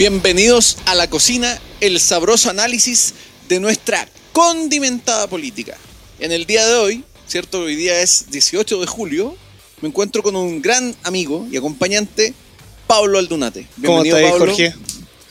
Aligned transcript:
Bienvenidos 0.00 0.78
a 0.86 0.94
la 0.94 1.10
cocina, 1.10 1.60
el 1.82 2.00
sabroso 2.00 2.48
análisis 2.48 3.12
de 3.50 3.60
nuestra 3.60 4.08
condimentada 4.32 5.26
política. 5.26 5.76
En 6.20 6.32
el 6.32 6.46
día 6.46 6.66
de 6.66 6.76
hoy, 6.76 7.04
¿cierto? 7.26 7.60
Hoy 7.60 7.76
día 7.76 8.00
es 8.00 8.30
18 8.30 8.80
de 8.80 8.86
julio, 8.86 9.36
me 9.82 9.88
encuentro 9.88 10.22
con 10.22 10.36
un 10.36 10.62
gran 10.62 10.96
amigo 11.02 11.46
y 11.52 11.58
acompañante, 11.58 12.32
Pablo 12.86 13.18
Aldunate. 13.18 13.66
¿Cómo 13.84 14.00
Bienvenido, 14.02 14.16
estás, 14.16 14.30
Pablo. 14.30 14.46
Jorge? 14.46 14.74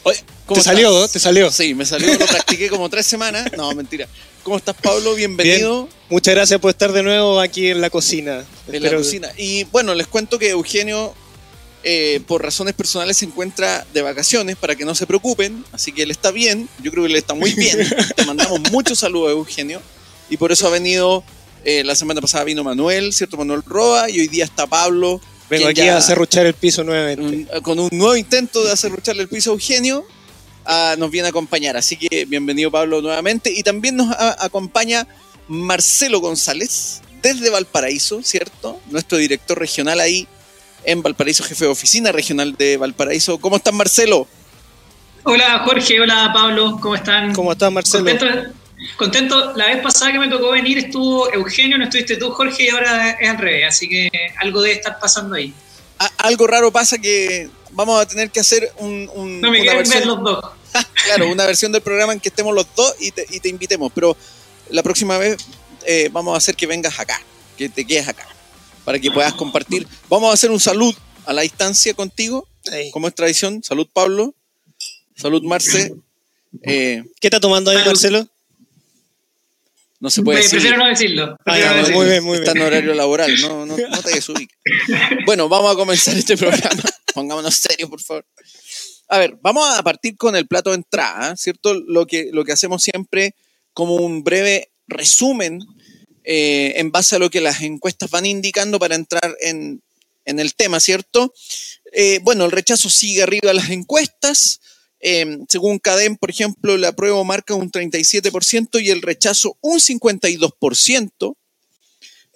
Oye, 0.04 0.24
¿cómo 0.46 0.60
¿Te 0.60 0.64
salió? 0.64 0.96
estás? 0.98 1.12
¿Te 1.14 1.20
salió? 1.20 1.52
Sí, 1.52 1.74
me 1.74 1.88
salió, 1.88 2.14
lo 2.14 2.28
practiqué 2.28 2.70
como 2.70 2.92
tres 2.92 3.08
semanas. 3.08 3.52
No, 3.58 3.74
mentira. 3.74 4.08
¿Cómo 4.44 4.58
estás, 4.58 4.76
Pablo? 4.76 5.16
Bienvenido. 5.16 5.86
Bien. 5.86 5.96
Muchas 6.12 6.36
gracias 6.36 6.60
por 6.60 6.70
estar 6.70 6.92
de 6.92 7.02
nuevo 7.02 7.40
aquí 7.40 7.70
en 7.70 7.82
la 7.82 7.90
cocina. 7.90 8.46
en 8.72 8.84
la 8.84 8.96
cocina. 8.96 9.32
Y 9.36 9.64
bueno, 9.64 9.96
les 9.96 10.06
cuento 10.06 10.38
que 10.38 10.52
Eugenio, 10.52 11.16
eh, 11.84 12.22
por 12.28 12.44
razones 12.44 12.74
personales, 12.74 13.18
se 13.18 13.26
encuentra 13.26 13.86
de 13.94 14.02
vacaciones 14.02 14.56
para 14.58 14.76
que 14.76 14.86
no 14.86 14.96
se 14.96 15.06
preocupen. 15.08 15.64
Así 15.72 15.92
que 15.92 16.04
él 16.04 16.12
está 16.12 16.32
bien. 16.32 16.68
Yo 16.84 16.92
creo 16.92 17.04
que 17.06 17.12
él 17.12 17.16
está 17.16 17.34
muy 17.34 17.54
bien. 17.54 17.78
Te 18.16 18.26
mandamos 18.26 18.60
muchos 18.72 19.00
saludos, 19.00 19.32
Eugenio. 19.32 19.82
Y 20.30 20.38
por 20.38 20.52
eso 20.52 20.68
ha 20.68 20.70
venido. 20.72 21.24
eh, 21.66 21.84
la 21.84 21.94
semana 21.96 22.22
pasada 22.22 22.44
vino 22.46 22.64
Manuel, 22.64 23.12
¿cierto? 23.14 23.36
Manuel 23.38 23.64
Roa. 23.66 24.10
Y 24.10 24.20
hoy 24.22 24.28
día 24.28 24.46
está 24.46 24.66
Pablo. 24.68 25.20
Vengo 25.50 25.68
aquí 25.68 25.82
ya- 25.82 25.98
a 25.98 26.02
cerruchar 26.02 26.46
el 26.46 26.54
piso 26.54 26.84
nuevamente. 26.84 27.22
un- 27.56 27.62
con 27.64 27.80
un 27.80 27.90
nuevo 27.92 28.16
intento 28.16 28.64
de 28.64 28.72
acerrucharle 28.72 29.24
el 29.24 29.28
piso 29.30 29.50
a 29.50 29.54
Eugenio, 29.54 30.06
ah, 30.66 30.96
nos 30.98 31.10
viene 31.12 31.28
a 31.28 31.30
acompañar. 31.32 31.76
Así 31.76 31.98
que 31.98 32.26
bienvenido 32.26 32.70
Pablo 32.72 33.02
nuevamente. 33.02 33.52
Y 33.52 33.64
también 33.64 33.96
nos 33.98 34.10
a- 34.16 34.44
acompaña 34.46 35.08
Marcelo 35.48 36.20
González 36.20 37.02
desde 37.22 37.50
Valparaíso, 37.50 38.22
¿cierto? 38.24 38.80
Nuestro 38.92 39.18
director 39.18 39.58
regional 39.58 40.00
ahí 40.00 40.28
en 40.84 41.02
Valparaíso, 41.04 41.44
jefe 41.44 41.66
de 41.66 41.72
oficina 41.72 42.12
regional 42.12 42.56
de 42.56 42.78
Valparaíso. 42.78 43.40
¿Cómo 43.40 43.58
estás 43.58 43.74
Marcelo? 43.74 44.28
Hola 45.24 45.64
Jorge, 45.66 46.00
hola 46.00 46.32
Pablo, 46.34 46.80
¿cómo 46.82 46.96
están? 46.96 47.34
¿Cómo 47.34 47.52
estás, 47.52 47.72
Marcelo? 47.72 48.06
Contento, 48.06 48.52
contento. 48.98 49.54
La 49.56 49.68
vez 49.68 49.82
pasada 49.82 50.12
que 50.14 50.20
me 50.20 50.30
tocó 50.30 50.52
venir 50.52 50.78
estuvo 50.78 51.32
Eugenio, 51.34 51.78
no 51.78 51.84
estuviste 51.86 52.16
tú 52.16 52.32
Jorge 52.32 52.64
y 52.64 52.70
ahora 52.70 53.12
es 53.12 53.30
al 53.30 53.38
revés, 53.38 53.66
así 53.68 53.90
que 53.90 54.10
algo 54.40 54.62
debe 54.62 54.76
estar 54.76 54.98
pasando 55.00 55.36
ahí. 55.36 55.54
A- 56.00 56.12
algo 56.20 56.48
raro 56.48 56.72
pasa 56.72 56.98
que 56.98 57.50
vamos 57.72 58.02
a 58.02 58.06
tener 58.08 58.32
que 58.32 58.40
hacer 58.40 58.72
un, 58.78 59.10
un- 59.14 59.42
No 59.42 59.52
me 59.52 59.62
una 59.62 59.72
quieren 59.72 59.78
ver 59.84 59.88
versión 59.88 60.08
los 60.08 60.24
dos. 60.24 60.46
claro, 61.06 61.30
una 61.30 61.46
versión 61.46 61.72
del 61.72 61.82
programa 61.82 62.14
en 62.14 62.20
que 62.20 62.30
estemos 62.30 62.56
los 62.56 62.66
dos 62.76 62.96
y 63.00 63.12
te, 63.12 63.26
y 63.30 63.40
te 63.42 63.50
invitemos. 63.50 63.92
Pero 63.94 64.16
la 64.70 64.82
próxima 64.84 65.18
vez 65.18 65.38
eh, 65.86 66.10
vamos 66.12 66.34
a 66.34 66.38
hacer 66.38 66.56
que 66.56 66.66
vengas 66.66 66.98
acá, 67.00 67.22
que 67.58 67.68
te 67.70 67.86
quedes 67.86 68.08
acá, 68.08 68.26
para 68.90 68.98
que 68.98 69.12
puedas 69.12 69.36
compartir. 69.36 69.86
Vamos 70.10 70.32
a 70.32 70.34
hacer 70.34 70.50
un 70.50 70.60
salud 70.60 70.96
a 71.28 71.32
la 71.32 71.44
distancia 71.44 71.94
contigo, 71.94 72.48
como 72.92 73.08
es 73.08 73.14
tradición. 73.14 73.62
Salud, 73.62 73.88
Pablo. 73.94 74.34
Salud, 75.16 75.44
Marce. 75.44 75.94
Eh, 76.64 77.04
¿Qué 77.22 77.28
está 77.28 77.40
tomando 77.40 77.70
ahí. 77.70 77.78
Marcelo? 77.86 78.28
no 80.00 80.10
se 80.10 80.24
puede 80.24 80.40
decir. 80.40 80.54
prefiero 80.54 80.78
no 80.78 80.88
decirlo. 80.88 81.38
Ah, 81.38 81.38
prefiero 81.44 81.70
no 81.70 81.76
muy 81.76 81.84
decirlo. 81.84 82.10
bien, 82.10 82.24
muy 82.24 82.38
Está 82.40 82.54
bien. 82.54 82.66
en 82.66 82.68
horario 82.74 82.94
laboral, 82.96 83.42
no, 83.42 83.66
no, 83.68 83.78
no 83.78 84.02
te 84.02 84.10
desubiques. 84.10 84.58
Bueno, 85.24 85.48
vamos 85.48 85.72
a 85.72 85.76
comenzar 85.76 86.18
este 86.18 86.36
programa. 86.36 86.82
Pongámonos 87.14 87.54
serios, 87.54 87.92
por 87.92 88.02
favor. 88.02 88.26
A 89.08 89.20
ver, 89.20 89.38
vamos 89.44 89.70
a 89.78 89.84
partir 89.84 90.18
con 90.18 90.36
el 90.36 90.48
plato 90.48 90.72
de 90.72 90.78
entrada, 90.78 91.38
¿cierto? 91.38 91.76
Lo 91.76 92.08
que, 92.08 92.32
lo 92.34 92.44
que 92.44 92.54
hacemos 92.54 92.82
siempre 92.82 93.36
como 93.72 93.98
un 93.98 94.24
breve 94.24 94.72
resumen 94.88 95.60
eh, 96.24 96.74
en 96.78 96.92
base 96.92 97.16
a 97.16 97.20
lo 97.20 97.30
que 97.30 97.42
las 97.42 97.62
encuestas 97.62 98.10
van 98.10 98.26
indicando 98.26 98.80
para 98.80 98.96
entrar 98.96 99.36
en, 99.42 99.82
el 100.26 100.54
tema, 100.54 100.80
¿cierto? 100.80 101.34
Eh, 101.92 102.20
bueno, 102.22 102.46
el 102.46 102.52
rechazo 102.52 102.90
sigue 102.90 103.24
arriba 103.24 103.48
de 103.48 103.56
las 103.56 103.72
encuestas. 103.72 104.62
Eh, 105.00 105.40
según 105.48 105.80
CADEM, 105.80 106.18
por 106.18 106.30
ejemplo, 106.30 106.76
el 106.76 106.86
apruebo 106.86 107.24
marca 107.24 107.56
un 107.56 107.72
37% 107.72 108.80
y 108.84 108.92
el 108.92 109.02
rechazo 109.02 109.58
un 109.62 109.80
52%. 109.80 111.36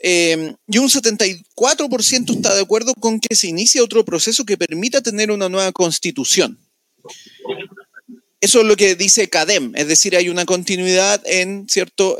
Eh, 0.06 0.56
y 0.68 0.78
un 0.80 0.90
74% 0.90 2.36
está 2.36 2.54
de 2.54 2.62
acuerdo 2.62 2.94
con 2.96 3.22
que 3.22 3.36
se 3.36 3.48
inicie 3.48 3.80
otro 3.80 4.04
proceso 4.04 4.44
que 4.44 4.58
permita 4.58 5.02
tener 5.02 5.32
una 5.32 5.48
nueva 5.48 5.72
constitución. 5.72 6.60
Eso 8.42 8.60
es 8.60 8.66
lo 8.66 8.76
que 8.76 8.96
dice 8.96 9.30
CADEM, 9.30 9.74
es 9.76 9.88
decir, 9.88 10.18
hay 10.18 10.28
una 10.28 10.44
continuidad 10.44 11.22
en 11.26 11.70
cierto 11.70 12.18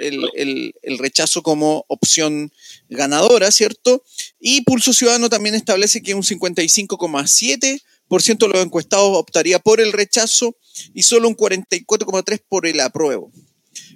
el, 0.00 0.24
el- 0.34 0.74
el 0.82 0.98
rechazo 0.98 1.42
como 1.42 1.84
opción 1.88 2.52
ganadora, 2.88 3.50
¿cierto? 3.50 4.02
Y 4.40 4.62
Pulso 4.62 4.92
Ciudadano 4.92 5.28
también 5.28 5.54
establece 5.54 6.02
que 6.02 6.14
un 6.14 6.22
55,7% 6.22 7.80
de 8.38 8.48
los 8.48 8.64
encuestados 8.64 9.16
optaría 9.16 9.58
por 9.58 9.80
el 9.80 9.92
rechazo 9.92 10.56
y 10.94 11.02
solo 11.02 11.28
un 11.28 11.36
44,3% 11.36 12.42
por 12.48 12.66
el 12.66 12.80
apruebo. 12.80 13.30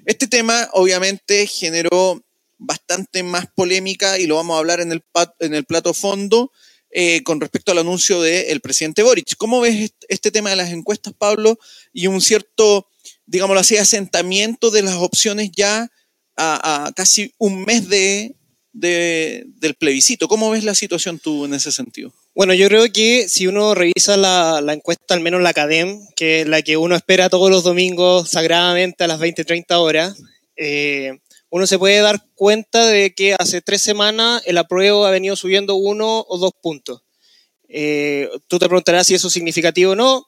Este 0.07 0.27
tema 0.27 0.69
obviamente 0.73 1.47
generó 1.47 2.23
bastante 2.59 3.23
más 3.23 3.47
polémica 3.55 4.19
y 4.19 4.27
lo 4.27 4.37
vamos 4.37 4.55
a 4.57 4.59
hablar 4.61 4.81
en 4.81 4.93
el, 4.93 5.01
pat- 5.01 5.35
en 5.41 5.55
el 5.55 5.65
plato 5.65 5.93
fondo 5.93 6.53
eh, 6.91 7.23
con 7.25 7.41
respecto 7.41 7.73
al 7.73 7.79
anuncio 7.79 8.21
del 8.23 8.61
presidente 8.61 9.03
Boric. 9.03 9.35
¿Cómo 9.37 9.61
ves 9.61 9.75
est- 9.77 10.05
este 10.09 10.31
tema 10.31 10.51
de 10.51 10.57
las 10.57 10.71
encuestas, 10.71 11.13
Pablo? 11.19 11.59
Y 11.93 12.07
un 12.07 12.21
cierto, 12.21 12.87
digámoslo 13.27 13.61
así, 13.61 13.77
asentamiento 13.77 14.71
de 14.71 14.83
las 14.83 14.95
opciones 14.97 15.51
ya 15.57 15.89
a, 16.37 16.91
casi 16.97 17.33
un 17.39 17.65
mes 17.65 17.89
de, 17.89 18.35
de- 18.73 19.45
del 19.47 19.75
plebiscito. 19.75 20.27
¿Cómo 20.29 20.51
ves 20.51 20.65
la 20.65 20.75
situación 20.75 21.19
tú 21.19 21.45
en 21.45 21.55
ese 21.55 21.71
sentido? 21.73 22.13
Bueno, 22.35 22.55
yo 22.55 22.67
creo 22.69 22.91
que 22.93 23.29
si 23.29 23.47
uno 23.47 23.75
revisa 23.75 24.17
la, 24.17 24.61
la 24.61 24.73
encuesta, 24.73 25.15
al 25.15 25.21
menos 25.21 25.41
la 25.43 25.53
CADEM, 25.53 26.01
que 26.17 26.41
es 26.43 26.49
la 26.49 26.63
que 26.63 26.77
uno 26.77 26.97
espera 26.97 27.29
todos 27.29 27.51
los 27.51 27.63
domingos 27.63 28.31
sagradamente 28.31 29.05
a 29.05 29.07
las 29.07 29.21
20, 29.21 29.45
30 29.45 29.79
horas, 29.79 30.17
eh, 30.57 31.19
uno 31.51 31.69
se 31.69 31.79
puede 31.79 32.01
dar 32.01 32.21
cuenta 32.35 32.85
de 32.85 33.15
que 33.15 33.37
hace 33.39 33.61
tres 33.63 33.81
semanas 33.83 34.43
el 34.47 34.59
apruebo 34.59 35.07
ha 35.07 35.11
venido 35.13 35.37
subiendo 35.37 35.77
uno 35.77 36.25
o 36.29 36.39
dos 36.39 36.51
puntos. 36.61 37.03
Eh, 37.69 38.29
tú 38.49 38.59
te 38.59 38.67
preguntarás 38.67 39.07
si 39.07 39.15
eso 39.15 39.29
es 39.29 39.33
significativo 39.35 39.93
o 39.93 39.95
no, 39.97 40.27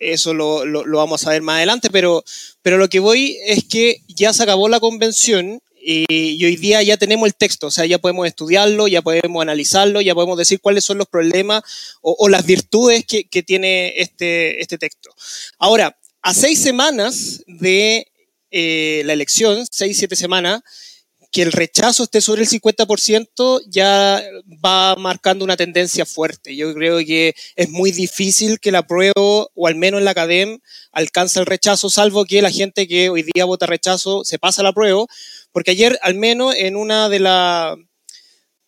eso 0.00 0.34
lo, 0.34 0.64
lo- 0.64 0.84
vamos 0.96 1.26
a 1.26 1.30
ver 1.30 1.42
más 1.42 1.56
adelante, 1.58 1.88
pero, 1.92 2.24
pero 2.62 2.78
lo 2.78 2.88
que 2.88 2.98
voy 3.00 3.38
es 3.46 3.64
que 3.64 4.02
ya 4.08 4.32
se 4.32 4.42
acabó 4.42 4.68
la 4.68 4.80
convención 4.80 5.62
y, 5.82 6.44
hoy 6.44 6.56
día 6.56 6.82
ya 6.82 6.96
tenemos 6.96 7.26
el 7.26 7.34
texto, 7.34 7.68
o 7.68 7.70
sea, 7.70 7.86
ya 7.86 7.98
podemos 7.98 8.26
estudiarlo, 8.26 8.86
ya 8.88 9.00
podemos 9.02 9.40
analizarlo, 9.40 10.00
ya 10.02 10.14
podemos 10.14 10.36
decir 10.36 10.60
cuáles 10.60 10.84
son 10.84 10.98
los 10.98 11.06
problemas 11.08 11.62
o, 12.02 12.16
o 12.18 12.28
las 12.28 12.44
virtudes 12.44 13.04
que, 13.06 13.24
que 13.24 13.42
tiene 13.42 13.94
este, 13.96 14.60
este 14.60 14.76
texto. 14.76 15.10
Ahora, 15.58 15.96
a 16.22 16.34
seis 16.34 16.58
semanas 16.60 17.42
de 17.46 18.06
eh, 18.50 19.02
la 19.06 19.14
elección, 19.14 19.64
seis, 19.70 19.96
siete 19.96 20.16
semanas, 20.16 20.60
que 21.30 21.42
el 21.42 21.52
rechazo 21.52 22.04
esté 22.04 22.20
sobre 22.20 22.42
el 22.42 22.48
50% 22.48 23.62
ya 23.68 24.22
va 24.64 24.96
marcando 24.96 25.44
una 25.44 25.56
tendencia 25.56 26.04
fuerte. 26.04 26.56
Yo 26.56 26.74
creo 26.74 26.98
que 26.98 27.34
es 27.54 27.68
muy 27.70 27.92
difícil 27.92 28.58
que 28.58 28.70
el 28.70 28.76
apruebo, 28.76 29.50
o 29.54 29.66
al 29.66 29.76
menos 29.76 29.98
en 29.98 30.06
la 30.06 30.10
academia, 30.10 30.58
alcance 30.92 31.38
el 31.38 31.46
rechazo, 31.46 31.88
salvo 31.88 32.24
que 32.24 32.42
la 32.42 32.50
gente 32.50 32.88
que 32.88 33.10
hoy 33.10 33.22
día 33.22 33.44
vota 33.44 33.66
rechazo 33.66 34.24
se 34.24 34.38
pasa 34.38 34.62
al 34.62 34.68
apruebo, 34.68 35.06
porque 35.52 35.70
ayer, 35.70 35.98
al 36.02 36.14
menos 36.14 36.54
en 36.56 36.76
una 36.76 37.08
de 37.08 37.20
las 37.20 37.76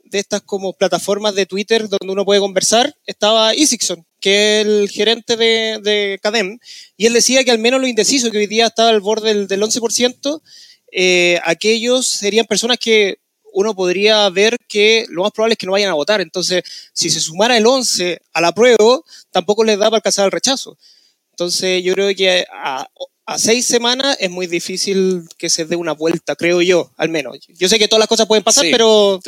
de 0.04 0.18
estas 0.18 0.42
como 0.42 0.74
plataformas 0.74 1.34
de 1.34 1.46
Twitter 1.46 1.88
donde 1.88 2.12
uno 2.12 2.26
puede 2.26 2.40
conversar, 2.40 2.94
estaba 3.06 3.54
Isixson, 3.54 4.06
que 4.20 4.60
es 4.60 4.66
el 4.66 4.90
gerente 4.90 5.38
de, 5.38 5.80
de 5.82 6.18
CADEM, 6.22 6.58
y 6.98 7.06
él 7.06 7.14
decía 7.14 7.42
que 7.44 7.50
al 7.50 7.58
menos 7.58 7.80
lo 7.80 7.86
indeciso, 7.86 8.30
que 8.30 8.36
hoy 8.36 8.46
día 8.46 8.66
estaba 8.66 8.90
al 8.90 9.00
borde 9.00 9.46
del 9.46 9.62
11%, 9.62 10.42
eh, 10.92 11.41
aquellos 11.44 12.06
serían 12.06 12.47
personas 12.47 12.78
que 12.78 13.16
uno 13.54 13.75
podría 13.75 14.28
ver 14.30 14.56
que 14.69 15.04
lo 15.08 15.22
más 15.25 15.32
probable 15.32 15.54
es 15.54 15.58
que 15.58 15.66
no 15.66 15.72
vayan 15.72 15.91
a 15.91 15.94
votar. 15.94 16.20
Entonces, 16.20 16.62
si 16.92 17.10
se 17.10 17.20
sumara 17.20 17.56
el 17.56 17.66
11 17.66 18.19
al 18.32 18.44
apruebo, 18.44 19.05
tampoco 19.31 19.64
les 19.64 19.78
da 19.78 19.87
para 19.87 19.96
alcanzar 19.96 20.25
el 20.26 20.31
rechazo. 20.32 20.78
Entonces, 21.32 21.82
yo 21.82 21.93
creo 21.94 22.14
que 22.14 22.46
a, 22.52 22.87
a 23.26 23.38
seis 23.38 23.66
semanas 23.66 24.16
es 24.20 24.31
muy 24.31 24.46
difícil 24.46 25.22
que 25.38 25.50
se 25.50 25.64
dé 25.64 25.76
una 25.76 25.93
vuelta, 25.93 26.37
creo 26.37 26.62
yo, 26.62 26.93
al 26.96 27.08
menos. 27.11 27.38
Yo 27.49 27.69
sé 27.69 27.78
que 27.78 27.88
todas 27.88 28.00
las 28.00 28.08
cosas 28.08 28.26
pueden 28.26 28.44
pasar, 28.44 28.64
Sí. 28.64 28.70
pero, 28.70 29.20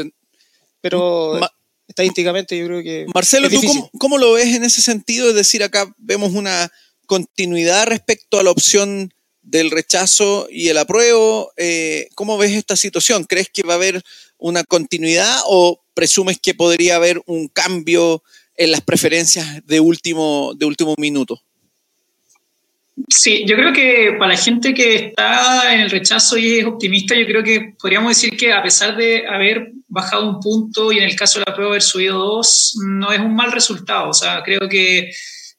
pero 0.80 1.36
Ma- 1.40 1.50
estadísticamente 1.88 2.56
yo 2.58 2.66
creo 2.66 2.82
que 2.82 3.06
Marcelo, 3.14 3.46
es 3.48 3.54
¿tú 3.60 3.66
cómo, 3.66 3.90
cómo 3.98 4.18
lo 4.18 4.32
ves 4.34 4.54
en 4.54 4.64
ese 4.64 4.80
sentido? 4.80 5.28
Es 5.28 5.34
decir, 5.34 5.62
acá 5.62 5.92
vemos 5.98 6.32
una 6.32 6.70
continuidad 7.06 7.86
respecto 7.86 8.38
a 8.38 8.42
la 8.42 8.50
opción 8.50 9.12
del 9.44 9.70
rechazo 9.70 10.48
y 10.50 10.68
el 10.68 10.78
apruebo. 10.78 11.52
Eh, 11.56 12.08
¿Cómo 12.14 12.38
ves 12.38 12.52
esta 12.52 12.76
situación? 12.76 13.24
¿Crees 13.24 13.48
que 13.50 13.62
va 13.62 13.74
a 13.74 13.76
haber 13.76 14.02
una 14.38 14.64
continuidad 14.64 15.36
o 15.46 15.80
presumes 15.94 16.38
que 16.40 16.54
podría 16.54 16.96
haber 16.96 17.22
un 17.26 17.48
cambio 17.48 18.22
en 18.56 18.72
las 18.72 18.80
preferencias 18.80 19.64
de 19.66 19.80
último, 19.80 20.52
de 20.56 20.66
último 20.66 20.94
minuto? 20.98 21.40
Sí, 23.08 23.44
yo 23.46 23.56
creo 23.56 23.72
que 23.72 24.14
para 24.18 24.32
la 24.32 24.38
gente 24.38 24.72
que 24.72 24.94
está 24.94 25.74
en 25.74 25.80
el 25.80 25.90
rechazo 25.90 26.38
y 26.38 26.58
es 26.58 26.64
optimista, 26.64 27.16
yo 27.16 27.26
creo 27.26 27.42
que 27.42 27.74
podríamos 27.80 28.10
decir 28.10 28.36
que 28.36 28.52
a 28.52 28.62
pesar 28.62 28.96
de 28.96 29.26
haber 29.26 29.72
bajado 29.88 30.28
un 30.28 30.40
punto 30.40 30.92
y 30.92 30.98
en 30.98 31.04
el 31.04 31.16
caso 31.16 31.40
de 31.40 31.44
la 31.46 31.54
prueba 31.54 31.72
haber 31.72 31.82
subido 31.82 32.18
dos, 32.18 32.78
no 32.86 33.12
es 33.12 33.18
un 33.18 33.34
mal 33.34 33.50
resultado. 33.50 34.10
O 34.10 34.14
sea, 34.14 34.42
creo 34.44 34.68
que 34.68 35.10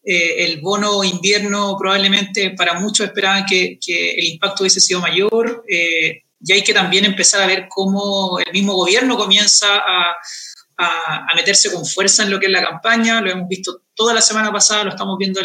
eh, 0.05 0.45
el 0.45 0.61
bono 0.61 1.03
invierno 1.03 1.75
probablemente 1.79 2.51
para 2.51 2.79
muchos 2.79 3.07
esperaban 3.07 3.43
que, 3.45 3.79
el 3.87 4.25
impacto 4.25 4.63
hubiese 4.63 4.79
sido 4.79 5.01
mayor. 5.01 5.65
Eh, 5.67 6.21
y 6.39 6.53
hay 6.53 6.63
que 6.63 6.75
también 6.75 7.05
empezar 7.05 7.41
a 7.41 7.47
ver 7.47 7.67
cómo 7.67 8.37
el 8.39 8.53
mismo 8.53 8.73
gobierno 8.73 9.17
comienza 9.17 9.77
a, 9.77 10.15
meterse 11.35 11.71
con 11.71 11.85
fuerza 11.85 12.23
en 12.23 12.31
lo 12.31 12.39
que 12.39 12.45
es 12.47 12.51
la 12.51 12.63
campaña. 12.63 13.21
Lo 13.21 13.31
hemos 13.31 13.47
visto 13.47 13.81
toda 13.95 14.13
la 14.13 14.21
semana 14.21 14.51
pasada, 14.51 14.83
lo 14.83 14.89
estamos 14.91 15.17
viendo 15.17 15.41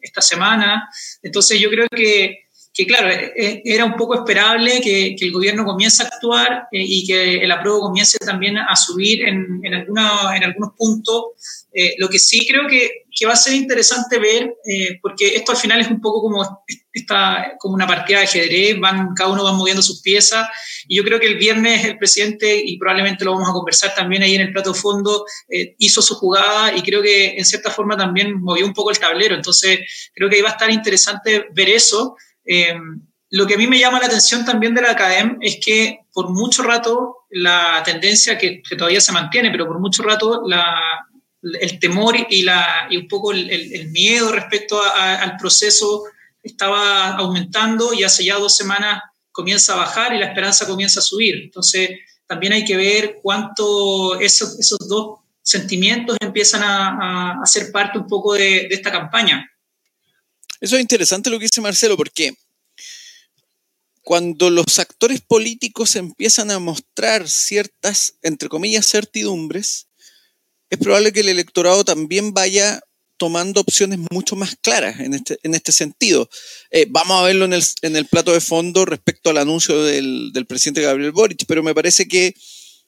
esta 0.00 0.20
semana. 0.20 0.88
Entonces 1.22 1.58
yo 1.58 1.70
creo 1.70 1.86
que 1.88 2.43
que 2.74 2.86
claro, 2.86 3.08
eh, 3.08 3.32
eh, 3.36 3.62
era 3.64 3.84
un 3.84 3.94
poco 3.94 4.16
esperable 4.16 4.80
que, 4.80 5.14
el 5.18 5.32
gobierno 5.32 5.64
comience 5.64 6.02
a 6.02 6.06
actuar 6.06 6.66
eh, 6.72 6.84
y 6.84 7.06
que 7.06 7.36
el 7.36 7.52
apruebo 7.52 7.80
comience 7.80 8.18
también 8.18 8.58
a 8.58 8.74
subir 8.74 9.24
en, 9.24 9.60
en, 9.62 9.74
alguna, 9.74 10.36
en 10.36 10.42
algunos 10.42 10.72
puntos. 10.76 11.24
lo 11.98 12.08
que 12.08 12.18
sí 12.18 12.46
creo 12.46 12.66
que, 12.68 13.04
que, 13.16 13.26
va 13.26 13.32
a 13.34 13.36
ser 13.36 13.54
interesante 13.54 14.18
ver, 14.18 14.54
porque 15.00 15.36
esto 15.36 15.52
al 15.52 15.58
final 15.58 15.80
es 15.80 15.88
un 15.88 16.00
poco 16.00 16.20
como, 16.22 16.64
esta, 16.92 17.54
como 17.58 17.74
una 17.74 17.86
partida 17.86 18.18
de 18.18 18.24
ajedrez, 18.24 18.78
van, 18.78 19.14
cada 19.14 19.30
uno 19.30 19.44
va 19.44 19.52
moviendo 19.52 19.82
sus 19.82 20.00
piezas, 20.00 20.48
y 20.88 20.96
yo 20.96 21.04
creo 21.04 21.18
que 21.18 21.26
el 21.26 21.38
viernes 21.38 21.84
el 21.84 21.98
presidente, 21.98 22.60
y 22.64 22.78
probablemente 22.78 23.24
lo 23.24 23.32
vamos 23.32 23.48
a 23.48 23.52
conversar 23.52 23.94
también 23.94 24.22
ahí 24.22 24.34
en 24.34 24.42
el 24.42 24.52
plato 24.52 24.74
fondo, 24.74 25.24
hizo 25.78 26.02
su 26.02 26.14
jugada 26.14 26.76
y 26.76 26.82
creo 26.82 27.02
que 27.02 27.36
en 27.38 27.44
cierta 27.44 27.70
forma 27.70 27.96
también 27.96 28.40
movió 28.40 28.66
un 28.66 28.74
poco 28.74 28.90
el 28.90 28.98
tablero, 28.98 29.34
entonces 29.34 29.78
creo 30.14 30.28
que 30.28 30.36
ahí 30.36 30.42
va 30.42 30.50
a 30.50 30.52
estar 30.52 30.70
interesante 30.70 31.46
ver 31.52 31.68
eso. 31.68 32.16
Eh, 32.44 32.74
lo 33.30 33.46
que 33.46 33.54
a 33.54 33.58
mí 33.58 33.66
me 33.66 33.78
llama 33.78 33.98
la 33.98 34.06
atención 34.06 34.44
también 34.44 34.74
de 34.74 34.82
la 34.82 34.92
ACADEM 34.92 35.38
es 35.40 35.58
que 35.60 36.00
por 36.12 36.30
mucho 36.30 36.62
rato 36.62 37.26
la 37.30 37.82
tendencia 37.84 38.38
que, 38.38 38.62
todavía 38.78 39.00
se 39.00 39.10
mantiene, 39.10 39.50
pero 39.50 39.66
por 39.66 39.80
mucho 39.80 40.04
rato 40.04 40.44
el 41.42 41.78
temor 41.80 42.14
y, 42.30 42.42
la, 42.42 42.86
y 42.88 42.96
un 42.96 43.08
poco 43.08 43.32
el, 43.32 43.90
miedo 43.90 44.30
respecto 44.30 44.80
al 44.80 45.36
proceso 45.36 46.04
estaba 46.42 47.16
aumentando 47.16 47.92
y 47.92 48.04
hace 48.04 48.24
ya 48.24 48.36
dos 48.36 48.56
semanas 48.56 49.02
comienza 49.32 49.72
a 49.72 49.78
bajar 49.78 50.14
y 50.14 50.18
la 50.18 50.26
esperanza 50.26 50.66
comienza 50.66 51.00
a 51.00 51.02
subir. 51.02 51.34
Entonces 51.42 51.90
también 52.28 52.52
hay 52.52 52.64
que 52.64 52.76
ver 52.76 53.16
cuánto 53.20 54.20
esos, 54.20 54.78
dos 54.88 55.18
sentimientos 55.42 56.16
empiezan 56.20 56.62
a, 56.64 57.40
ser 57.46 57.72
parte 57.72 57.98
un 57.98 58.06
poco 58.06 58.34
de 58.34 58.68
esta 58.70 58.92
campaña. 58.92 59.50
Eso 60.60 60.76
es 60.76 60.82
interesante 60.82 61.30
lo 61.30 61.38
que 61.38 61.46
dice 61.46 61.60
Marcelo, 61.60 61.96
porque 61.96 62.34
cuando 64.02 64.50
los 64.50 64.78
actores 64.78 65.20
políticos 65.22 65.96
empiezan 65.96 66.50
a 66.50 66.58
mostrar 66.58 67.28
ciertas, 67.28 68.14
entre 68.22 68.48
comillas, 68.48 68.86
certidumbres, 68.86 69.88
es 70.70 70.78
probable 70.78 71.12
que 71.12 71.20
el 71.20 71.30
electorado 71.30 71.84
también 71.84 72.34
vaya 72.34 72.80
tomando 73.16 73.60
opciones 73.60 74.00
mucho 74.10 74.36
más 74.36 74.56
claras 74.60 75.00
en 75.00 75.14
este, 75.14 75.38
en 75.42 75.54
este 75.54 75.72
sentido. 75.72 76.28
Eh, 76.70 76.86
vamos 76.90 77.20
a 77.20 77.24
verlo 77.24 77.44
en 77.46 77.54
el, 77.54 77.64
en 77.82 77.96
el, 77.96 78.06
plato 78.06 78.32
de 78.32 78.40
fondo 78.40 78.84
respecto 78.84 79.30
al 79.30 79.38
anuncio 79.38 79.82
del, 79.82 80.32
del 80.32 80.46
presidente 80.46 80.82
Gabriel 80.82 81.12
Boric, 81.12 81.44
pero 81.46 81.62
me 81.62 81.74
parece 81.74 82.06
que 82.06 82.34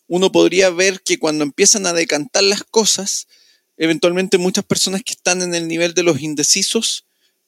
uno 0.08 0.30
podría 0.32 0.70
ver 0.70 1.00
que 1.00 1.18
cuando 1.18 1.44
empiezan 1.44 1.86
a 1.86 1.92
decantar 1.92 2.42
las 2.42 2.64
cosas, 2.64 3.26
eventualmente 3.76 4.36
muchas 4.36 4.64
personas 4.64 5.02
que 5.02 5.12
están 5.12 5.42
en 5.42 5.54
el 5.54 5.68
nivel 5.68 5.94
de 5.94 6.02
los 6.02 6.20
indecisos 6.20 7.06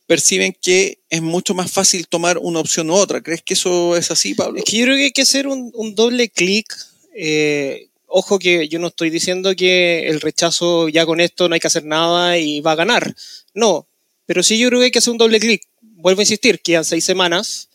perciben 0.08 0.56
que 0.60 1.00
es 1.10 1.20
mucho 1.20 1.54
más 1.54 1.70
fácil 1.70 2.08
tomar 2.08 2.38
una 2.38 2.60
opción 2.60 2.88
u 2.88 2.94
otra. 2.94 3.20
¿Crees 3.20 3.42
que 3.42 3.52
eso 3.52 3.94
es 3.94 4.10
así, 4.10 4.34
Pablo? 4.34 4.58
Es 4.58 4.64
que 4.64 4.78
yo 4.78 4.84
creo 4.86 4.96
que 4.96 5.04
hay 5.04 5.10
que 5.12 5.22
hacer 5.22 5.46
un, 5.46 5.94
doble 5.94 6.30
clic. 6.30 6.66
Eh, 7.14 7.88
ojo 8.06 8.38
que 8.38 8.68
yo 8.68 8.78
no 8.78 8.86
estoy 8.86 9.10
diciendo 9.10 9.54
que 9.54 10.08
el 10.08 10.22
rechazo 10.22 10.88
ya 10.88 11.04
con 11.04 11.20
esto 11.20 11.46
no 11.46 11.54
hay 11.54 11.60
que 11.60 11.66
hacer 11.66 11.84
nada 11.84 12.38
y 12.38 12.62
va 12.62 12.72
a 12.72 12.76
ganar. 12.76 13.14
No, 13.52 13.86
pero 14.24 14.42
sí 14.42 14.58
yo 14.58 14.68
creo 14.68 14.80
que 14.80 14.86
hay 14.86 14.90
que 14.90 14.98
hacer 14.98 15.12
un 15.12 15.18
doble 15.18 15.40
clic. 15.40 15.62
Vuelvo 15.82 16.20
a 16.20 16.22
insistir, 16.22 16.60
quedan 16.62 16.86
seis 16.86 17.04
semanas. 17.04 17.68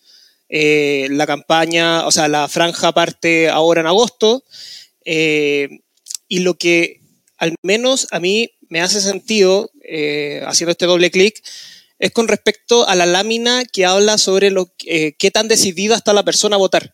Eh, 0.49 1.09
la 1.11 1.27
campaña, 1.27 2.07
o 2.07 2.11
sea, 2.11 2.27
la 2.27 2.47
franja 2.47 2.93
parte 2.93 3.47
ahora 3.47 3.81
en 3.81 3.87
agosto. 3.87 4.43
Eh, 5.05 5.81
y 6.27 6.39
lo 6.39 6.55
que 6.55 6.99
al 7.37 7.53
menos 7.61 8.07
a 8.09 8.19
mí 8.19 8.49
me 8.69 8.81
hace 8.81 9.01
sentido, 9.01 9.69
haciendo 10.47 10.71
este 10.71 10.87
doble 10.87 11.11
clic, 11.11 11.43
es 12.03 12.11
con 12.11 12.27
respecto 12.27 12.85
a 12.85 12.95
la 12.95 13.05
lámina 13.05 13.63
que 13.63 13.85
habla 13.85 14.17
sobre 14.17 14.51
lo, 14.51 14.73
eh, 14.85 15.13
qué 15.17 15.31
tan 15.31 15.47
decidida 15.47 15.95
está 15.95 16.11
la 16.11 16.25
persona 16.25 16.57
a 16.57 16.59
votar. 16.59 16.91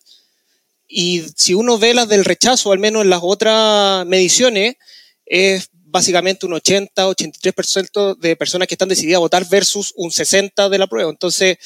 Y 0.87 1.23
si 1.35 1.55
uno 1.55 1.79
ve 1.79 1.95
las 1.95 2.07
del 2.07 2.25
rechazo, 2.25 2.71
al 2.71 2.77
menos 2.77 3.01
en 3.01 3.09
las 3.09 3.21
otras 3.23 4.05
mediciones, 4.05 4.75
es 5.25 5.69
básicamente 5.73 6.45
un 6.45 6.53
80, 6.53 7.07
83% 7.07 8.19
de 8.19 8.35
personas 8.35 8.67
que 8.67 8.75
están 8.75 8.87
decididas 8.87 9.15
a 9.15 9.21
votar 9.21 9.49
versus 9.49 9.93
un 9.95 10.11
60% 10.11 10.69
de 10.69 10.77
la 10.77 10.85
prueba. 10.85 11.09
Entonces, 11.09 11.57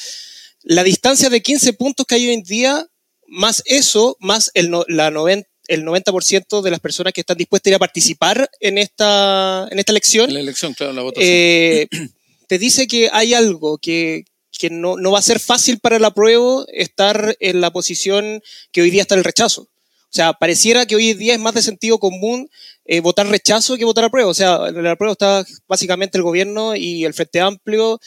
la 0.62 0.86
distancia 0.86 1.30
de 1.30 1.42
15 1.42 1.74
puntos 1.74 2.06
que 2.06 2.16
hay 2.16 2.28
hoy 2.28 2.36
en 2.36 2.44
día, 2.44 2.88
más 3.28 3.62
eso, 3.66 4.16
más 4.22 4.51
el, 4.54 4.72
la 4.88 5.12
90, 5.12 5.50
el 5.68 5.84
90% 5.84 6.62
de 6.62 6.72
las 6.72 6.80
personas 6.80 7.12
que 7.12 7.19
están 7.19 7.38
dispuestas 7.38 7.68
a 7.68 7.72
ir 7.72 7.75
a 7.75 7.80
participar 7.80 8.50
en 8.62 8.78
esta, 8.78 9.68
en 9.69 9.80
esta 9.80 9.92
elección. 9.92 10.30
En 10.30 10.36
la 10.36 10.40
elección, 10.40 10.74
claro, 10.74 10.94
la 10.94 11.01
votación. 11.01 11.30
Eh, 11.30 11.88
te 12.54 12.60
dice 12.60 12.86
que 12.86 13.10
hay 13.12 13.34
algo 13.34 13.80
que, 13.80 14.26
no, 14.70 14.96
va 15.12 15.18
a 15.18 15.24
ser 15.24 15.40
fácil 15.40 15.80
para 15.80 15.96
el 15.96 16.06
apruebo 16.06 16.68
estar 16.72 17.36
en 17.40 17.62
la 17.62 17.74
posición 17.74 18.44
que 18.72 18.84
hoy 18.84 18.92
día 18.92 19.02
está 19.02 19.16
el 19.16 19.24
rechazo. 19.24 19.64
O 19.64 20.12
sea, 20.12 20.34
pareciera 20.34 20.86
que 20.86 20.96
hoy 20.96 21.16
día 21.16 21.34
es 21.34 21.40
más 21.40 21.56
de 21.56 21.64
sentido 21.64 21.98
común 21.98 22.48
eh, 22.86 23.00
votar 23.00 23.28
rechazo 23.28 23.76
que 23.76 23.86
votar 23.86 24.04
apruebo. 24.04 24.30
O 24.30 24.36
sea, 24.36 24.68
en 24.68 24.78
el 24.78 24.86
apruebo 24.86 25.14
está 25.14 25.44
básicamente 25.68 26.20
el 26.20 26.24
gobierno 26.24 26.76
y 26.76 27.06
el 27.06 27.16
Frente 27.16 27.40
Amplio 27.40 28.00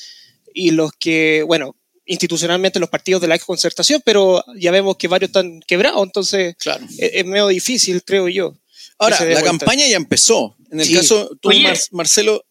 y 0.54 0.70
los 0.70 0.92
que, 0.92 1.42
bueno, 1.44 1.74
institucionalmente 2.04 2.78
los 2.78 2.88
partidos 2.88 3.22
de 3.22 3.26
la 3.26 3.40
concertación, 3.40 4.00
pero 4.04 4.44
ya 4.56 4.70
vemos 4.70 4.96
que 4.96 5.08
varios 5.08 5.30
están 5.30 5.58
quebrados, 5.66 6.04
entonces 6.04 6.54
claro. 6.60 6.86
es, 6.98 7.26
medio 7.26 7.48
difícil, 7.48 8.04
creo 8.04 8.28
yo. 8.28 8.54
Ahora, 8.96 9.24
la 9.24 9.42
campaña 9.42 9.88
ya 9.88 9.96
empezó. 9.96 10.56
En 10.70 10.80
el 10.80 10.94
caso, 10.94 11.36
tú, 11.40 11.50
Marcelo, 11.90 12.45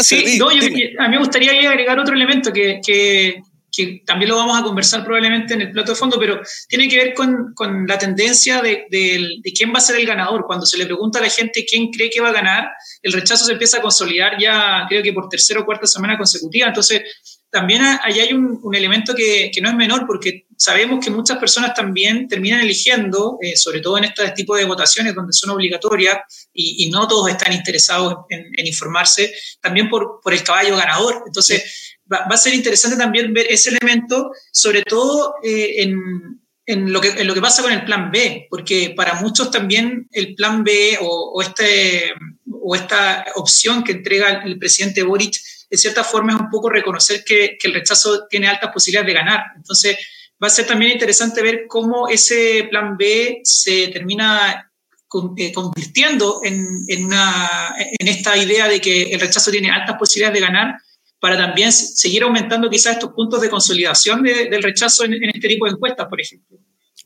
sí, 0.00 0.94
a 0.98 1.08
mí 1.08 1.10
me 1.10 1.18
gustaría 1.18 1.70
agregar 1.70 1.98
otro 1.98 2.14
elemento 2.14 2.52
que, 2.52 2.80
que, 2.84 3.42
que, 3.70 4.02
también 4.06 4.30
lo 4.30 4.36
vamos 4.36 4.58
a 4.58 4.62
conversar 4.62 5.04
probablemente 5.04 5.54
en 5.54 5.62
el 5.62 5.72
plato 5.72 5.92
de 5.92 5.98
fondo, 5.98 6.18
pero 6.18 6.40
tiene 6.68 6.88
que 6.88 6.96
ver 6.96 7.14
con, 7.14 7.52
con 7.54 7.86
la 7.86 7.98
tendencia 7.98 8.62
de, 8.62 8.86
de, 8.90 9.40
de, 9.42 9.52
quién 9.52 9.72
va 9.72 9.78
a 9.78 9.82
ser 9.82 9.96
el 9.96 10.06
ganador. 10.06 10.44
Cuando 10.46 10.64
se 10.64 10.78
le 10.78 10.86
pregunta 10.86 11.18
a 11.18 11.22
la 11.22 11.28
gente 11.28 11.66
quién 11.68 11.90
cree 11.90 12.08
que 12.08 12.20
va 12.20 12.30
a 12.30 12.32
ganar, 12.32 12.68
el 13.02 13.12
rechazo 13.12 13.44
se 13.44 13.52
empieza 13.52 13.78
a 13.78 13.82
consolidar 13.82 14.38
ya 14.40 14.86
creo 14.88 15.02
que 15.02 15.12
por 15.12 15.28
tercera 15.28 15.60
o 15.60 15.64
cuarta 15.64 15.86
semana 15.86 16.16
consecutiva. 16.16 16.68
Entonces, 16.68 17.02
también 17.54 17.82
ahí 18.02 18.18
hay 18.18 18.32
un, 18.32 18.58
un 18.64 18.74
elemento 18.74 19.14
que, 19.14 19.48
que, 19.54 19.60
no 19.60 19.68
es 19.68 19.76
menor, 19.76 20.08
porque 20.08 20.44
sabemos 20.56 21.04
que 21.04 21.12
muchas 21.12 21.38
personas 21.38 21.72
también 21.72 22.26
terminan 22.26 22.60
eligiendo, 22.60 23.38
eh, 23.40 23.56
sobre 23.56 23.80
todo 23.80 23.96
en 23.96 24.02
este 24.02 24.28
tipo 24.32 24.56
de 24.56 24.64
votaciones 24.64 25.14
donde 25.14 25.32
son 25.32 25.50
obligatorias 25.50 26.48
y, 26.52 26.84
y 26.84 26.90
no 26.90 27.06
todos 27.06 27.30
están 27.30 27.52
interesados 27.52 28.24
en, 28.28 28.46
en, 28.56 28.66
informarse, 28.66 29.32
también 29.60 29.88
por, 29.88 30.18
por 30.20 30.34
el 30.34 30.42
caballo 30.42 30.76
ganador. 30.76 31.22
Entonces, 31.28 31.94
va, 32.12 32.26
va, 32.28 32.34
a 32.34 32.38
ser 32.38 32.54
interesante 32.54 32.96
también 32.96 33.32
ver 33.32 33.46
ese 33.48 33.70
elemento, 33.70 34.32
sobre 34.50 34.82
todo 34.82 35.36
eh, 35.44 35.80
en, 35.80 36.40
en, 36.66 36.92
lo 36.92 37.00
que, 37.00 37.10
en 37.10 37.24
lo 37.28 37.34
que 37.34 37.40
pasa 37.40 37.62
con 37.62 37.72
el 37.72 37.84
plan 37.84 38.10
B, 38.10 38.48
porque 38.50 38.94
para 38.96 39.14
muchos 39.20 39.52
también 39.52 40.08
el 40.10 40.34
plan 40.34 40.64
B 40.64 40.98
o, 41.00 41.34
o 41.36 41.40
este, 41.40 42.14
o 42.50 42.74
esta 42.74 43.26
opción 43.36 43.84
que 43.84 43.92
entrega 43.92 44.42
el 44.44 44.58
presidente 44.58 45.04
Boric 45.04 45.36
de 45.74 45.78
cierta 45.78 46.04
forma 46.04 46.34
es 46.34 46.40
un 46.40 46.50
poco 46.50 46.70
reconocer 46.70 47.24
que, 47.24 47.56
que, 47.58 47.66
el 47.66 47.74
rechazo 47.74 48.28
tiene 48.28 48.46
altas 48.46 48.70
posibilidades 48.72 49.08
de 49.08 49.12
ganar. 49.12 49.40
Entonces, 49.56 49.98
va 50.40 50.46
a 50.46 50.50
ser 50.50 50.68
también 50.68 50.92
interesante 50.92 51.42
ver 51.42 51.66
cómo 51.66 52.08
ese 52.08 52.68
plan 52.70 52.96
B 52.96 53.40
se 53.42 53.88
termina 53.88 54.70
eh, 55.36 55.52
convirtiendo 55.52 56.42
en, 56.44 56.64
en, 56.86 57.06
una, 57.06 57.74
en 57.76 58.06
esta 58.06 58.36
idea 58.36 58.68
de 58.68 58.80
que 58.80 59.02
el 59.10 59.18
rechazo 59.18 59.50
tiene 59.50 59.72
altas 59.72 59.96
posibilidades 59.98 60.40
de 60.40 60.46
ganar 60.46 60.76
para 61.18 61.36
también 61.36 61.72
seguir 61.72 62.22
aumentando 62.22 62.70
quizás 62.70 62.92
estos 62.92 63.10
puntos 63.10 63.40
de 63.40 63.50
consolidación 63.50 64.22
de, 64.22 64.48
del 64.48 64.62
rechazo 64.62 65.04
en, 65.04 65.14
en, 65.14 65.30
este 65.30 65.48
tipo 65.48 65.66
de 65.66 65.72
encuestas, 65.72 66.06
por 66.08 66.20
ejemplo. 66.20 66.56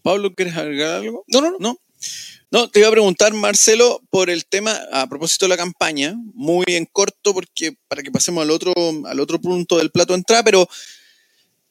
Pablo, 0.02 0.34
¿quieres 0.34 0.56
agregar 0.56 0.96
algo? 0.96 1.24
No, 1.28 1.40
no, 1.40 1.56
no. 1.58 1.78
¿No? 2.50 2.70
Te 2.70 2.78
iba 2.78 2.88
a 2.88 2.92
preguntar, 2.92 3.34
Marcelo, 3.34 4.00
por 4.10 4.30
el 4.30 4.46
tema, 4.46 4.80
a 4.90 5.06
propósito 5.06 5.44
de 5.44 5.50
la 5.50 5.56
campaña, 5.56 6.14
muy 6.34 6.64
en 6.68 6.86
corto, 6.86 7.34
porque 7.34 7.76
para 7.88 8.02
que 8.02 8.10
pasemos 8.10 8.42
al 8.42 8.50
otro, 8.50 8.72
al 9.06 9.20
otro 9.20 9.38
punto 9.38 9.76
del 9.76 9.90
plato 9.90 10.14
de 10.14 10.18
entrada, 10.18 10.42
pero 10.42 10.68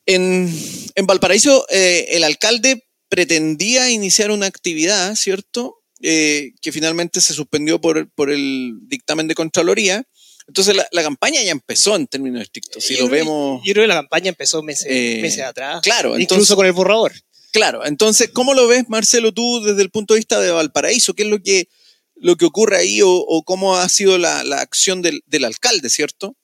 en, 0.06 0.52
en 0.96 1.06
Valparaíso 1.08 1.66
eh, 1.70 2.06
el 2.10 2.24
alcalde 2.24 2.86
pretendía 3.10 3.90
iniciar 3.90 4.32
una 4.32 4.46
actividad, 4.46 5.16
¿cierto? 5.16 5.82
Eh, 6.02 6.52
que 6.62 6.72
finalmente 6.72 7.22
se 7.22 7.34
suspendió 7.34 7.82
por, 7.82 8.10
por 8.12 8.30
el 8.30 8.74
dictamen 8.84 9.28
de 9.28 9.36
Contraloría. 9.36 10.04
Entonces 10.48 10.76
la, 10.76 10.88
la, 10.92 11.04
campaña 11.04 11.42
ya 11.42 11.52
empezó 11.52 11.96
en 11.96 12.08
términos 12.08 12.42
estrictos. 12.42 12.84
Si 12.84 12.96
yo 12.96 13.06
lo 13.06 13.10
vemos. 13.10 13.62
Yo 13.66 13.74
creo 13.74 13.84
que 13.84 13.88
la 13.88 13.96
campaña 13.96 14.30
empezó 14.30 14.62
meses, 14.62 14.86
eh, 14.90 15.20
meses 15.22 15.44
atrás. 15.44 15.82
Claro, 15.82 16.10
incluso 16.10 16.22
entonces, 16.22 16.56
con 16.56 16.66
el 16.66 16.72
borrador. 16.72 17.14
Claro, 17.52 17.86
entonces, 17.86 18.30
¿cómo 18.32 18.54
lo 18.54 18.68
ves, 18.68 18.90
Marcelo, 18.90 19.32
tú 19.32 19.64
desde 19.64 19.82
el 19.82 19.90
punto 19.90 20.14
de 20.14 20.20
vista 20.20 20.40
de 20.40 20.52
Valparaíso? 20.52 21.14
¿Qué 21.14 21.24
es 21.24 21.30
lo 21.30 21.42
que, 21.42 21.70
lo 22.16 22.36
que 22.36 22.46
ocurre 22.46 22.78
ahí 22.78 23.02
o, 23.04 23.44
cómo 23.46 23.78
ha 23.78 23.88
sido 23.90 24.18
la, 24.18 24.44
la 24.44 24.62
acción 24.62 25.02
del, 25.02 25.22
del, 25.26 25.46
alcalde, 25.46 25.90
cierto? 25.90 26.36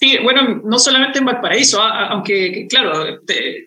Sí, 0.00 0.18
bueno, 0.22 0.60
no 0.64 0.78
solamente 0.80 1.20
en 1.20 1.24
Valparaíso, 1.24 1.80
aunque, 1.80 2.66
claro, 2.68 3.20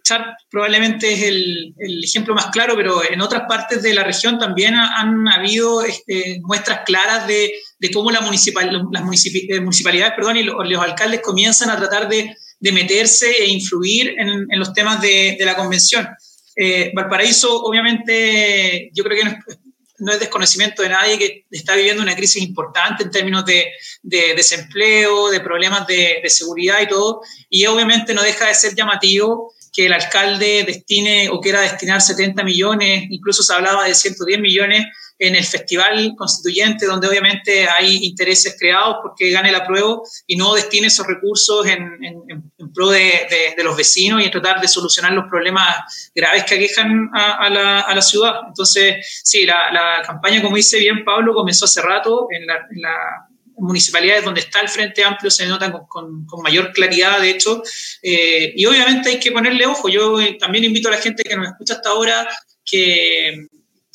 Char 0.03 0.35
probablemente 0.49 1.13
es 1.13 1.23
el, 1.23 1.73
ejemplo 2.03 2.35
más 2.35 2.47
claro, 2.47 2.75
pero 2.75 3.01
en 3.09 3.21
otras 3.21 3.43
partes 3.47 3.81
de 3.81 3.93
la 3.93 4.03
región 4.03 4.37
también 4.37 4.75
han 4.75 5.27
habido 5.29 5.83
este, 5.83 6.39
muestras 6.43 6.81
claras 6.85 7.27
de, 7.27 7.51
cómo 7.93 8.11
la 8.11 8.19
municipal, 8.19 8.69
las 8.91 9.25
eh, 9.25 9.59
municipalidades 9.61 10.15
perdón, 10.15 10.37
y 10.37 10.43
los, 10.43 10.81
alcaldes 10.81 11.21
comienzan 11.21 11.69
a 11.69 11.77
tratar 11.77 12.09
de, 12.09 12.35
meterse 12.59 13.31
e 13.31 13.49
influir 13.49 14.15
en, 14.17 14.47
los 14.59 14.73
temas 14.73 15.01
de, 15.01 15.37
la 15.39 15.55
convención. 15.55 16.07
Eh, 16.55 16.91
Valparaíso, 16.93 17.63
obviamente, 17.63 18.89
yo 18.93 19.03
creo 19.03 19.17
que 19.17 19.25
no 19.25 19.31
es, 19.31 19.59
no 19.99 20.11
es 20.11 20.19
desconocimiento 20.19 20.81
de 20.81 20.89
nadie 20.89 21.17
que 21.17 21.45
está 21.51 21.75
viviendo 21.75 22.03
una 22.03 22.15
crisis 22.15 22.41
importante 22.41 23.03
en 23.03 23.11
términos 23.11 23.45
de, 23.45 23.71
desempleo, 24.03 25.29
de 25.29 25.39
problemas 25.39 25.87
de, 25.87 26.19
de, 26.21 26.29
seguridad 26.29 26.81
y 26.81 26.87
todo, 26.87 27.21
y 27.49 27.65
obviamente 27.65 28.13
no 28.13 28.21
deja 28.21 28.47
de 28.47 28.55
ser 28.55 28.75
llamativo 28.75 29.53
que 29.73 29.85
el 29.85 29.93
alcalde 29.93 30.63
destine 30.65 31.29
o 31.29 31.39
quiera 31.39 31.61
destinar 31.61 32.01
70 32.01 32.43
millones, 32.43 33.05
incluso 33.09 33.43
se 33.43 33.53
hablaba 33.53 33.85
de 33.85 33.93
110 33.93 34.39
millones 34.39 34.85
en 35.19 35.35
el 35.35 35.43
festival 35.43 36.13
constituyente, 36.15 36.85
donde 36.85 37.07
obviamente 37.07 37.67
hay 37.67 38.05
intereses 38.05 38.55
creados 38.57 38.97
porque 39.01 39.31
gane 39.31 39.51
la 39.51 39.65
prueba 39.65 39.99
y 40.27 40.35
no 40.35 40.53
destine 40.53 40.87
esos 40.87 41.07
recursos 41.07 41.65
en, 41.65 42.51
pro 42.73 42.89
de, 42.89 43.55
los 43.63 43.75
vecinos 43.75 44.21
y 44.21 44.25
en 44.25 44.31
tratar 44.31 44.61
de 44.61 44.67
solucionar 44.67 45.13
los 45.13 45.25
problemas 45.29 46.11
graves 46.13 46.43
que 46.43 46.55
aquejan 46.55 47.09
a, 47.13 47.49
la, 47.49 48.01
ciudad. 48.01 48.41
Entonces, 48.47 49.21
sí, 49.23 49.45
la, 49.45 50.03
campaña, 50.05 50.41
como 50.41 50.55
dice 50.55 50.77
bien 50.79 51.03
Pablo, 51.03 51.33
comenzó 51.33 51.65
hace 51.65 51.81
rato 51.81 52.27
en 52.31 52.45
la, 52.45 53.27
municipalidades 53.59 54.23
donde 54.23 54.41
está 54.41 54.61
el 54.61 54.69
Frente 54.69 55.03
Amplio 55.03 55.31
se 55.31 55.47
nota 55.47 55.71
con, 55.87 56.27
con, 56.27 56.43
mayor 56.43 56.71
claridad, 56.73 57.19
de 57.19 57.31
hecho, 57.31 57.63
eh, 58.03 58.53
y 58.55 58.63
obviamente 58.67 59.09
hay 59.09 59.19
que 59.19 59.31
ponerle 59.31 59.65
ojo. 59.65 59.89
Yo 59.89 60.21
eh, 60.21 60.37
también 60.39 60.63
invito 60.63 60.89
a 60.89 60.91
la 60.91 60.99
gente 60.99 61.23
que 61.23 61.35
nos 61.35 61.47
escucha 61.47 61.73
hasta 61.73 61.89
ahora 61.89 62.29
que 62.63 63.47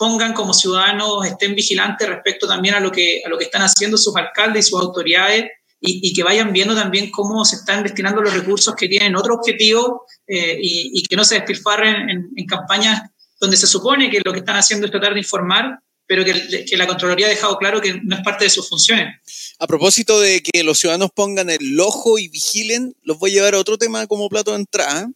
pongan 0.02 0.32
como 0.32 0.52
ciudadanos, 0.52 1.25
estén 1.25 1.54
vigilantes 1.54 2.09
respecto 2.09 2.49
también 2.49 2.75
a 2.75 2.80
lo 2.80 2.90
que, 2.90 3.23
a 3.25 3.28
lo 3.28 3.38
que 3.38 3.44
están 3.44 3.62
haciendo 3.62 3.97
sus 3.97 4.16
alcaldes 4.16 4.66
y 4.66 4.71
sus 4.71 4.80
autoridades 4.80 5.47
y, 5.78 6.12
que 6.12 6.25
vayan 6.25 6.52
viendo 6.52 6.75
también 6.75 7.09
cómo 7.12 7.44
se 7.44 7.54
están 7.54 7.85
destinando 7.85 8.21
los 8.21 8.35
recursos 8.35 8.75
que 8.75 8.88
tienen 8.88 9.14
otro 9.14 9.35
objetivo 9.35 10.04
eh, 10.26 10.59
y, 10.61 11.04
que 11.04 11.14
no 11.14 11.25
se 11.25 11.37
despilfarren 11.37 12.11
en, 12.35 12.47
campañas 12.47 13.00
donde 13.40 13.56
se 13.56 13.68
supone 13.68 14.11
que 14.11 14.21
lo 14.25 14.32
que 14.32 14.40
están 14.40 14.56
haciendo 14.56 14.87
es 14.87 14.90
tratar 14.90 15.12
de 15.12 15.21
informar, 15.21 15.78
pero 16.04 16.25
que, 16.25 16.64
que, 16.68 16.76
la 16.76 16.88
Contraloría 16.88 17.26
ha 17.26 17.30
dejado 17.30 17.56
claro 17.56 17.80
que 17.80 18.00
no 18.02 18.16
es 18.16 18.23
parte 18.25 18.42
de 18.42 18.50
sus 18.50 18.68
funciones. 18.68 19.54
A 19.61 19.68
propósito 19.68 20.18
de 20.18 20.42
que 20.42 20.64
los 20.64 20.80
ciudadanos 20.80 21.12
pongan 21.14 21.49
el 21.49 21.78
ojo 21.78 22.18
y 22.18 22.26
vigilen, 22.26 22.97
los 23.04 23.21
voy 23.21 23.30
a 23.30 23.35
llevar 23.35 23.54
a 23.54 23.61
otro 23.61 23.78
tema 23.78 24.09
como 24.09 24.28
plato 24.28 24.50
de 24.50 24.56
entrada, 24.56 25.09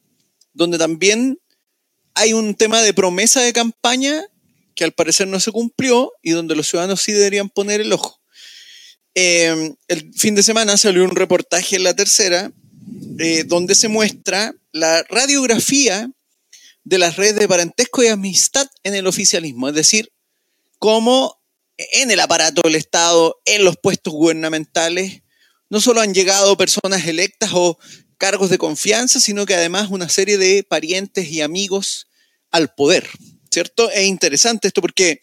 donde 0.53 0.79
también 0.79 1.41
hay 2.15 2.35
un 2.35 2.55
tema 2.55 2.83
de 2.83 2.95
promesa 2.95 3.41
de 3.41 3.53
campaña 3.53 4.23
que 4.77 4.85
al 4.85 4.93
parecer 4.93 5.27
no 5.27 5.41
se 5.41 5.51
cumplió 5.51 6.13
y 6.23 6.31
donde 6.31 6.55
los 6.55 6.69
ciudadanos 6.69 7.01
sí 7.01 7.11
deberían 7.11 7.49
poner 7.49 7.81
el 7.81 7.93
ojo. 7.93 8.21
Eh, 9.15 9.75
el 9.89 10.13
fin 10.15 10.35
de 10.35 10.43
semana 10.43 10.77
salió 10.77 11.03
un 11.03 11.17
reportaje 11.17 11.77
en 11.77 11.85
la 11.85 11.97
tercera 11.97 12.53
eh, 13.19 13.45
donde 13.45 13.75
se 13.75 13.89
muestra 13.89 14.55
la 14.73 15.03
radiografía 15.09 16.11
de 16.85 16.99
las 16.99 17.17
redes 17.17 17.37
de 17.37 17.49
parentesco 17.49 18.05
y 18.05 18.09
amistad 18.09 18.69
en 18.85 18.95
el 18.95 19.07
oficialismo, 19.07 19.69
es 19.69 19.75
decir, 19.75 20.13
cómo 20.79 21.41
en 21.79 22.11
el 22.11 22.21
aparato 22.21 22.63
del 22.63 22.77
Estado, 22.77 23.41
en 23.45 23.65
los 23.65 23.77
puestos 23.77 24.13
gubernamentales, 24.13 25.23
no 25.69 25.81
solo 25.81 26.01
han 26.01 26.15
llegado 26.15 26.57
personas 26.57 27.07
electas 27.07 27.51
o 27.55 27.79
cargos 28.19 28.51
de 28.51 28.59
confianza, 28.59 29.19
sino 29.19 29.47
que 29.47 29.55
además 29.55 29.89
una 29.91 30.09
serie 30.09 30.39
de 30.39 30.63
parientes 30.63 31.29
y 31.31 31.41
amigos 31.41 32.07
al 32.51 32.73
poder. 32.75 33.09
¿Cierto? 33.57 33.91
Es 33.91 34.05
interesante 34.05 34.69
esto 34.69 34.83
porque 34.83 35.23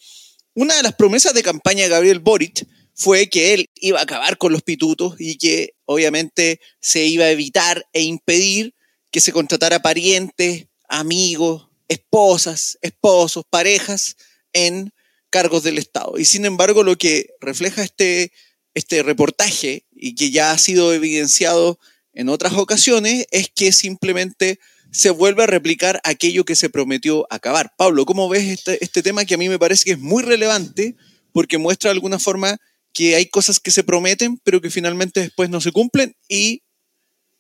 una 0.55 0.75
de 0.75 0.81
las 0.81 0.95
promesas 0.95 1.35
de 1.35 1.43
campaña 1.43 1.83
de 1.83 1.89
Gabriel 1.89 2.17
Boric 2.17 2.65
fue 2.95 3.29
que 3.29 3.53
él 3.53 3.69
iba 3.75 3.99
a 3.99 4.03
acabar 4.03 4.39
con 4.39 4.51
los 4.51 4.63
pitutos 4.63 5.13
y 5.19 5.37
que 5.37 5.75
obviamente 5.85 6.59
se 6.81 7.05
iba 7.05 7.25
a 7.25 7.29
evitar 7.29 7.85
e 7.93 8.01
impedir 8.01 8.73
que 9.11 9.19
se 9.19 9.31
contratara 9.31 9.83
parientes, 9.83 10.65
amigos, 10.89 11.67
esposas, 11.87 12.79
esposos, 12.81 13.43
parejas 13.47 14.15
en 14.51 14.91
cargos 15.29 15.61
del 15.61 15.77
Estado. 15.77 16.17
Y 16.17 16.25
sin 16.25 16.45
embargo, 16.45 16.81
lo 16.81 16.97
que 16.97 17.35
refleja 17.39 17.83
este, 17.83 18.31
este 18.73 19.03
reportaje 19.03 19.85
y 19.91 20.15
que 20.15 20.31
ya 20.31 20.53
ha 20.53 20.57
sido 20.57 20.91
evidenciado 20.91 21.77
en 22.13 22.29
otras 22.29 22.53
ocasiones 22.53 23.27
es 23.29 23.51
que 23.53 23.71
simplemente 23.71 24.59
se 24.93 25.09
vuelve 25.09 25.43
a 25.43 25.47
replicar 25.47 25.99
aquello 26.03 26.45
que 26.45 26.55
se 26.55 26.69
prometió 26.69 27.25
acabar. 27.31 27.73
Pablo, 27.77 28.05
¿cómo 28.05 28.29
ves 28.29 28.43
este, 28.43 28.83
este, 28.83 29.01
tema 29.01 29.25
que 29.25 29.33
a 29.33 29.37
mí 29.37 29.49
me 29.49 29.57
parece 29.57 29.85
que 29.85 29.91
es 29.93 29.99
muy 29.99 30.21
relevante 30.21 30.95
porque 31.31 31.57
muestra 31.57 31.89
de 31.89 31.93
alguna 31.93 32.19
forma 32.19 32.57
que 32.93 33.15
hay 33.15 33.25
cosas 33.25 33.59
que 33.59 33.71
se 33.71 33.83
prometen 33.83 34.37
pero 34.43 34.61
que 34.61 34.69
finalmente 34.69 35.19
después 35.19 35.49
no 35.49 35.61
se 35.61 35.71
cumplen 35.71 36.15
y 36.29 36.61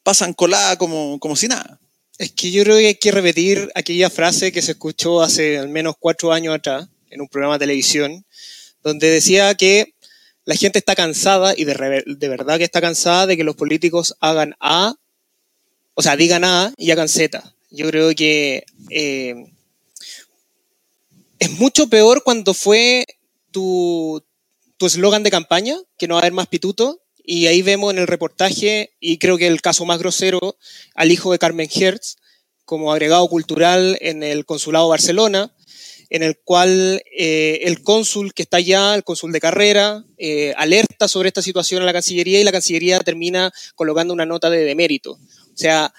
pasan 0.01 0.33
colada 0.33 0.77
como, 0.77 1.19
como 1.19 1.35
si 1.35 1.47
nada? 1.47 1.79
Es 2.17 2.31
que 2.31 2.49
yo 2.49 2.63
creo 2.63 2.77
que 2.77 2.87
hay 2.87 2.95
que 2.95 3.11
repetir 3.11 3.69
aquella 3.75 4.09
frase 4.09 4.51
que 4.51 4.63
se 4.63 4.71
escuchó 4.71 5.21
hace 5.21 5.59
al 5.59 5.69
menos 5.69 5.93
cuatro 5.99 6.33
años 6.33 6.55
atrás 6.55 6.87
en 7.11 7.21
un 7.21 7.27
programa 7.27 7.55
de 7.55 7.65
televisión, 7.65 8.25
donde 8.81 9.11
decía 9.11 9.53
que 9.53 9.93
la 10.43 10.55
gente 10.55 10.79
está 10.79 10.95
cansada 10.95 11.53
y 11.55 11.65
de, 11.65 12.03
de 12.05 12.29
verdad 12.29 12.57
que 12.57 12.63
está 12.63 12.81
cansada 12.81 13.27
de 13.27 13.37
que 13.37 13.43
los 13.43 13.55
políticos 13.55 14.15
hagan 14.19 14.55
A 14.59 14.95
o 15.93 16.01
sea, 16.01 16.15
digan 16.15 16.43
A 16.43 16.73
y 16.77 16.91
hagan 16.91 17.09
Z. 17.09 17.55
Yo 17.71 17.87
creo 17.87 18.13
que 18.15 18.65
eh, 18.89 19.35
es 21.39 21.51
mucho 21.59 21.87
peor 21.87 22.23
cuando 22.23 22.53
fue 22.53 23.05
tu 23.51 24.23
eslogan 24.79 25.23
de 25.23 25.31
campaña, 25.31 25.77
que 25.97 26.07
no 26.07 26.15
va 26.15 26.19
a 26.19 26.23
haber 26.23 26.33
más 26.33 26.47
pituto, 26.47 27.01
y 27.23 27.47
ahí 27.47 27.61
vemos 27.61 27.93
en 27.93 27.99
el 27.99 28.07
reportaje, 28.07 28.91
y 28.99 29.17
creo 29.17 29.37
que 29.37 29.47
el 29.47 29.61
caso 29.61 29.85
más 29.85 29.99
grosero, 29.99 30.57
al 30.93 31.11
hijo 31.11 31.31
de 31.31 31.39
Carmen 31.39 31.69
Hertz, 31.73 32.17
como 32.65 32.91
agregado 32.91 33.27
cultural 33.27 33.97
en 34.01 34.23
el 34.23 34.45
Consulado 34.45 34.89
Barcelona, 34.89 35.53
en 36.09 36.21
el 36.21 36.37
cual 36.37 37.01
eh, 37.17 37.61
el 37.63 37.81
cónsul 37.81 38.33
que 38.33 38.43
está 38.43 38.57
allá, 38.57 38.93
el 38.93 39.03
cónsul 39.03 39.31
de 39.31 39.39
carrera, 39.39 40.05
eh, 40.17 40.53
alerta 40.57 41.07
sobre 41.07 41.29
esta 41.29 41.41
situación 41.41 41.81
a 41.81 41.85
la 41.85 41.93
Cancillería 41.93 42.39
y 42.39 42.43
la 42.43 42.51
Cancillería 42.51 42.99
termina 42.99 43.51
colocando 43.75 44.13
una 44.13 44.25
nota 44.25 44.49
de 44.49 44.63
demérito. 44.63 45.17
O 45.53 45.57
sea, 45.57 45.93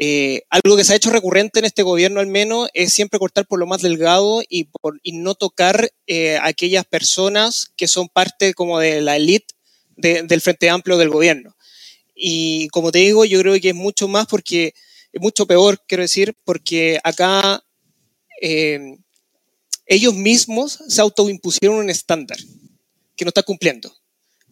eh, 0.00 0.42
algo 0.50 0.76
que 0.76 0.84
se 0.84 0.92
ha 0.92 0.96
hecho 0.96 1.10
recurrente 1.10 1.58
en 1.58 1.64
este 1.64 1.82
gobierno 1.82 2.20
al 2.20 2.28
menos 2.28 2.68
es 2.72 2.92
siempre 2.92 3.18
cortar 3.18 3.46
por 3.46 3.58
lo 3.58 3.66
más 3.66 3.82
delgado 3.82 4.42
y, 4.48 4.64
por, 4.64 5.00
y 5.02 5.12
no 5.12 5.34
tocar 5.34 5.90
eh, 6.06 6.38
aquellas 6.40 6.84
personas 6.84 7.72
que 7.76 7.88
son 7.88 8.08
parte 8.08 8.54
como 8.54 8.78
de 8.78 9.00
la 9.00 9.16
élite 9.16 9.54
del 9.96 10.40
Frente 10.40 10.70
Amplio 10.70 10.96
del 10.96 11.10
gobierno. 11.10 11.56
Y 12.14 12.68
como 12.68 12.92
te 12.92 13.00
digo, 13.00 13.24
yo 13.24 13.40
creo 13.40 13.60
que 13.60 13.70
es 13.70 13.74
mucho 13.74 14.06
más 14.06 14.26
porque, 14.26 14.74
es 15.12 15.20
mucho 15.20 15.46
peor, 15.46 15.82
quiero 15.88 16.02
decir, 16.02 16.36
porque 16.44 17.00
acá 17.02 17.64
eh, 18.40 18.98
ellos 19.86 20.14
mismos 20.14 20.78
se 20.86 21.00
autoimpusieron 21.00 21.78
un 21.78 21.90
estándar 21.90 22.38
que 23.16 23.24
no 23.24 23.30
está 23.30 23.42
cumpliendo. 23.42 23.92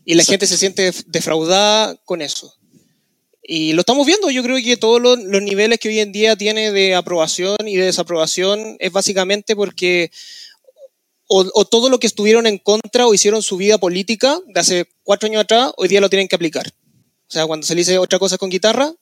Y 0.05 0.15
la 0.15 0.25
gente 0.25 0.47
se 0.47 0.57
siente 0.57 0.93
defraudada 1.07 1.97
con 2.05 2.23
eso. 2.23 2.57
Y 3.49 3.75
lo 3.75 3.81
estamos 3.81 4.05
viendo, 4.07 4.29
yo 4.29 4.43
creo 4.43 4.57
que 4.57 4.77
todos 4.77 5.01
los, 5.01 5.19
niveles 5.19 5.79
que 5.79 5.89
hoy 5.89 6.01
en 6.01 6.11
día 6.11 6.35
tiene 6.35 6.73
de 6.73 6.97
aprobación 6.97 7.57
y 7.65 7.77
de 7.77 7.85
desaprobación 7.85 8.77
es 8.81 8.91
básicamente 8.91 9.55
porque 9.55 10.11
o, 11.29 11.65
todo 11.65 11.89
lo 11.89 12.01
que 12.01 12.09
estuvieron 12.09 12.47
en 12.47 12.59
contra 12.59 13.07
o 13.07 13.15
hicieron 13.15 13.43
su 13.43 13.57
vida 13.57 13.79
política 13.79 14.41
de 14.47 14.61
hace 14.61 14.89
cuatro 15.05 15.29
años 15.29 15.43
atrás, 15.43 15.73
hoy 15.77 15.87
día 15.87 16.01
lo 16.01 16.11
tienen 16.11 16.27
que 16.27 16.35
aplicar. 16.35 16.67
O 17.29 17.33
sea, 17.33 17.47
cuando 17.47 17.65
se 17.65 17.75
le 17.75 17.83
dice 17.83 17.99
otra 17.99 18.19
cosa 18.19 18.37
con 18.37 18.51
guitarra, 18.51 18.93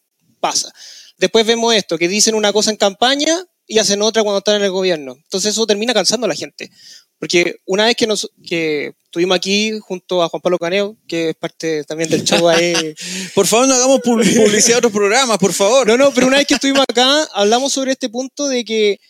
pasa. 0.40 0.72
Después 1.16 1.46
vemos 1.46 1.74
esto, 1.74 1.96
que 1.96 2.08
dicen 2.08 2.34
una 2.34 2.52
cosa 2.52 2.70
en 2.70 2.76
campaña 2.76 3.46
y 3.66 3.78
hacen 3.78 4.02
otra 4.02 4.22
cuando 4.22 4.38
están 4.38 4.56
en 4.56 4.64
el 4.64 4.70
gobierno. 4.70 5.16
Entonces 5.22 5.52
eso 5.52 5.66
termina 5.66 5.94
cansando 5.94 6.26
a 6.26 6.28
la 6.28 6.34
gente. 6.34 6.70
Porque 7.18 7.56
una 7.64 7.86
vez 7.86 7.96
que, 7.96 8.06
nos, 8.06 8.30
que 8.46 8.94
estuvimos 9.04 9.36
aquí 9.36 9.78
junto 9.80 10.22
a 10.22 10.28
Juan 10.28 10.42
Pablo 10.42 10.58
Caneo, 10.58 10.96
que 11.06 11.30
es 11.30 11.36
parte 11.36 11.84
también 11.84 12.10
del 12.10 12.24
show 12.24 12.48
ahí. 12.48 12.74
por 13.34 13.46
favor, 13.46 13.68
no 13.68 13.74
hagamos 13.74 14.00
publicidad 14.00 14.74
a 14.74 14.78
otros 14.78 14.92
programas, 14.92 15.38
por 15.38 15.52
favor. 15.52 15.86
No, 15.86 15.96
no, 15.96 16.12
pero 16.12 16.26
una 16.26 16.38
vez 16.38 16.46
que 16.46 16.54
estuvimos 16.54 16.84
acá, 16.88 17.24
hablamos 17.32 17.72
sobre 17.72 17.92
este 17.92 18.08
punto 18.08 18.48
de 18.48 18.64
que, 18.64 19.00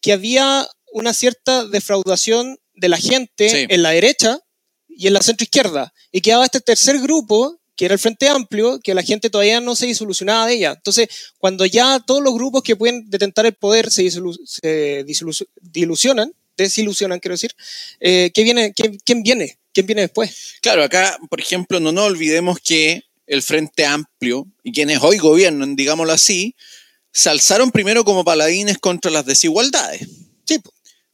que 0.00 0.12
había 0.12 0.68
una 0.92 1.14
cierta 1.14 1.66
defraudación 1.66 2.58
de 2.74 2.88
la 2.88 2.98
gente 2.98 3.72
en 3.72 3.82
la 3.82 3.90
derecha 3.90 4.40
y 4.88 5.06
en 5.06 5.14
la 5.14 5.22
centro 5.22 5.44
izquierda. 5.44 5.92
Y 6.10 6.20
quedaba 6.20 6.44
este 6.44 6.60
tercer 6.60 6.98
grupo, 6.98 7.60
que 7.76 7.84
era 7.84 7.94
el 7.94 8.00
Frente 8.00 8.28
Amplio, 8.28 8.80
que 8.80 8.94
la 8.94 9.02
gente 9.02 9.30
todavía 9.30 9.60
no 9.60 9.76
se 9.76 9.86
disolucionaba 9.86 10.46
de 10.46 10.54
ella. 10.54 10.72
Entonces, 10.76 11.08
cuando 11.38 11.66
ya 11.66 12.00
todos 12.00 12.22
los 12.22 12.34
grupos 12.34 12.62
que 12.62 12.76
pueden 12.76 13.08
detentar 13.10 13.46
el 13.46 13.54
poder 13.54 13.90
se, 13.90 14.10
se 14.10 15.04
dilucionan, 15.60 16.32
desilusionan, 16.56 17.20
quiero 17.20 17.34
decir. 17.34 17.52
Eh, 18.00 18.30
¿qué 18.34 18.42
viene, 18.44 18.72
quién, 18.72 19.22
viene? 19.22 19.58
¿Quién 19.72 19.86
viene 19.86 20.02
después? 20.02 20.54
Claro, 20.60 20.82
acá, 20.82 21.18
por 21.28 21.40
ejemplo, 21.40 21.80
no 21.80 21.92
nos 21.92 22.04
olvidemos 22.06 22.58
que 22.60 23.04
el 23.26 23.42
Frente 23.42 23.84
Amplio 23.84 24.46
y 24.62 24.72
quienes 24.72 25.00
hoy 25.02 25.18
gobiernan, 25.18 25.76
digámoslo 25.76 26.12
así, 26.12 26.54
se 27.12 27.30
alzaron 27.30 27.70
primero 27.70 28.04
como 28.04 28.24
paladines 28.24 28.78
contra 28.78 29.10
las 29.10 29.26
desigualdades. 29.26 30.06
Sí, 30.44 30.60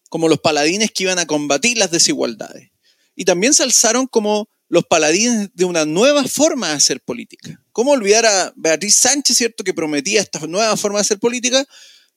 como 0.08 0.28
los 0.28 0.40
paladines 0.40 0.90
que 0.90 1.04
iban 1.04 1.18
a 1.18 1.26
combatir 1.26 1.78
las 1.78 1.90
desigualdades. 1.90 2.70
Y 3.14 3.24
también 3.24 3.54
se 3.54 3.62
alzaron 3.62 4.06
como 4.06 4.48
los 4.68 4.84
paladines 4.86 5.50
de 5.54 5.66
una 5.66 5.84
nueva 5.84 6.24
forma 6.24 6.68
de 6.68 6.74
hacer 6.74 7.00
política. 7.00 7.62
¿Cómo 7.72 7.92
olvidar 7.92 8.24
a 8.24 8.52
Beatriz 8.56 8.96
Sánchez, 8.96 9.36
cierto, 9.36 9.64
que 9.64 9.74
prometía 9.74 10.22
esta 10.22 10.38
nueva 10.46 10.76
forma 10.78 10.98
de 10.98 11.02
hacer 11.02 11.18
política? 11.18 11.64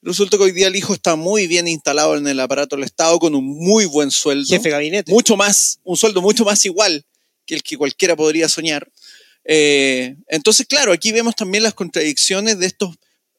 Resulta 0.05 0.37
que 0.37 0.43
hoy 0.43 0.51
día 0.51 0.67
el 0.67 0.75
hijo 0.75 0.93
está 0.93 1.15
muy 1.15 1.47
bien 1.47 1.67
instalado 1.67 2.15
en 2.15 2.27
el 2.27 2.39
aparato 2.39 2.75
del 2.75 2.85
Estado 2.85 3.17
con 3.17 3.33
un 3.33 3.43
muy 3.43 3.85
buen 3.85 4.11
sueldo. 4.11 4.47
Jefe 4.47 4.65
de 4.65 4.69
gabinete. 4.69 5.11
Mucho 5.11 5.35
más, 5.35 5.79
un 5.83 5.97
sueldo 5.97 6.21
mucho 6.21 6.45
más 6.45 6.63
igual 6.63 7.03
que 7.43 7.55
el 7.55 7.63
que 7.63 7.75
cualquiera 7.75 8.15
podría 8.15 8.47
soñar. 8.47 8.87
Eh, 9.45 10.15
entonces, 10.27 10.67
claro, 10.67 10.91
aquí 10.91 11.11
vemos 11.11 11.35
también 11.35 11.63
las 11.63 11.73
contradicciones 11.73 12.59
de 12.59 12.67
estos 12.67 12.95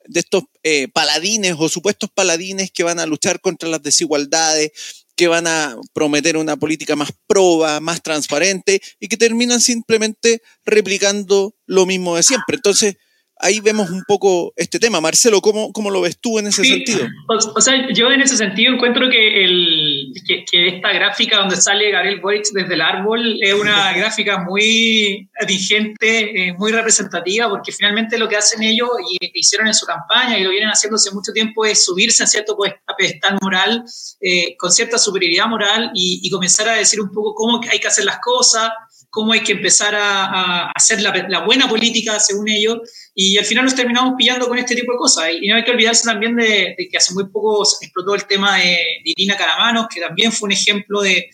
de 0.08 0.20
estos 0.20 0.42
eh, 0.64 0.88
paladines 0.88 1.54
o 1.56 1.68
supuestos 1.68 2.10
paladines 2.12 2.72
que 2.72 2.82
van 2.82 2.98
a 2.98 3.06
luchar 3.06 3.40
contra 3.40 3.68
las 3.68 3.82
desigualdades, 3.82 4.72
que 5.14 5.28
van 5.28 5.46
a 5.46 5.76
prometer 5.92 6.36
una 6.36 6.56
política 6.56 6.96
más 6.96 7.10
proba, 7.28 7.78
más 7.78 8.02
transparente 8.02 8.82
y 8.98 9.06
que 9.06 9.16
terminan 9.16 9.60
simplemente 9.60 10.42
replicando 10.64 11.54
lo 11.66 11.86
mismo 11.86 12.16
de 12.16 12.24
siempre. 12.24 12.56
Entonces, 12.56 12.96
ahí 13.38 13.60
vemos 13.60 13.90
un 13.90 14.02
poco 14.06 14.52
este 14.56 14.78
tema. 14.78 15.00
Marcelo, 15.00 15.40
¿cómo, 15.40 15.72
cómo 15.72 15.90
lo 15.90 16.00
ves 16.00 16.18
tú 16.18 16.38
en 16.38 16.46
ese 16.46 16.64
sentido? 16.64 17.06
O, 17.28 17.60
sea, 17.60 17.92
yo 17.92 18.10
en 18.10 18.20
ese 18.20 18.36
sentido 18.36 18.74
encuentro 18.74 19.08
que, 19.10 19.44
el, 19.44 20.12
que, 20.26 20.68
esta 20.68 20.92
gráfica 20.92 21.38
donde 21.38 21.56
sale 21.56 21.90
Gabriel 21.90 22.20
Boric 22.20 22.46
desde 22.52 22.74
el 22.74 22.80
árbol 22.80 23.38
es 23.40 23.54
una 23.54 23.92
gráfica 23.96 24.38
muy 24.38 25.28
vigente, 25.46 26.48
eh, 26.48 26.54
muy 26.54 26.72
representativa, 26.72 27.48
porque 27.48 27.72
finalmente 27.72 28.18
lo 28.18 28.28
que 28.28 28.36
hacen 28.36 28.62
ellos 28.62 28.88
y 29.10 29.18
hicieron 29.34 29.66
en 29.66 29.74
su 29.74 29.86
campaña 29.86 30.38
y 30.38 30.44
lo 30.44 30.50
vienen 30.50 30.70
haciendo 30.70 30.96
hace 30.96 31.12
mucho 31.12 31.32
tiempo 31.32 31.64
es 31.64 31.84
subirse 31.84 32.22
a 32.22 32.26
cierto 32.26 32.56
pues, 32.56 32.74
pedestal 32.96 33.38
moral, 33.42 33.84
eh, 34.20 34.56
con 34.56 34.72
cierta 34.72 34.98
superioridad 34.98 35.46
moral 35.46 35.90
y, 35.94 36.20
y 36.22 36.30
comenzar 36.30 36.68
a 36.68 36.74
decir 36.74 37.00
un 37.00 37.10
poco 37.10 37.34
cómo 37.34 37.60
hay 37.70 37.78
que 37.78 37.88
hacer 37.88 38.04
las 38.04 38.18
cosas, 38.18 38.70
cómo 39.10 39.32
hay 39.32 39.40
que 39.40 39.52
empezar 39.52 39.94
a, 39.94 40.70
hacer 40.72 41.00
la, 41.00 41.44
buena 41.44 41.68
política 41.68 42.18
según 42.20 42.48
ellos, 42.48 42.78
y 43.14 43.38
al 43.38 43.44
final 43.44 43.64
nos 43.64 43.74
terminamos 43.74 44.14
pillando 44.16 44.48
con 44.48 44.58
este 44.58 44.74
tipo 44.74 44.92
de 44.92 44.98
cosas. 44.98 45.28
Y 45.40 45.48
no 45.48 45.56
hay 45.56 45.64
que 45.64 45.70
olvidarse 45.70 46.04
también 46.04 46.36
de, 46.36 46.76
que 46.90 46.96
hace 46.96 47.14
muy 47.14 47.28
poco 47.28 47.62
explotó 47.80 48.14
el 48.14 48.26
tema 48.26 48.56
de, 48.58 48.78
Irina 49.04 49.36
Caramanos, 49.36 49.86
que 49.92 50.00
también 50.00 50.32
fue 50.32 50.48
un 50.48 50.52
ejemplo 50.52 51.00
de, 51.00 51.30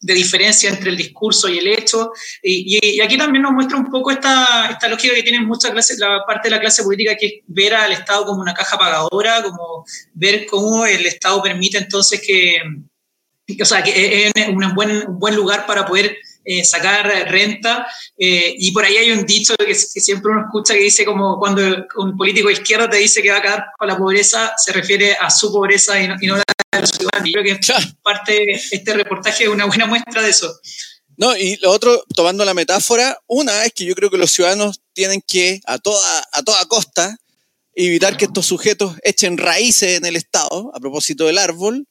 diferencia 0.00 0.68
entre 0.68 0.90
el 0.90 0.96
discurso 0.96 1.48
y 1.48 1.58
el 1.58 1.68
hecho. 1.68 2.12
Y, 2.42 3.00
aquí 3.00 3.16
también 3.16 3.42
nos 3.42 3.52
muestra 3.52 3.78
un 3.78 3.90
poco 3.90 4.10
esta, 4.10 4.68
esta 4.70 4.88
lógica 4.88 5.14
que 5.14 5.22
tienen 5.22 5.46
muchas 5.46 5.70
clases, 5.70 5.98
la 5.98 6.22
parte 6.26 6.48
de 6.48 6.56
la 6.56 6.60
clase 6.60 6.82
política, 6.82 7.16
que 7.16 7.26
es 7.26 7.32
ver 7.46 7.74
al 7.74 7.92
Estado 7.92 8.26
como 8.26 8.42
una 8.42 8.54
caja 8.54 8.78
pagadora, 8.78 9.42
como 9.42 9.84
ver 10.14 10.46
cómo 10.46 10.84
el 10.84 11.06
Estado 11.06 11.42
permite 11.42 11.78
entonces 11.78 12.20
que, 12.26 12.60
o 13.60 13.64
sea, 13.64 13.82
que 13.82 14.26
es 14.26 14.48
un 14.48 14.74
buen, 14.74 15.08
un 15.08 15.18
buen 15.18 15.34
lugar 15.34 15.66
para 15.66 15.86
poder 15.86 16.16
eh, 16.44 16.64
sacar 16.64 17.06
renta. 17.30 17.86
Eh, 18.18 18.54
y 18.58 18.72
por 18.72 18.84
ahí 18.84 18.96
hay 18.96 19.10
un 19.12 19.24
dicho 19.24 19.54
que, 19.56 19.74
siempre 19.74 20.32
uno 20.32 20.42
escucha 20.46 20.74
que 20.74 20.80
dice 20.80 21.04
como 21.04 21.38
cuando 21.38 21.62
un 21.96 22.16
político 22.16 22.48
de 22.48 22.54
izquierda 22.54 22.90
te 22.90 22.96
dice 22.98 23.22
que 23.22 23.30
va 23.30 23.36
a 23.36 23.40
acabar 23.40 23.66
con 23.78 23.88
la 23.88 23.96
pobreza, 23.96 24.52
se 24.56 24.72
refiere 24.72 25.14
a 25.14 25.30
su 25.30 25.52
pobreza 25.52 26.00
y 26.00 26.08
no, 26.08 26.34
a 26.34 26.38
la 26.38 26.44
de 26.72 26.80
los 26.80 26.90
ciudadanos. 26.90 27.30
Creo 27.32 27.44
que 27.44 27.60
parte 28.02 28.60
este 28.70 28.94
reportaje 28.94 29.44
es 29.44 29.50
una 29.50 29.66
buena 29.66 29.86
muestra 29.86 30.22
de 30.22 30.30
eso. 30.30 30.52
No, 31.16 31.36
y 31.36 31.56
lo 31.56 31.70
otro, 31.70 32.02
tomando 32.14 32.44
la 32.44 32.54
metáfora, 32.54 33.18
una 33.26 33.64
es 33.64 33.72
que 33.72 33.84
yo 33.84 33.94
creo 33.94 34.10
que 34.10 34.18
los 34.18 34.32
ciudadanos 34.32 34.80
tienen 34.92 35.22
que, 35.26 35.60
a 35.66 35.78
toda, 35.78 36.26
a 36.32 36.42
toda 36.42 36.64
costa, 36.66 37.16
evitar 37.74 38.16
que 38.16 38.24
estos 38.24 38.46
sujetos 38.46 38.96
echen 39.02 39.38
raíces 39.38 39.98
en 39.98 40.06
el 40.06 40.16
Estado, 40.16 40.72
a 40.74 40.80
propósito 40.80 41.26
del 41.26 41.38
árbol, 41.38 41.86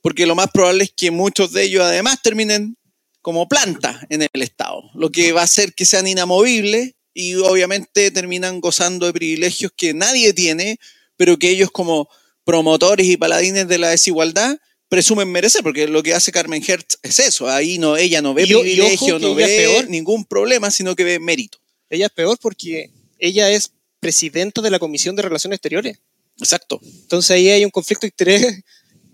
porque 0.00 0.26
lo 0.26 0.34
más 0.34 0.50
probable 0.50 0.84
es 0.84 0.92
que 0.96 1.10
muchos 1.10 1.52
de 1.52 1.64
ellos 1.64 1.84
además 1.84 2.22
terminen 2.22 2.76
como 3.22 3.48
planta 3.48 4.06
en 4.08 4.22
el 4.22 4.42
Estado, 4.42 4.90
lo 4.94 5.10
que 5.10 5.32
va 5.32 5.42
a 5.42 5.44
hacer 5.44 5.74
que 5.74 5.84
sean 5.84 6.06
inamovibles 6.06 6.92
y 7.12 7.34
obviamente 7.34 8.10
terminan 8.10 8.60
gozando 8.60 9.06
de 9.06 9.12
privilegios 9.12 9.72
que 9.76 9.94
nadie 9.94 10.32
tiene, 10.32 10.78
pero 11.16 11.38
que 11.38 11.50
ellos 11.50 11.70
como 11.70 12.08
promotores 12.44 13.06
y 13.06 13.16
paladines 13.16 13.68
de 13.68 13.78
la 13.78 13.90
desigualdad 13.90 14.58
presumen 14.88 15.30
merecer, 15.30 15.62
porque 15.62 15.86
lo 15.86 16.02
que 16.02 16.14
hace 16.14 16.32
Carmen 16.32 16.64
Hertz 16.66 16.98
es 17.02 17.20
eso, 17.20 17.48
ahí 17.48 17.78
no, 17.78 17.96
ella 17.96 18.20
no 18.22 18.34
ve 18.34 18.44
privilegio, 18.44 19.18
no 19.18 19.34
ve 19.34 19.86
ningún 19.88 20.24
problema, 20.24 20.70
sino 20.70 20.96
que 20.96 21.04
ve 21.04 21.20
mérito. 21.20 21.58
Ella 21.88 22.06
es 22.06 22.12
peor 22.12 22.38
porque 22.40 22.90
ella 23.18 23.50
es 23.50 23.70
presidenta 24.00 24.62
de 24.62 24.70
la 24.70 24.78
Comisión 24.78 25.14
de 25.14 25.22
Relaciones 25.22 25.56
Exteriores. 25.56 25.98
Exacto. 26.38 26.80
Entonces 26.82 27.30
ahí 27.30 27.50
hay 27.50 27.64
un 27.64 27.70
conflicto 27.70 28.06
de 28.06 28.08
interés 28.08 28.64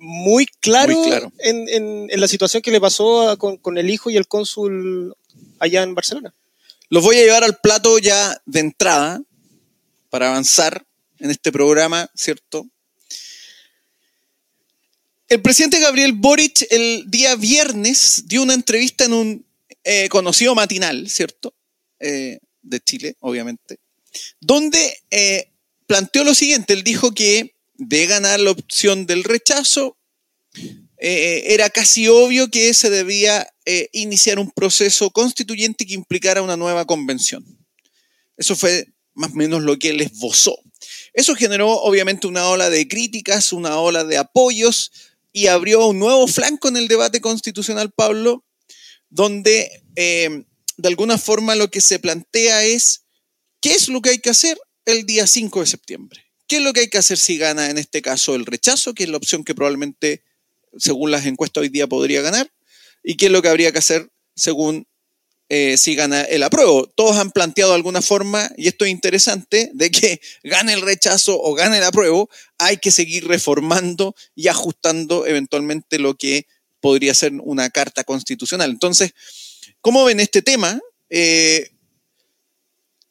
muy 0.07 0.47
claro, 0.61 0.95
En, 1.39 2.09
la 2.09 2.29
situación 2.29 2.63
que 2.63 2.71
le 2.71 2.81
pasó 2.81 3.37
con, 3.39 3.77
el 3.77 3.91
hijo 3.91 4.09
y 4.09 4.17
el 4.17 4.29
cónsul 4.29 5.15
allá 5.59 5.83
en 5.83 5.95
Barcelona. 5.95 6.33
Los 6.89 7.03
voy 7.03 7.17
a 7.17 7.23
llevar 7.23 7.43
al 7.43 7.59
plato 7.59 7.99
ya 7.99 8.41
de 8.47 8.61
entrada 8.61 9.21
para 10.11 10.29
avanzar 10.29 10.87
en 11.19 11.31
este 11.33 11.51
programa, 11.51 12.09
¿cierto? 12.15 12.67
El 15.29 15.43
presidente 15.43 15.81
Gabriel 15.81 16.13
Boric 16.13 16.67
el 16.71 17.05
día 17.09 17.35
viernes 17.35 18.23
dio 18.27 18.43
una 18.43 18.55
entrevista 18.55 19.07
en 19.07 19.13
un 19.13 19.47
eh, 19.83 20.09
conocido 20.09 20.55
matinal, 20.55 21.11
¿cierto? 21.11 21.53
Eh, 21.99 22.39
de 22.63 22.81
Chile, 22.81 23.17
obviamente, 23.21 23.81
donde 24.41 24.99
eh, 25.11 25.51
planteó 25.87 26.23
lo 26.23 26.35
siguiente, 26.35 26.75
él 26.75 26.85
dijo 26.85 27.13
que 27.13 27.57
de 27.79 28.07
ganar 28.07 28.41
la 28.41 28.51
opción 28.51 29.07
del 29.07 29.25
rechazo, 29.25 29.96
eh, 30.99 31.45
era 31.47 31.71
casi 31.71 32.09
obvio 32.09 32.51
que 32.51 32.73
se 32.75 32.91
debía 32.91 33.49
eh, 33.65 33.89
iniciar 33.93 34.39
un 34.39 34.51
proceso 34.51 35.11
constituyente 35.11 35.87
que 35.87 35.95
implicara 35.95 36.43
una 36.43 36.57
nueva 36.57 36.85
convención. 36.85 37.45
Eso 38.37 38.57
fue 38.57 38.89
más 39.15 39.33
o 39.33 39.35
menos 39.35 39.63
lo 39.63 39.79
que 39.79 39.91
él 39.91 40.01
esbozó. 40.01 40.59
Eso 41.13 41.35
generó 41.35 41.71
obviamente 41.71 42.27
una 42.27 42.49
ola 42.49 42.71
de 42.71 42.87
críticas, 42.87 43.53
una 43.53 43.79
ola 43.79 44.05
de 44.05 44.19
apoyos 44.19 44.93
y 45.33 45.49
abrió 45.49 45.87
un 45.87 45.99
nuevo 45.99 46.27
flanco 46.29 46.69
en 46.69 46.77
el 46.77 46.89
debate 46.89 47.21
constitucional, 47.21 47.91
Pablo, 47.91 48.45
donde 49.09 49.83
eh, 49.97 50.45
de 50.77 50.89
alguna 50.89 51.19
forma 51.19 51.55
lo 51.55 51.71
que 51.71 51.81
se 51.81 51.99
plantea 51.99 52.65
es 52.65 53.05
qué 53.61 53.73
es 53.73 53.89
lo 53.89 54.03
que 54.03 54.11
hay 54.11 54.19
que 54.19 54.31
hacer 54.31 54.59
el 54.85 55.07
día 55.07 55.27
5 55.27 55.61
de 55.61 55.67
septiembre. 55.67 56.23
¿Qué 56.47 56.57
es 56.57 56.63
lo 56.63 56.73
que 56.73 56.81
hay 56.81 56.89
que 56.89 56.99
hacer 56.99 57.19
si 57.19 57.39
gana 57.39 57.71
en 57.71 57.79
este 57.79 58.03
caso 58.03 58.35
el 58.35 58.47
rechazo, 58.47 58.95
que 58.95 59.05
es 59.05 59.09
la 59.09 59.17
opción 59.17 59.43
que 59.43 59.55
probablemente, 59.55 60.23
según 60.79 61.11
las 61.11 61.27
encuestas 61.27 61.63
hoy 61.63 61.69
día, 61.69 61.87
podría 61.87 62.23
ganar? 62.23 62.51
¿Y 63.03 63.17
qué 63.17 63.27
es 63.27 63.33
lo 63.33 63.43
que 63.43 63.49
habría 63.49 63.73
que 63.73 63.79
hacer 63.79 64.11
según 64.35 64.87
eh, 65.49 65.77
si 65.79 65.95
gana 65.95 66.23
el 66.23 66.43
apruebo? 66.43 66.87
Todos 66.89 67.17
han 67.17 67.31
planteado 67.31 67.73
de 67.73 67.77
alguna 67.77 68.03
forma, 68.03 68.51
y 68.57 68.69
esto 68.69 68.85
es 68.85 68.91
interesante, 68.91 69.71
de 69.75 69.91
que 69.91 70.21
gane 70.45 70.73
el 70.73 70.83
rechazo 70.83 71.41
o 71.41 71.55
gane 71.55 71.79
el 71.79 71.85
apruebo, 71.85 72.29
hay 72.59 72.79
que 72.79 72.91
seguir 72.91 73.27
reformando 73.27 74.15
y 74.35 74.49
ajustando 74.49 75.27
eventualmente 75.27 75.99
lo 75.99 76.17
que 76.17 76.47
podría 76.81 77.15
ser 77.15 77.33
una 77.43 77.71
carta 77.71 78.05
constitucional. 78.05 78.71
Entonces, 78.71 79.13
¿cómo 79.81 80.05
ven 80.05 80.21
este 80.21 80.43
tema? 80.43 80.81
Eh, 81.09 81.71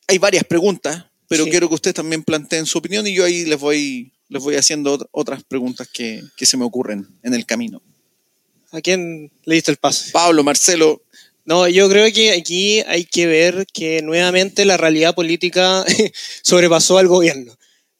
hay 0.08 0.18
varias 0.18 0.44
preguntas 0.44 1.06
pero 1.28 1.46
quiero 1.46 1.68
que 1.68 1.76
ustedes 1.76 1.96
también 1.96 2.24
planteen 2.24 2.66
su 2.66 2.78
opinión 2.78 3.06
y 3.08 3.14
yo 3.14 3.26
ahí 3.26 3.46
les 3.46 3.60
voy, 3.60 4.14
les 4.30 4.42
voy 4.42 4.56
haciendo 4.56 5.08
otras 5.12 5.44
preguntas 5.44 5.88
que, 5.92 6.24
se 6.38 6.58
me 6.58 6.66
ocurren 6.66 7.08
en 7.24 7.34
el 7.34 7.46
camino. 7.46 7.82
¿A 8.72 8.82
quién 8.82 9.32
le 9.46 9.56
diste 9.56 9.72
el 9.72 9.78
paso? 9.78 10.12
Pablo, 10.12 10.44
Marcelo. 10.44 11.02
No, 11.46 11.68
yo 11.68 11.88
creo 11.90 12.12
que 12.12 12.32
aquí 12.32 12.82
hay 12.82 13.06
que 13.06 13.28
ver 13.28 13.68
que 13.72 14.02
nuevamente 14.02 14.66
la 14.66 14.78
realidad 14.78 15.14
política 15.14 15.86
sobrepasó 16.42 16.98
al 16.98 17.08
gobierno. 17.08 17.56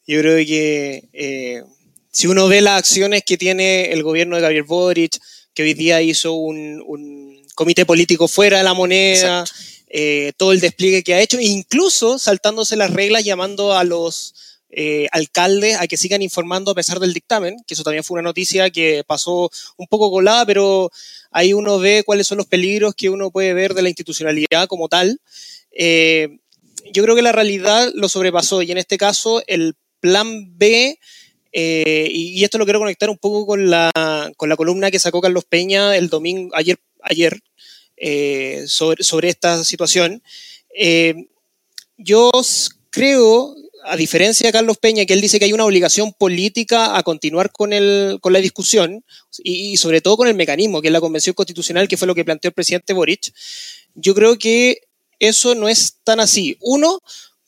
Yo 0.08 0.20
creo 0.20 0.38
que 0.46 1.08
eh, 1.14 1.64
si 2.12 2.28
uno 2.28 2.48
ve 2.48 2.62
las 2.62 2.80
acciones 2.80 3.24
que 3.24 3.38
tiene 3.38 3.92
el 3.92 4.04
gobierno 4.04 4.36
de 4.36 4.42
Gabriel 4.42 4.64
Boric, 4.64 5.20
que 5.54 5.64
hoy 5.64 5.74
día 5.74 6.02
hizo 6.02 6.34
un, 6.34 6.84
un 6.86 7.46
comité 7.56 7.86
político 7.86 8.28
fuera 8.28 8.58
de 8.58 8.64
la 8.64 8.74
moneda, 8.74 9.46
eh, 9.88 10.34
todo 10.38 10.52
el 10.52 10.60
despliegue 10.60 11.04
que 11.04 11.14
ha 11.14 11.22
hecho, 11.22 11.40
incluso 11.40 12.20
saltándose 12.20 12.76
las 12.76 12.92
reglas, 12.92 13.24
llamando 13.24 13.74
a 13.74 13.84
los 13.84 14.34
eh, 14.78 15.08
alcaldes 15.12 15.78
a 15.80 15.88
que 15.88 15.98
sigan 15.98 16.22
informando 16.22 16.72
a 16.72 16.76
pesar 16.76 17.00
del 17.00 17.14
dictamen, 17.14 17.58
que 17.66 17.74
eso 17.74 17.84
también 17.84 18.04
fue 18.04 18.16
una 18.16 18.30
noticia 18.30 18.70
que 18.70 19.04
pasó 19.08 19.50
un 19.78 19.88
poco 19.88 20.12
colada, 20.12 20.46
pero 20.46 20.92
ahí 21.32 21.54
uno 21.54 21.80
ve 21.80 22.04
cuáles 22.06 22.28
son 22.28 22.38
los 22.38 22.48
peligros 22.48 22.94
que 22.96 23.10
uno 23.10 23.32
puede 23.32 23.54
ver 23.54 23.74
de 23.74 23.84
la 23.84 23.90
institucionalidad 23.90 24.68
como 24.68 24.90
tal. 24.90 25.22
Eh, 25.72 26.40
yo 26.92 27.04
creo 27.04 27.16
que 27.16 27.22
la 27.22 27.32
realidad 27.32 27.90
lo 27.94 28.10
sobrepasó 28.10 28.62
y 28.62 28.72
en 28.72 28.78
este 28.78 28.98
caso 28.98 29.42
el 29.48 29.76
plan 30.00 30.58
B, 30.58 31.00
y, 31.52 32.44
esto 32.44 32.58
lo 32.58 32.66
quiero 32.66 32.80
conectar 32.80 33.10
un 33.10 33.18
poco 33.18 33.48
con 33.48 33.70
la, 33.70 33.90
con 34.36 34.50
la 34.50 34.58
columna 34.58 34.92
que 34.92 35.00
sacó 35.00 35.22
Carlos 35.22 35.46
Peña 35.46 35.96
el 35.96 36.10
domingo, 36.10 36.54
ayer, 36.54 36.78
ayer 37.02 37.42
eh, 37.98 38.66
sobre, 38.68 39.30
esta 39.30 39.64
situación. 39.64 40.22
Eh, 40.78 41.28
yo 41.98 42.30
creo, 42.90 43.56
a 43.86 43.96
diferencia 43.96 44.48
de 44.48 44.54
Carlos 44.54 44.78
Peña, 44.78 45.06
que 45.06 45.14
él 45.14 45.22
dice 45.22 45.40
que 45.40 45.46
hay 45.46 45.54
una 45.54 45.66
obligación 45.66 46.14
política 46.14 46.98
a 46.98 47.04
continuar 47.04 47.52
con, 47.52 47.74
el, 47.74 48.18
con 48.22 48.34
la 48.34 48.40
discusión 48.40 49.04
y, 49.44 49.78
sobre 49.78 50.02
todo 50.02 50.18
con 50.18 50.28
el 50.28 50.36
mecanismo, 50.36 50.82
que 50.82 50.88
es 50.88 50.92
la 50.92 51.02
Convención 51.02 51.34
Constitucional, 51.34 51.88
que 51.88 51.98
fue 51.98 52.08
lo 52.08 52.16
que 52.16 52.26
planteó 52.26 52.50
el 52.50 52.54
presidente 52.54 52.94
Boric, 52.94 53.34
yo 53.94 54.14
creo 54.14 54.38
que 54.38 54.82
eso 55.20 55.56
no 55.56 55.70
es 55.70 55.98
tan 56.04 56.20
así. 56.20 56.58
Uno, 56.62 57.02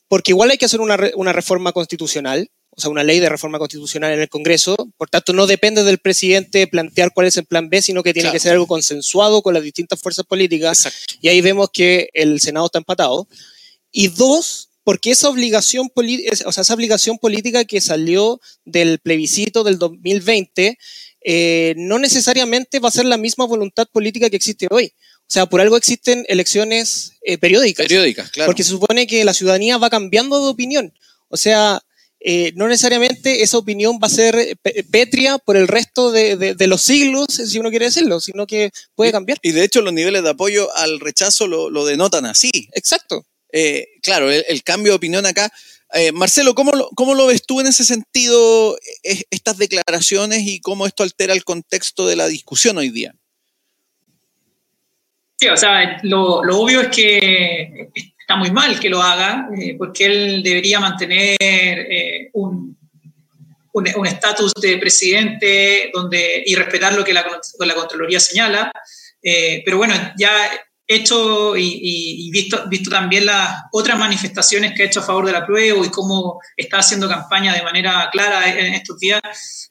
porque 0.07 0.31
igual 0.31 0.51
hay 0.51 0.57
que 0.57 0.65
hacer 0.65 0.81
una, 0.81 0.97
una 1.15 1.33
reforma 1.33 1.71
constitucional, 1.71 2.49
o 2.77 2.81
sea, 2.81 2.91
una 2.91 3.03
ley 3.03 3.19
de 3.19 3.29
reforma 3.29 3.57
constitucional 3.57 4.13
en 4.13 4.21
el 4.21 4.29
Congreso. 4.29 4.75
Por 4.97 5.09
tanto, 5.09 5.33
no 5.33 5.47
depende 5.47 5.83
del 5.83 5.97
presidente 5.97 6.67
plantear 6.67 7.11
cuál 7.11 7.25
es 7.25 7.35
el 7.37 7.45
plan 7.45 7.69
B, 7.69 7.81
sino 7.81 8.03
que 8.03 8.13
tiene 8.13 8.31
que 8.31 8.39
ser 8.39 8.53
algo 8.53 8.67
consensuado 8.67 9.41
con 9.41 9.55
las 9.55 9.63
distintas 9.63 9.99
fuerzas 9.99 10.25
políticas. 10.25 10.87
Y 11.19 11.27
ahí 11.27 11.41
vemos 11.41 11.69
que 11.73 12.09
el 12.13 12.39
Senado 12.39 12.67
está 12.67 12.77
empatado. 12.77 13.27
Y 13.91 14.09
dos, 14.09 14.66
porque 14.87 15.11
esa 15.11 15.27
obligación, 15.27 15.91
o 16.45 16.51
sea, 16.53 16.61
esa 16.61 16.73
obligación 16.73 17.17
política 17.17 17.65
que 17.65 17.81
salió 17.81 18.39
del 18.63 18.99
plebiscito 18.99 19.65
del 19.65 19.79
2020 19.79 20.77
eh, 21.25 21.73
no 21.75 21.99
necesariamente 21.99 22.79
va 22.79 22.87
a 22.87 22.93
ser 22.93 23.03
la 23.03 23.17
misma 23.17 23.45
voluntad 23.45 23.85
política 23.91 24.29
que 24.29 24.37
existe 24.37 24.65
hoy. 24.69 24.93
O 24.95 25.25
sea, 25.27 25.45
por 25.45 25.59
algo 25.59 25.75
existen 25.75 26.23
elecciones 26.29 27.11
eh, 27.21 27.37
periódicas. 27.37 27.85
Periódicas, 27.85 28.31
claro. 28.31 28.47
Porque 28.47 28.63
se 28.63 28.69
supone 28.69 29.07
que 29.07 29.25
la 29.25 29.33
ciudadanía 29.33 29.77
va 29.77 29.89
cambiando 29.89 30.41
de 30.41 30.51
opinión. 30.51 30.93
O 31.27 31.35
sea, 31.35 31.81
eh, 32.21 32.53
no 32.55 32.69
necesariamente 32.69 33.43
esa 33.43 33.57
opinión 33.57 33.99
va 34.01 34.07
a 34.07 34.09
ser 34.09 34.57
pétrea 34.89 35.37
por 35.37 35.57
el 35.57 35.67
resto 35.67 36.13
de, 36.13 36.55
los 36.65 36.81
siglos, 36.81 37.27
si 37.27 37.59
uno 37.59 37.71
quiere 37.71 37.87
decirlo, 37.87 38.21
sino 38.21 38.47
que 38.47 38.71
puede 38.95 39.11
cambiar. 39.11 39.37
Y 39.41 39.51
de 39.51 39.65
hecho 39.65 39.81
los 39.81 39.91
niveles 39.91 40.23
de 40.23 40.29
apoyo 40.29 40.73
al 40.77 41.01
rechazo 41.01 41.45
lo, 41.45 41.85
denotan 41.85 42.25
así. 42.25 42.69
Exacto. 42.71 43.25
Eh, 43.51 43.87
claro, 44.01 44.29
el, 44.31 44.63
cambio 44.63 44.93
de 44.93 44.97
opinión 44.97 45.25
acá. 45.25 45.51
Eh, 45.93 46.11
Marcelo, 46.11 46.53
¿cómo 46.53 46.71
lo, 46.73 46.89
¿cómo 46.95 47.15
lo 47.15 47.27
ves 47.27 47.43
tú 47.45 47.61
en 47.61 47.67
ese 47.67 47.85
sentido, 47.85 48.77
estas 49.03 49.57
declaraciones 49.57 50.41
y 50.45 50.59
cómo 50.59 50.85
esto 50.85 51.03
altera 51.03 51.33
el 51.33 51.45
contexto 51.45 52.07
de 52.07 52.17
la 52.17 52.27
discusión 52.27 52.77
hoy 52.77 52.89
día? 52.89 53.13
Sí, 55.39 55.47
o 55.47 55.55
sea, 55.55 55.99
lo, 56.03 56.39
obvio 56.39 56.81
es 56.81 56.87
que 56.89 57.89
está 58.19 58.35
muy 58.35 58.51
mal 58.51 58.79
que 58.79 58.89
lo 58.89 59.01
haga, 59.01 59.47
eh, 59.57 59.75
porque 59.77 60.05
él 60.05 60.43
debería 60.43 60.79
mantener 60.79 61.37
eh, 61.39 62.29
un 62.33 62.75
estatus 64.05 64.51
de 64.59 64.77
presidente 64.77 65.91
donde, 65.93 66.43
y 66.45 66.55
respetar 66.55 66.93
lo 66.93 67.05
que 67.05 67.13
la, 67.13 67.23
la 67.59 67.75
Contraloría 67.75 68.19
señala. 68.19 68.71
Pero 69.21 69.77
bueno, 69.77 69.93
ya 70.17 70.31
hecho 70.87 71.57
y, 71.57 72.29
visto, 72.31 72.63
visto 72.67 72.89
también 72.89 73.25
las 73.25 73.63
otras 73.71 73.99
manifestaciones 73.99 74.73
que 74.73 74.83
ha 74.83 74.85
hecho 74.85 75.01
a 75.01 75.03
favor 75.03 75.25
de 75.25 75.33
la 75.33 75.45
prueba 75.45 75.85
y 75.85 75.89
cómo 75.89 76.39
está 76.55 76.79
haciendo 76.79 77.09
campaña 77.09 77.53
de 77.53 77.63
manera 77.63 78.09
clara 78.11 78.47
en 78.49 78.73
estos 78.73 78.97
días, 78.99 79.21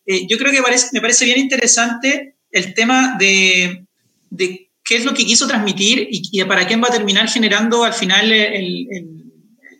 yo 0.06 0.36
creo 0.36 0.52
que 0.52 0.60
me 0.92 1.00
parece 1.00 1.24
bien 1.24 1.38
interesante 1.38 2.36
el 2.50 2.74
tema 2.74 3.16
de, 3.18 3.86
de 4.30 4.70
qué 4.86 4.96
es 4.96 5.04
lo 5.04 5.12
que 5.12 5.26
quiso 5.26 5.46
transmitir 5.46 6.06
y, 6.10 6.44
para 6.44 6.66
quién 6.66 6.82
va 6.82 6.88
a 6.88 6.92
terminar 6.92 7.28
generando 7.28 7.84
al 7.84 7.92
final 7.92 8.32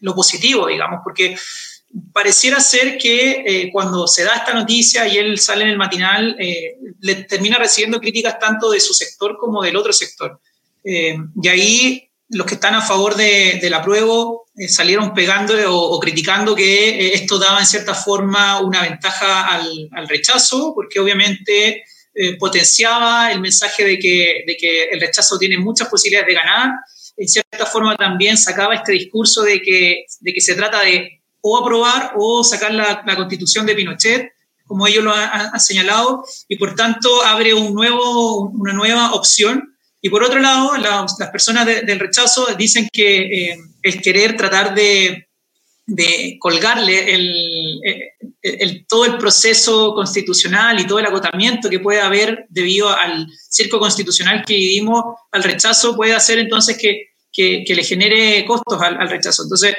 lo 0.01 0.15
positivo, 0.15 0.67
digamos, 0.67 1.01
porque 1.05 1.37
pareciera 2.13 2.61
ser 2.61 2.99
que 2.99 3.45
eh, 3.47 3.71
cuando 3.73 4.07
se 4.07 4.25
da 4.25 4.35
esta 4.35 4.53
noticia 4.53 5.07
y 5.07 5.17
él 5.17 5.39
sale 5.39 5.63
en 5.63 5.71
el 5.71 5.79
matinal, 5.79 6.37
eh, 6.39 6.77
le 7.01 7.15
termina 7.25 7.57
recibiendo 7.57 8.01
críticas 8.01 8.39
tanto 8.39 8.71
de 8.71 8.81
su 8.81 8.93
sector 8.93 9.37
como 9.39 9.63
del 9.63 9.77
otro 9.77 9.93
sector. 9.93 10.41
Eh, 10.87 11.17
y 11.43 11.49
ahí 11.49 12.11
los 12.29 12.47
que 12.47 12.55
están 12.55 12.75
a 12.75 12.81
favor 12.81 13.17
de, 13.17 13.59
del 13.61 13.75
apruebo 13.75 14.47
salieron 14.69 15.13
pegando 15.13 15.55
o, 15.69 16.01
criticando 16.01 16.55
que 16.55 17.13
esto 17.15 17.39
daba 17.39 17.61
en 17.61 17.67
cierta 17.67 17.95
forma 17.95 18.61
una 18.61 18.83
ventaja 18.83 19.47
al, 19.49 20.09
rechazo, 20.09 20.73
porque 20.75 20.99
obviamente 20.99 21.85
eh, 22.15 22.37
potenciaba 22.39 23.31
el 23.31 23.41
mensaje 23.41 23.85
de 23.85 23.99
que, 23.99 24.45
el 24.91 25.01
rechazo 25.01 25.39
tiene 25.39 25.59
muchas 25.59 25.89
posibilidades 25.89 26.29
de 26.29 26.35
ganar. 26.35 26.71
En 27.19 27.29
cierta 27.29 27.67
forma 27.67 27.97
también 27.97 28.37
sacaba 28.39 28.75
este 28.75 28.93
discurso 28.93 29.43
de 29.43 29.61
que, 29.61 30.05
se 30.41 30.55
trata 30.55 30.81
de 30.81 31.23
o 31.43 31.59
aprobar 31.59 32.13
o 32.17 32.43
sacar 32.43 32.73
la, 32.73 33.17
constitución 33.17 33.67
de 33.67 33.75
Pinochet, 33.75 34.33
como 34.65 34.87
ellos 34.87 35.05
lo 35.05 35.13
han, 35.13 35.61
señalado, 35.61 36.25
y 36.49 36.57
por 36.57 36.75
tanto 36.75 37.23
abre 37.25 37.53
una 37.53 38.73
nueva 38.73 39.13
opción. 39.13 39.76
Y 40.07 40.09
por 40.09 40.23
otro 40.23 40.39
lado, 40.39 40.77
las 40.77 41.31
personas 41.31 41.67
del 41.67 41.99
rechazo 41.99 42.47
dicen 42.57 42.89
que 42.93 43.51
eh, 43.51 43.57
el 43.83 44.01
querer 44.01 44.37
tratar 44.37 44.75
de 44.75 45.27
de 45.87 46.37
colgarle 46.41 47.15
el, 47.15 48.87
todo 48.89 49.05
el 49.05 49.19
proceso 49.19 49.95
constitucional 49.95 50.81
y 50.81 50.87
todo 50.87 50.99
el 50.99 51.07
agotamiento 51.07 51.71
que 51.71 51.79
puede 51.79 52.01
haber 52.01 52.47
debido 52.49 52.91
al 52.91 53.29
circo 53.49 53.79
constitucional 53.79 54.43
que 54.45 54.55
vivimos, 54.55 55.05
al 55.31 55.45
rechazo, 55.45 55.95
puede 55.95 56.13
hacer 56.13 56.39
entonces 56.39 56.77
que, 56.77 57.13
le 57.39 57.85
genere 57.85 58.45
costos 58.47 58.81
al, 58.81 59.09
rechazo. 59.09 59.45
Entonces, 59.45 59.77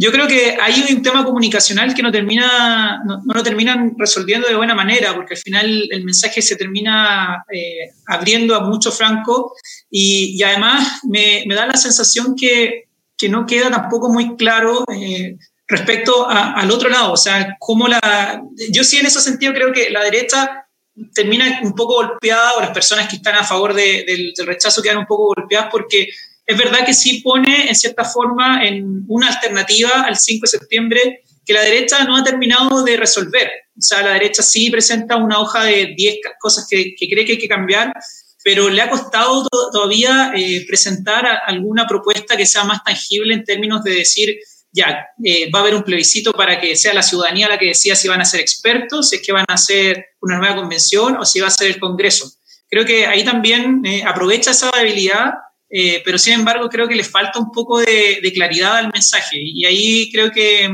yo 0.00 0.10
creo 0.12 0.26
que 0.26 0.56
hay 0.60 0.84
un 0.94 1.02
tema 1.02 1.24
comunicacional 1.24 1.94
que 1.94 2.02
no, 2.02 2.10
termina, 2.10 3.02
no, 3.04 3.20
lo 3.24 3.42
terminan 3.42 3.94
resolviendo 3.98 4.48
de 4.48 4.56
buena 4.56 4.74
manera, 4.74 5.14
porque 5.14 5.34
al 5.34 5.40
final 5.40 5.88
el 5.90 6.04
mensaje 6.04 6.40
se 6.40 6.56
termina 6.56 7.44
eh, 7.52 7.92
abriendo 8.06 8.54
a 8.54 8.60
mucho 8.60 8.90
franco 8.90 9.54
y, 9.90 10.42
además 10.42 11.00
me, 11.04 11.44
me 11.46 11.54
da 11.54 11.66
la 11.66 11.76
sensación 11.76 12.34
que 12.34 12.90
que 13.20 13.28
no 13.28 13.46
queda 13.46 13.70
tampoco 13.70 14.08
muy 14.08 14.34
claro 14.36 14.84
eh, 14.92 15.36
respecto 15.68 16.26
al 16.28 16.70
otro 16.70 16.88
lado. 16.88 17.12
O 17.12 17.16
sea, 17.16 17.56
cómo 17.60 17.86
la. 17.86 18.42
Yo 18.72 18.82
sí, 18.82 18.96
en 18.96 19.06
ese 19.06 19.20
sentido, 19.20 19.52
creo 19.52 19.72
que 19.72 19.90
la 19.90 20.02
derecha 20.02 20.66
termina 21.14 21.60
un 21.62 21.74
poco 21.74 21.94
golpeada, 21.94 22.54
o 22.54 22.60
las 22.60 22.70
personas 22.70 23.08
que 23.08 23.16
están 23.16 23.36
a 23.36 23.44
favor 23.44 23.74
del, 23.74 24.32
rechazo 24.46 24.82
quedan 24.82 24.98
un 24.98 25.06
poco 25.06 25.34
golpeadas, 25.36 25.68
porque 25.70 26.08
es 26.50 26.58
verdad 26.58 26.84
que 26.84 26.94
sí 26.94 27.20
pone, 27.20 27.68
en 27.68 27.76
cierta 27.76 28.04
forma, 28.04 28.64
en 28.66 29.04
una 29.06 29.28
alternativa 29.28 30.02
al 30.02 30.16
5 30.16 30.42
de 30.42 30.48
septiembre 30.48 31.22
que 31.46 31.52
la 31.52 31.62
derecha 31.62 32.02
no 32.02 32.16
ha 32.16 32.24
terminado 32.24 32.82
de 32.82 32.96
resolver. 32.96 33.48
O 33.78 33.80
sea, 33.80 34.02
la 34.02 34.14
derecha 34.14 34.42
sí 34.42 34.68
presenta 34.68 35.14
una 35.14 35.38
hoja 35.38 35.62
de 35.62 35.94
10 35.96 36.16
cosas 36.40 36.66
que, 36.68 36.96
cree 36.98 37.24
que 37.24 37.32
hay 37.32 37.38
que 37.38 37.46
cambiar, 37.46 37.92
pero 38.42 38.68
le 38.68 38.82
ha 38.82 38.90
costado 38.90 39.46
todavía 39.70 40.32
eh, 40.34 40.64
presentar 40.66 41.24
alguna 41.46 41.86
propuesta 41.86 42.36
que 42.36 42.46
sea 42.46 42.64
más 42.64 42.82
tangible 42.82 43.32
en 43.32 43.44
términos 43.44 43.84
de 43.84 43.92
decir, 43.92 44.36
ya, 44.72 45.06
eh, 45.24 45.48
va 45.54 45.60
a 45.60 45.62
haber 45.62 45.76
un 45.76 45.84
plebiscito 45.84 46.32
para 46.32 46.60
que 46.60 46.74
sea 46.74 46.92
la 46.94 47.04
ciudadanía 47.04 47.48
la 47.48 47.58
que 47.58 47.66
decida 47.66 47.94
si 47.94 48.08
van 48.08 48.22
a 48.22 48.24
ser 48.24 48.40
expertos, 48.40 49.10
si 49.10 49.16
es 49.16 49.22
que 49.22 49.30
van 49.32 49.44
a 49.46 49.54
hacer 49.54 50.04
una 50.20 50.36
nueva 50.36 50.56
convención 50.56 51.16
o 51.16 51.24
si 51.24 51.38
va 51.38 51.46
a 51.46 51.50
ser 51.50 51.68
el 51.68 51.78
Congreso. 51.78 52.28
Creo 52.68 52.84
que 52.84 53.06
ahí 53.06 53.24
también 53.24 53.82
eh, 53.84 54.02
aprovecha 54.04 54.50
esa 54.50 54.70
debilidad, 54.76 55.32
pero 56.04 56.18
sin 56.18 56.34
embargo 56.34 56.68
creo 56.68 56.88
que 56.88 56.96
le 56.96 57.04
falta 57.04 57.38
un 57.38 57.52
poco 57.52 57.78
de, 57.78 58.32
claridad 58.34 58.76
al 58.76 58.90
mensaje 58.92 59.36
y 59.40 59.64
ahí 59.64 60.10
creo 60.12 60.30
que, 60.30 60.68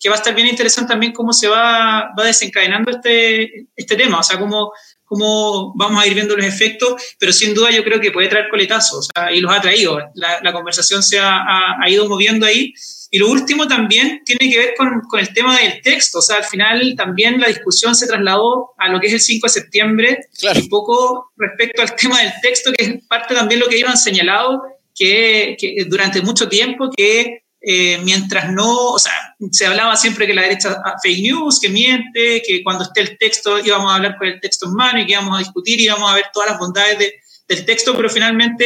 que, 0.00 0.08
va 0.08 0.14
a 0.14 0.18
estar 0.18 0.34
bien 0.34 0.48
interesante 0.48 0.90
también 0.90 1.12
cómo 1.12 1.32
se 1.32 1.48
va, 1.48 2.10
va 2.18 2.24
desencadenando 2.24 2.90
este, 2.90 3.66
este 3.76 3.96
tema, 3.96 4.20
o 4.20 4.22
sea, 4.22 4.38
cómo 4.38 4.72
cómo 5.10 5.74
vamos 5.74 6.00
a 6.00 6.06
ir 6.06 6.14
viendo 6.14 6.36
los 6.36 6.46
efectos, 6.46 7.02
pero 7.18 7.32
sin 7.32 7.52
duda 7.52 7.72
yo 7.72 7.82
creo 7.82 8.00
que 8.00 8.12
puede 8.12 8.28
traer 8.28 8.48
coletazos, 8.48 9.08
y 9.34 9.40
los 9.40 9.52
ha 9.52 9.60
traído. 9.60 9.98
La, 10.14 10.52
conversación 10.52 11.02
se 11.02 11.18
ha, 11.18 11.76
ido 11.88 12.08
moviendo 12.08 12.46
ahí. 12.46 12.72
Y 13.12 13.18
lo 13.18 13.28
último 13.28 13.66
también 13.66 14.22
tiene 14.24 14.50
que 14.50 14.58
ver 14.58 14.74
con, 14.76 15.00
con, 15.08 15.18
el 15.18 15.34
tema 15.34 15.58
del 15.58 15.82
texto, 15.82 16.18
o 16.18 16.22
sea, 16.22 16.36
al 16.36 16.44
final 16.44 16.94
también 16.96 17.40
la 17.40 17.48
discusión 17.48 17.94
se 17.96 18.06
trasladó 18.06 18.70
a 18.78 18.88
lo 18.88 19.00
que 19.00 19.08
es 19.08 19.12
el 19.12 19.20
5 19.20 19.46
de 19.46 19.52
septiembre, 19.52 20.18
un 20.54 20.68
poco 20.68 21.32
respecto 21.36 21.82
al 21.82 21.94
tema 21.96 22.20
del 22.20 22.32
texto, 22.40 22.72
que 22.72 22.84
es 22.84 23.06
parte 23.08 23.34
también 23.34 23.60
lo 23.60 23.66
que 23.66 23.76
ellos 23.76 23.90
han 23.90 23.98
señalado, 23.98 24.62
que, 24.94 25.56
que 25.58 25.86
durante 25.88 26.22
mucho 26.22 26.48
tiempo, 26.48 26.88
que 26.96 27.42
eh, 27.62 27.98
mientras 28.04 28.50
no, 28.50 28.92
o 28.92 28.98
sea, 28.98 29.12
se 29.50 29.66
hablaba 29.66 29.94
siempre 29.94 30.26
que 30.26 30.32
la 30.32 30.42
derecha 30.42 30.80
ah, 30.82 30.94
fake 31.02 31.20
news, 31.20 31.60
que 31.60 31.68
miente, 31.68 32.42
que 32.46 32.62
cuando 32.62 32.84
esté 32.84 33.02
el 33.02 33.18
texto 33.18 33.58
íbamos 33.58 33.92
a 33.92 33.96
hablar 33.96 34.16
con 34.16 34.28
el 34.28 34.40
texto 34.40 34.66
en 34.66 34.74
mano 34.74 34.98
y 34.98 35.06
que 35.06 35.12
íbamos 35.12 35.36
a 35.36 35.40
discutir 35.40 35.78
y 35.78 35.84
íbamos 35.84 36.10
a 36.10 36.14
ver 36.14 36.26
todas 36.32 36.50
las 36.50 36.58
bondades 36.58 36.98
del 37.46 37.64
texto, 37.66 37.94
pero 37.94 38.08
finalmente 38.08 38.64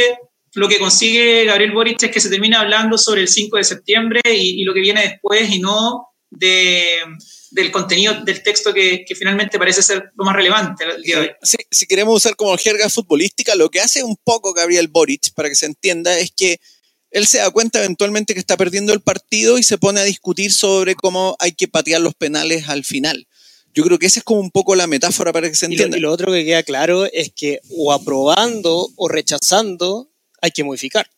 lo 0.54 0.68
que 0.68 0.78
consigue 0.78 1.44
Gabriel 1.44 1.72
Boric 1.72 2.02
es 2.02 2.10
que 2.10 2.20
se 2.20 2.30
termina 2.30 2.60
hablando 2.60 2.96
sobre 2.96 3.22
el 3.22 3.28
5 3.28 3.56
de 3.56 3.64
septiembre 3.64 4.20
y, 4.24 4.62
lo 4.64 4.72
que 4.72 4.80
viene 4.80 5.02
después 5.02 5.50
y 5.50 5.58
no 5.58 6.08
de, 6.30 6.98
del 7.50 7.70
contenido 7.70 8.22
del 8.24 8.42
texto 8.42 8.72
que, 8.72 9.04
que, 9.04 9.14
finalmente 9.14 9.58
parece 9.58 9.82
ser 9.82 10.10
lo 10.16 10.24
más 10.24 10.36
relevante 10.36 10.84
el 10.84 11.02
día 11.02 11.20
de 11.20 11.22
hoy. 11.22 11.30
si 11.70 11.86
queremos 11.86 12.16
usar 12.16 12.36
como 12.36 12.56
jerga 12.56 12.88
futbolística, 12.88 13.54
lo 13.54 13.70
que 13.70 13.80
hace 13.80 14.02
un 14.02 14.16
poco 14.16 14.52
Gabriel 14.52 14.88
Boric, 14.88 15.32
para 15.34 15.48
que 15.48 15.56
se 15.56 15.66
entienda, 15.66 16.18
es 16.18 16.32
que 16.36 16.60
él 17.10 17.26
se 17.28 17.38
da 17.38 17.50
cuenta 17.50 17.78
eventualmente 17.78 18.34
que 18.34 18.40
está 18.40 18.56
perdiendo 18.56 18.92
el 18.92 19.00
partido 19.00 19.56
y 19.56 19.62
se 19.62 19.78
pone 19.78 20.00
a 20.00 20.04
discutir 20.04 20.52
sobre 20.52 20.96
cómo 20.96 21.36
hay 21.38 21.52
que 21.52 21.68
patear 21.68 22.00
los 22.00 22.14
penales 22.14 22.68
al 22.68 22.84
final. 22.84 23.28
Yo 23.72 23.84
creo 23.84 23.98
que 23.98 24.06
esa 24.06 24.20
es 24.20 24.24
como 24.24 24.40
un 24.40 24.50
poco 24.50 24.74
la 24.74 24.88
metáfora 24.88 25.32
para 25.32 25.48
que 25.48 25.54
se 25.54 25.66
entienda. 25.66 25.96
Y 25.96 26.00
lo, 26.00 26.12
otro 26.12 26.32
que 26.32 26.44
queda 26.44 26.64
claro 26.64 27.06
es 27.06 27.32
que 27.32 27.60
o 27.70 27.92
aprobando 27.92 28.88
o 28.96 29.08
rechazando 29.08 30.10
hay 30.44 30.50
que 30.50 30.62
modificar. 30.62 31.10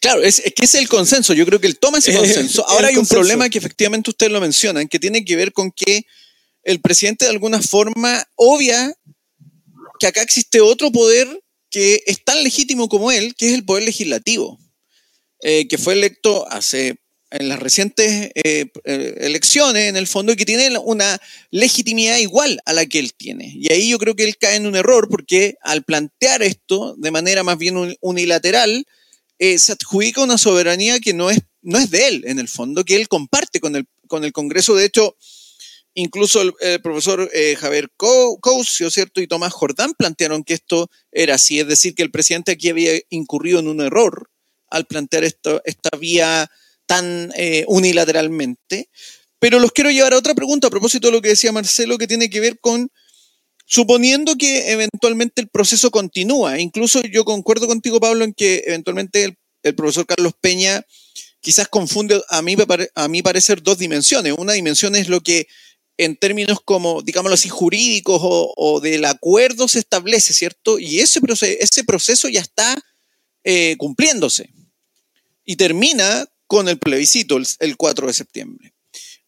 Claro, 0.00 0.22
es, 0.22 0.42
que 0.56 0.64
es 0.64 0.74
el 0.74 0.88
consenso. 0.88 1.34
Yo 1.34 1.46
creo 1.46 1.60
que 1.60 1.68
él 1.68 1.78
toma 1.78 1.98
ese 1.98 2.12
consenso. 2.16 2.66
Ahora 2.68 2.88
hay 2.88 2.96
un 2.96 3.06
problema 3.06 3.48
que 3.48 3.58
efectivamente 3.58 4.10
ustedes 4.10 4.32
lo 4.32 4.40
mencionan, 4.40 4.88
que 4.88 4.98
tiene 4.98 5.24
que 5.24 5.36
ver 5.36 5.52
con 5.52 5.70
que 5.70 6.04
el 6.64 6.80
presidente 6.80 7.26
de 7.26 7.30
alguna 7.30 7.62
forma 7.62 8.24
obvia 8.34 8.92
que 10.00 10.06
acá 10.06 10.22
existe 10.22 10.60
otro 10.60 10.90
poder 10.90 11.28
que 11.70 12.02
es 12.06 12.24
tan 12.24 12.42
legítimo 12.42 12.88
como 12.88 13.12
él, 13.12 13.34
que 13.36 13.48
es 13.48 13.54
el 13.54 13.64
poder 13.64 13.84
legislativo, 13.84 14.58
eh, 15.42 15.68
que 15.68 15.78
fue 15.78 15.92
electo 15.92 16.50
hace 16.50 16.98
en 17.30 17.48
las 17.48 17.60
recientes 17.60 18.30
eh, 18.34 18.66
eh, 18.84 19.14
elecciones, 19.20 19.88
en 19.88 19.96
el 19.96 20.06
fondo, 20.06 20.32
y 20.32 20.36
que 20.36 20.44
tiene 20.44 20.76
una 20.78 21.20
legitimidad 21.50 22.18
igual 22.18 22.60
a 22.64 22.72
la 22.72 22.86
que 22.86 22.98
él 22.98 23.14
tiene. 23.14 23.52
Y 23.54 23.72
ahí 23.72 23.90
yo 23.90 23.98
creo 23.98 24.16
que 24.16 24.24
él 24.24 24.36
cae 24.36 24.56
en 24.56 24.66
un 24.66 24.76
error, 24.76 25.08
porque 25.08 25.56
al 25.62 25.82
plantear 25.84 26.42
esto 26.42 26.94
de 26.96 27.10
manera 27.10 27.42
más 27.42 27.58
bien 27.58 27.96
unilateral, 28.00 28.86
se 29.38 29.72
adjudica 29.72 30.22
una 30.22 30.36
soberanía 30.36 31.00
que 31.00 31.14
no 31.14 31.30
es, 31.30 31.38
no 31.62 31.78
es 31.78 31.90
de 31.90 32.08
él, 32.08 32.24
en 32.26 32.38
el 32.38 32.48
fondo, 32.48 32.84
que 32.84 32.96
él 32.96 33.08
comparte 33.08 33.58
con 33.58 33.74
el, 33.74 33.86
con 34.06 34.24
el 34.24 34.32
Congreso. 34.32 34.74
De 34.74 34.84
hecho, 34.84 35.16
Incluso 35.94 36.40
el, 36.42 36.80
profesor 36.82 37.28
eh, 37.34 37.56
Javier 37.56 37.90
Cousio, 37.96 38.90
¿cierto? 38.90 39.20
Y 39.20 39.26
Tomás 39.26 39.52
Jordán 39.52 39.92
plantearon 39.94 40.44
que 40.44 40.54
esto 40.54 40.88
era 41.10 41.34
así, 41.34 41.58
es 41.58 41.66
decir, 41.66 41.94
que 41.94 42.02
el 42.02 42.12
presidente 42.12 42.52
aquí 42.52 42.68
había 42.68 42.92
incurrido 43.08 43.58
en 43.58 43.66
un 43.66 43.80
error 43.80 44.30
al 44.68 44.86
plantear 44.86 45.24
esto, 45.24 45.60
esta 45.64 45.90
vía 45.98 46.48
tan 46.90 47.32
eh, 47.36 47.64
unilateralmente. 47.68 48.88
Pero 49.38 49.60
los 49.60 49.70
quiero 49.70 49.92
llevar 49.92 50.12
a 50.12 50.18
otra 50.18 50.34
pregunta 50.34 50.66
a 50.66 50.70
propósito 50.70 51.06
de 51.06 51.12
lo 51.12 51.22
que 51.22 51.28
decía 51.28 51.52
Marcelo, 51.52 51.98
que 51.98 52.08
tiene 52.08 52.28
que 52.28 52.40
ver 52.40 52.58
con, 52.58 52.90
suponiendo 53.64 54.34
que 54.34 54.72
eventualmente 54.72 55.40
el 55.40 55.48
proceso 55.48 55.92
continúa, 55.92 56.58
incluso 56.58 57.00
yo 57.02 57.24
concuerdo 57.24 57.68
contigo, 57.68 58.00
Pablo, 58.00 58.24
en 58.24 58.34
que 58.34 58.64
eventualmente 58.66 59.36
el, 59.62 59.74
profesor 59.76 60.04
Carlos 60.04 60.32
Peña 60.40 60.84
quizás 61.40 61.68
confunde, 61.68 62.20
a 62.28 62.42
mí, 62.42 62.56
a 62.96 63.06
mí 63.06 63.22
parecer, 63.22 63.62
dos 63.62 63.78
dimensiones. 63.78 64.34
Una 64.36 64.54
dimensión 64.54 64.96
es 64.96 65.08
lo 65.08 65.20
que 65.20 65.46
en 65.96 66.16
términos 66.16 66.58
como, 66.64 67.02
digámoslo 67.02 67.34
así, 67.34 67.48
jurídicos 67.48 68.20
o, 68.20 68.80
del 68.82 69.04
acuerdo 69.04 69.68
se 69.68 69.78
establece, 69.78 70.34
¿cierto? 70.34 70.80
Y 70.80 70.98
ese, 70.98 71.20
proceso, 71.20 71.56
ese 71.60 71.84
proceso 71.84 72.28
ya 72.28 72.40
está 72.40 72.76
eh, 73.44 73.76
cumpliéndose 73.78 74.50
y 75.44 75.56
termina 75.56 76.26
con 76.50 76.68
el 76.68 76.80
plebiscito 76.80 77.38
el, 77.60 77.76
4 77.76 78.08
de 78.08 78.12
septiembre. 78.12 78.74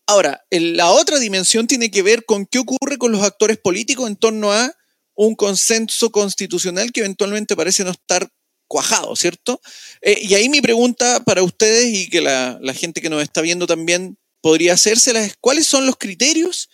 Ahora, 0.09 0.45
la 0.51 0.91
otra 0.91 1.21
dimensión 1.21 1.69
tiene 1.69 1.89
que 1.89 2.03
ver 2.03 2.25
con 2.25 2.47
qué 2.47 2.59
ocurre 2.59 2.99
con 2.99 3.13
los 3.13 3.23
actores 3.23 3.59
políticos 3.59 4.09
en 4.09 4.17
torno 4.17 4.53
a 4.53 4.75
un 5.15 5.37
consenso 5.37 6.11
constitucional 6.11 6.91
que 6.91 6.99
eventualmente 6.99 7.55
parece 7.55 7.85
no 7.85 7.93
estar 7.93 8.29
cuajado, 8.67 9.15
¿cierto? 9.15 9.61
Eh, 10.01 10.19
y 10.21 10.35
ahí 10.35 10.49
mi 10.49 10.61
pregunta 10.61 11.21
para 11.21 11.45
ustedes 11.45 11.95
y 11.95 12.11
que 12.11 12.21
la, 12.21 12.59
gente 12.75 13.01
que 13.01 13.09
nos 13.09 13.23
está 13.23 13.41
viendo 13.41 13.69
también 13.69 14.19
podría 14.41 14.73
hacérselas, 14.73 15.37
cuáles 15.41 15.69
son 15.69 15.87
los 15.87 15.97
criterios 15.99 16.71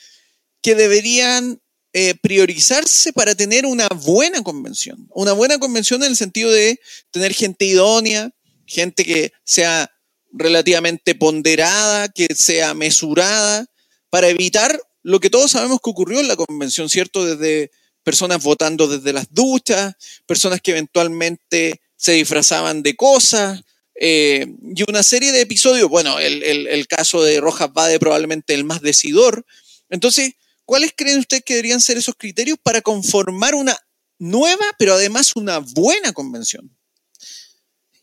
que 0.63 0.75
deberían 0.75 1.61
eh, 1.93 2.15
priorizarse 2.23 3.13
para 3.13 3.35
tener 3.35 3.67
una 3.67 3.87
buena 3.89 4.43
convención. 4.43 5.09
Una 5.11 5.35
buena 5.35 5.59
convención 5.59 6.03
en 6.03 6.09
el 6.09 6.17
sentido 6.17 6.51
de 6.51 6.81
tener 7.11 7.35
gente 7.35 7.67
idónea, 7.67 8.31
gente 8.65 9.05
que 9.05 9.33
sea 9.45 9.91
relativamente 10.33 11.15
ponderada, 11.15 12.09
que 12.09 12.27
sea 12.35 12.75
mesurada, 12.75 13.67
para 14.11 14.29
evitar 14.29 14.81
lo 15.03 15.21
que 15.21 15.31
todos 15.31 15.53
sabemos 15.53 15.81
que 15.83 15.91
ocurrió 15.91 16.21
en 16.21 16.29
la 16.29 16.37
convención, 16.37 16.89
¿cierto? 16.89 17.25
Desde 17.25 17.71
personas 18.03 18.43
votando 18.43 18.89
desde 18.89 19.13
las 19.13 19.33
duchas, 19.33 19.95
personas 20.27 20.61
que 20.61 20.73
eventualmente 20.73 21.81
se 21.97 22.13
disfrazaban 22.13 22.83
de 22.83 22.97
cosas, 22.97 23.63
eh, 24.01 24.47
y 24.63 24.89
una 24.89 25.03
serie 25.03 25.33
de 25.33 25.41
episodios, 25.41 25.89
bueno, 25.89 26.19
el, 26.21 26.87
caso 26.87 27.23
de 27.23 27.41
Rojas 27.41 27.73
Bade 27.73 27.99
probablemente 27.99 28.55
el 28.55 28.65
más 28.65 28.81
decidor. 28.81 29.45
Entonces, 29.91 30.35
¿cuáles 30.65 30.93
creen 30.97 31.19
ustedes 31.19 31.43
que 31.43 31.55
deberían 31.55 31.81
ser 31.81 31.99
esos 31.99 32.15
criterios 32.17 32.59
para 32.63 32.81
conformar 32.81 33.57
una 33.57 33.77
nueva, 34.19 34.65
pero 34.79 34.95
además 34.95 35.35
una 35.35 35.59
buena 35.59 36.13
convención? 36.13 36.78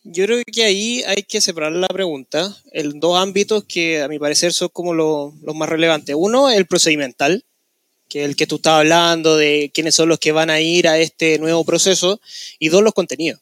Yo 0.07 0.25
creo 0.25 0.43
que 0.45 0.63
ahí 0.63 1.01
hay 1.07 1.23
que 1.23 1.41
separar 1.41 1.71
la 1.71 1.87
pregunta 1.87 2.55
en 2.71 2.99
dos 2.99 3.17
ámbitos 3.17 3.63
que 3.63 4.03
a 4.03 4.07
mi 4.07 4.19
parecer 4.19 4.53
son 4.53 4.69
como 4.69 4.93
los 4.93 5.33
más 5.55 5.67
relevantes. 5.67 6.15
Uno, 6.15 6.51
el 6.51 6.67
procedimental, 6.67 7.43
que 8.07 8.21
es 8.21 8.29
el 8.29 8.35
que 8.35 8.45
tú 8.45 8.57
estabas 8.57 8.81
hablando 8.81 9.35
de 9.35 9.71
quiénes 9.73 9.95
son 9.95 10.09
los 10.09 10.19
que 10.19 10.31
van 10.31 10.51
a 10.51 10.61
ir 10.61 10.87
a 10.87 10.99
este 10.99 11.39
nuevo 11.39 11.65
proceso, 11.65 12.21
y 12.59 12.69
dos, 12.69 12.83
los 12.83 12.93
contenidos. 12.93 13.41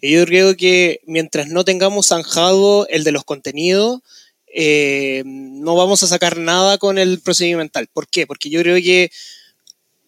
Y 0.00 0.12
yo 0.12 0.24
creo 0.26 0.56
que 0.56 1.00
mientras 1.06 1.48
no 1.48 1.64
tengamos 1.64 2.06
zanjado 2.06 2.86
el 2.86 3.02
de 3.02 3.10
los 3.10 3.24
contenidos, 3.24 4.00
eh, 4.46 5.24
no 5.26 5.74
vamos 5.74 6.04
a 6.04 6.06
sacar 6.06 6.38
nada 6.38 6.78
con 6.78 6.98
el 6.98 7.20
procedimental. 7.20 7.88
¿Por 7.92 8.06
qué? 8.06 8.28
Porque 8.28 8.48
yo 8.48 8.62
creo 8.62 8.76
que, 8.76 9.10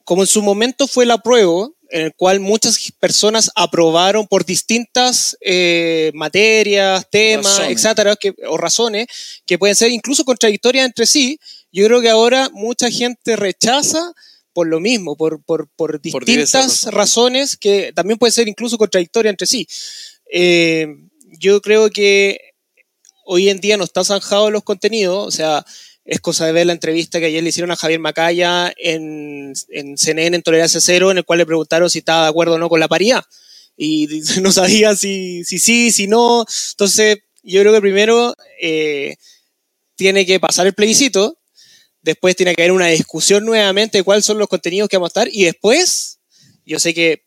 como 0.04 0.22
en 0.22 0.28
su 0.28 0.42
momento 0.42 0.87
fue 0.87 1.06
la 1.06 1.18
prueba, 1.18 1.68
en 1.90 2.03
el 2.03 2.14
cual 2.14 2.40
muchas 2.40 2.92
personas 2.98 3.51
aprobaron 3.55 4.27
por 4.27 4.44
distintas 4.44 5.37
eh, 5.40 6.11
materias, 6.14 7.07
temas, 7.11 7.61
etcétera, 7.68 8.16
o 8.48 8.57
razones 8.57 9.07
que 9.46 9.59
pueden 9.59 9.77
ser 9.77 9.90
incluso 9.90 10.24
contradictorias 10.24 10.87
entre 10.87 11.07
sí. 11.07 11.38
Yo 11.72 11.87
creo 11.87 12.01
que 12.01 12.11
ahora 12.11 12.51
mucha 12.53 12.90
gente 12.90 13.37
rechaza 13.37 14.12
por 14.53 14.66
lo 14.66 14.81
mismo, 14.81 15.16
por, 15.16 15.40
distintas 16.01 16.87
razones 16.87 17.57
que 17.57 17.92
también 17.94 18.18
pueden 18.18 18.33
ser 18.33 18.48
incluso 18.48 18.77
contradictorias 18.77 19.33
entre 19.33 19.46
sí. 19.46 19.68
Eh, 20.33 20.88
yo 21.38 21.61
creo 21.61 21.90
que 21.90 22.40
hoy 23.24 23.51
en 23.51 23.61
día 23.61 23.77
no 23.77 23.85
está 23.85 24.03
zanjado 24.05 24.51
los 24.51 24.64
contenidos, 24.64 25.27
o 25.27 25.31
sea, 25.31 25.64
es 26.09 26.21
cosa 26.21 26.47
de 26.47 26.53
ver 26.53 26.66
la 26.66 26.73
entrevista 26.73 27.21
que 27.21 27.27
ayer 27.27 27.42
le 27.42 27.51
hicieron 27.51 27.71
a 27.71 27.77
Javier 27.77 28.01
Macaya 28.01 28.73
en, 28.79 29.53
en 29.68 29.99
CNN 29.99 30.37
en 30.37 30.42
Tolerancia 30.42 30.81
Cero, 30.81 31.11
en 31.11 31.18
el 31.18 31.25
cual 31.25 31.38
le 31.38 31.47
preguntaron 31.47 31.90
si 31.90 31.99
estaba 31.99 32.23
de 32.23 32.31
acuerdo 32.31 32.55
o 32.55 32.59
no 32.59 32.71
con 32.71 32.81
la 32.81 32.88
paridad. 32.88 33.23
Y 33.77 34.09
no 34.40 34.51
sabía 34.51 34.97
si, 34.97 35.44
si 35.44 35.59
sí, 35.59 35.92
si 35.92 36.07
no. 36.07 36.47
Entonces, 36.71 37.18
yo 37.42 37.61
creo 37.61 37.75
que 37.75 37.83
primero 37.83 38.35
eh, 38.59 39.16
tiene 39.97 40.25
que 40.25 40.40
pasar 40.40 40.66
el 40.66 40.73
plebiscito, 40.73 41.38
Después 42.01 42.37
tiene 42.37 42.55
que 42.55 42.62
haber 42.62 42.73
una 42.73 42.87
discusión 42.87 43.44
nuevamente 43.44 43.99
de 43.99 44.05
cuáles 44.05 44.25
son 44.25 44.38
los 44.38 44.49
contenidos 44.49 44.88
que 44.88 44.97
vamos 44.97 45.09
a 45.09 45.21
estar. 45.21 45.29
Y 45.31 45.44
después, 45.44 46.21
yo 46.64 46.79
sé 46.79 46.94
que 46.94 47.25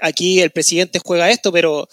aquí 0.00 0.40
el 0.40 0.50
presidente 0.50 1.00
juega 1.04 1.30
esto, 1.30 1.52
pero, 1.52 1.86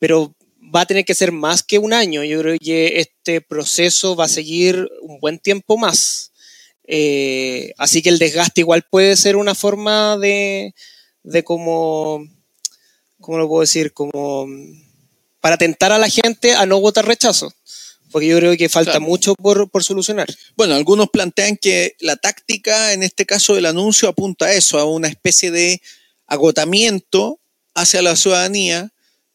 pero 0.00 0.34
va 0.74 0.82
a 0.82 0.86
tener 0.86 1.04
que 1.04 1.14
ser 1.14 1.32
más 1.32 1.62
que 1.62 1.78
un 1.78 1.92
año. 1.92 2.24
Yo 2.24 2.40
creo 2.40 2.58
que 2.58 3.00
este 3.00 3.40
proceso 3.40 4.16
va 4.16 4.24
a 4.24 4.28
seguir 4.28 4.88
un 5.02 5.18
buen 5.20 5.38
tiempo 5.38 5.76
más. 5.76 6.32
Eh, 6.84 7.72
así 7.78 8.02
que 8.02 8.08
el 8.08 8.18
desgaste 8.18 8.62
igual 8.62 8.84
puede 8.90 9.16
ser 9.16 9.36
una 9.36 9.54
forma 9.54 10.16
de, 10.18 10.74
de 11.22 11.44
como, 11.44 12.26
¿cómo 13.20 13.38
lo 13.38 13.48
puedo 13.48 13.60
decir? 13.60 13.92
Como 13.92 14.46
para 15.40 15.56
tentar 15.56 15.92
a 15.92 15.98
la 15.98 16.08
gente 16.08 16.54
a 16.54 16.66
no 16.66 16.80
votar 16.80 17.06
rechazo 17.06 17.52
porque 18.12 18.28
yo 18.28 18.38
creo 18.38 18.56
que 18.56 18.68
falta 18.68 19.00
mucho 19.00 19.34
por, 19.34 19.82
solucionar. 19.82 20.28
Bueno, 20.54 20.74
algunos 20.74 21.08
plantean 21.10 21.56
que 21.56 21.96
la 21.98 22.16
táctica, 22.16 22.92
en 22.92 23.02
este 23.02 23.26
caso 23.26 23.54
del 23.54 23.66
anuncio, 23.66 24.08
apunta 24.08 24.44
a 24.46 24.52
eso, 24.52 24.78
a 24.78 24.84
una 24.84 25.08
especie 25.08 25.50
de 25.50 25.80
agotamiento 26.26 27.40
hacia 27.74 28.02
la 28.02 28.14
ciudadanía 28.14 28.92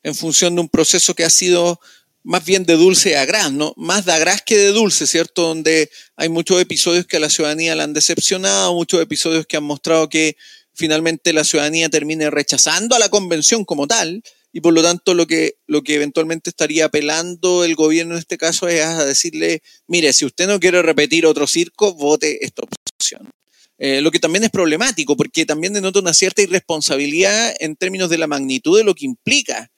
en 0.08 0.16
función 0.16 0.56
de 0.56 0.62
un 0.62 0.70
proceso 0.70 1.14
que 1.14 1.26
ha 1.26 1.30
sido 1.30 1.82
más 2.24 2.46
bien 2.46 2.64
de 2.66 2.78
dulce 2.78 3.18
a 3.18 3.26
gras, 3.26 3.52
¿no? 3.52 3.74
Más 3.76 4.06
de 4.06 4.14
agraz 4.14 4.42
que 4.42 4.58
de 4.58 4.72
dulce, 4.72 5.06
¿cierto? 5.06 5.44
Donde 5.44 5.90
hay 6.16 6.30
muchos 6.30 6.62
episodios 6.62 7.06
que 7.06 7.18
a 7.18 7.20
la 7.20 7.30
ciudadanía 7.30 7.76
la 7.76 7.84
han 7.84 7.94
decepcionado, 7.94 8.74
muchos 8.74 9.02
episodios 9.02 9.46
que 9.46 9.58
han 9.58 9.66
mostrado 9.66 10.08
que 10.08 10.38
finalmente 10.74 11.34
la 11.34 11.44
ciudadanía 11.44 11.90
termine 11.90 12.30
rechazando 12.30 12.96
a 12.96 13.00
la 13.00 13.10
convención 13.10 13.66
como 13.66 13.86
tal, 13.86 14.24
y 14.54 14.62
por 14.62 14.74
lo 14.74 14.82
tanto 14.82 15.14
lo 15.14 15.28
que, 15.28 15.56
lo 15.68 15.84
que 15.84 15.96
eventualmente 15.96 16.52
estaría 16.52 16.86
apelando 16.86 17.66
el 17.66 17.76
gobierno 17.76 18.14
en 18.14 18.20
este 18.20 18.38
caso 18.38 18.70
es 18.70 18.82
a 18.84 19.06
decirle, 19.06 19.62
mire, 19.88 20.14
si 20.14 20.24
usted 20.24 20.48
no 20.48 20.60
quiere 20.60 20.82
repetir 20.82 21.26
otro 21.26 21.48
circo, 21.48 21.94
vote 21.96 22.46
esta 22.46 22.64
opción. 22.64 23.30
Eh, 23.78 24.00
lo 24.02 24.10
que 24.10 24.20
también 24.20 24.46
es 24.46 24.52
problemático, 24.52 25.18
porque 25.18 25.46
también 25.46 25.74
denota 25.74 26.00
una 26.00 26.14
cierta 26.14 26.42
irresponsabilidad 26.42 27.54
en 27.60 27.76
términos 27.76 28.10
de 28.10 28.18
la 28.18 28.28
magnitud 28.28 28.78
de 28.78 28.86
lo 28.86 28.96
que 28.96 29.06
implica 29.06 29.70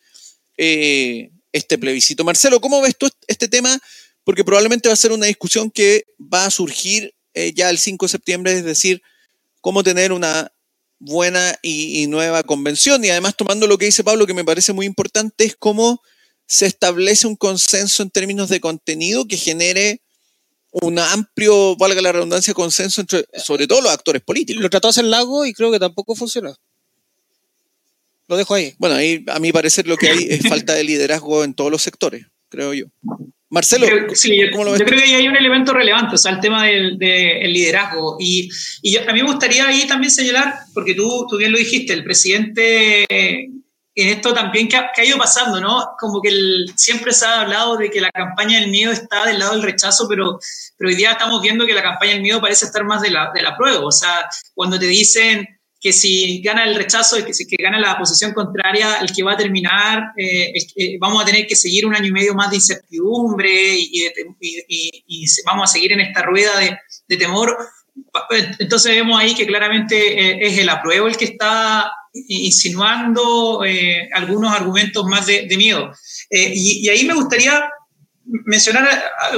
eh, 0.61 1.31
este 1.53 1.77
plebiscito. 1.77 2.25
Marcelo, 2.25 2.59
¿cómo 2.59 2.81
ves 2.81 2.97
tú 2.97 3.09
este 3.27 3.47
tema? 3.47 3.79
Porque 4.25 4.43
probablemente 4.43 4.89
va 4.89 4.93
a 4.93 4.97
ser 4.97 5.13
una 5.13 5.25
discusión 5.25 5.71
que 5.71 6.03
va 6.19 6.45
a 6.45 6.51
surgir 6.51 7.15
eh, 7.33 7.53
ya 7.55 7.69
el 7.69 7.79
5 7.79 8.05
de 8.05 8.09
septiembre, 8.09 8.51
es 8.51 8.65
decir, 8.65 9.01
cómo 9.61 9.83
tener 9.83 10.11
una 10.11 10.51
buena 10.99 11.57
y, 11.61 12.05
nueva 12.07 12.43
convención. 12.43 13.03
Y 13.05 13.09
además, 13.09 13.37
tomando 13.37 13.67
lo 13.67 13.77
que 13.77 13.85
dice 13.85 14.03
Pablo, 14.03 14.27
que 14.27 14.33
me 14.33 14.43
parece 14.43 14.73
muy 14.73 14.85
importante, 14.85 15.45
es 15.45 15.55
cómo 15.55 16.01
se 16.45 16.65
establece 16.65 17.25
un 17.25 17.37
consenso 17.37 18.03
en 18.03 18.09
términos 18.09 18.49
de 18.49 18.59
contenido 18.59 19.25
que 19.25 19.37
genere 19.37 20.01
un 20.71 20.99
amplio, 20.99 21.77
valga 21.77 22.01
la 22.01 22.11
redundancia, 22.11 22.53
consenso 22.53 22.99
entre, 22.99 23.23
sobre 23.33 23.65
todo 23.65 23.81
los 23.81 23.91
actores 23.91 24.21
políticos. 24.21 24.61
Lo 24.61 24.69
trató 24.69 24.89
hace 24.89 25.01
el 25.01 25.09
lago 25.09 25.45
y 25.45 25.53
creo 25.53 25.71
que 25.71 25.79
tampoco 25.79 26.15
funcionó. 26.15 26.53
Lo 28.29 28.37
dejo 28.37 28.53
ahí. 28.53 28.75
Bueno, 28.77 28.95
ahí 28.95 29.25
a 29.27 29.39
mi 29.39 29.51
parecer 29.51 29.87
lo 29.87 29.97
que 29.97 30.09
hay 30.09 30.27
es 30.29 30.41
falta 30.47 30.73
de 30.73 30.83
liderazgo 30.83 31.43
en 31.43 31.53
todos 31.53 31.71
los 31.71 31.81
sectores, 31.81 32.25
creo 32.47 32.73
yo. 32.73 32.85
Marcelo, 33.51 33.87
sí, 34.13 34.39
¿cómo 34.51 34.63
lo 34.63 34.71
ves? 34.71 34.79
Yo 34.79 34.85
creo 34.85 34.99
que 34.99 35.05
ahí 35.05 35.15
hay 35.15 35.27
un 35.27 35.35
elemento 35.35 35.73
relevante, 35.73 36.13
o 36.13 36.17
sea, 36.19 36.33
el 36.33 36.39
tema 36.39 36.65
del, 36.65 36.99
liderazgo. 36.99 38.17
Y, 38.19 38.47
y 38.83 38.97
a 38.97 39.11
mí 39.11 39.23
me 39.23 39.31
gustaría 39.31 39.67
ahí 39.67 39.87
también 39.87 40.11
señalar, 40.11 40.53
porque 40.75 40.93
tú, 40.93 41.25
tú 41.27 41.37
bien 41.37 41.51
lo 41.51 41.57
dijiste, 41.57 41.91
el 41.93 42.03
presidente 42.03 43.07
en 44.01 44.09
esto 44.09 44.33
también 44.33 44.67
que 44.67 44.77
ha, 44.77 45.05
ido 45.05 45.17
pasando, 45.17 45.59
¿no? 45.59 45.95
Como 45.99 46.21
que 46.21 46.29
siempre 46.75 47.11
se 47.11 47.25
ha 47.25 47.41
hablado 47.41 47.75
de 47.75 47.89
que 47.89 47.99
la 47.99 48.11
campaña 48.11 48.59
del 48.59 48.69
miedo 48.69 48.91
está 48.91 49.25
del 49.25 49.39
lado 49.39 49.53
del 49.53 49.63
rechazo, 49.63 50.07
pero, 50.07 50.39
pero 50.77 50.89
hoy 50.89 50.95
día 50.95 51.11
estamos 51.11 51.41
viendo 51.41 51.65
que 51.65 51.73
la 51.73 51.81
campaña 51.83 52.13
del 52.13 52.21
miedo 52.21 52.39
parece 52.39 52.65
estar 52.65 52.83
más 52.85 53.01
de 53.01 53.09
la, 53.09 53.31
de 53.33 53.41
la 53.41 53.57
prueba. 53.57 53.85
O 53.85 53.91
sea, 53.91 54.29
cuando 54.53 54.79
te 54.79 54.85
dicen 54.85 55.58
que 55.81 55.93
si 55.93 56.41
gana 56.41 56.65
el 56.65 56.75
rechazo, 56.75 57.23
que 57.25 57.33
si 57.33 57.47
que 57.47 57.61
gana 57.61 57.79
la 57.79 57.97
posición 57.97 58.33
contraria, 58.33 58.97
el 59.01 59.11
que 59.13 59.23
va 59.23 59.33
a 59.33 59.37
terminar, 59.37 60.11
eh, 60.17 60.53
vamos 60.99 61.23
a 61.23 61.25
tener 61.25 61.47
que 61.47 61.55
seguir 61.55 61.85
un 61.85 61.95
año 61.95 62.07
y 62.07 62.11
medio 62.11 62.33
más 62.33 62.49
de 62.49 62.57
incertidumbre 62.57 63.75
y, 63.77 64.05
y, 64.39 65.25
vamos 65.45 65.69
a 65.69 65.73
seguir 65.73 65.93
en 65.93 66.01
esta 66.01 66.21
rueda 66.21 66.57
de, 66.59 66.77
de, 67.07 67.17
temor. 67.17 67.57
Entonces 68.59 68.93
vemos 68.93 69.19
ahí 69.19 69.33
que 69.35 69.47
claramente 69.47 69.97
eh, 69.97 70.39
es 70.41 70.57
el 70.57 70.69
apruebo 70.69 71.07
el 71.07 71.17
que 71.17 71.25
está 71.25 71.91
insinuando 72.13 73.63
eh, 73.65 74.09
algunos 74.13 74.53
argumentos 74.53 75.05
más 75.05 75.25
de, 75.25 75.47
miedo. 75.57 75.91
Eh, 76.29 76.51
y, 76.55 76.89
ahí 76.89 77.05
me 77.05 77.13
gustaría 77.13 77.69
mencionar 78.45 78.87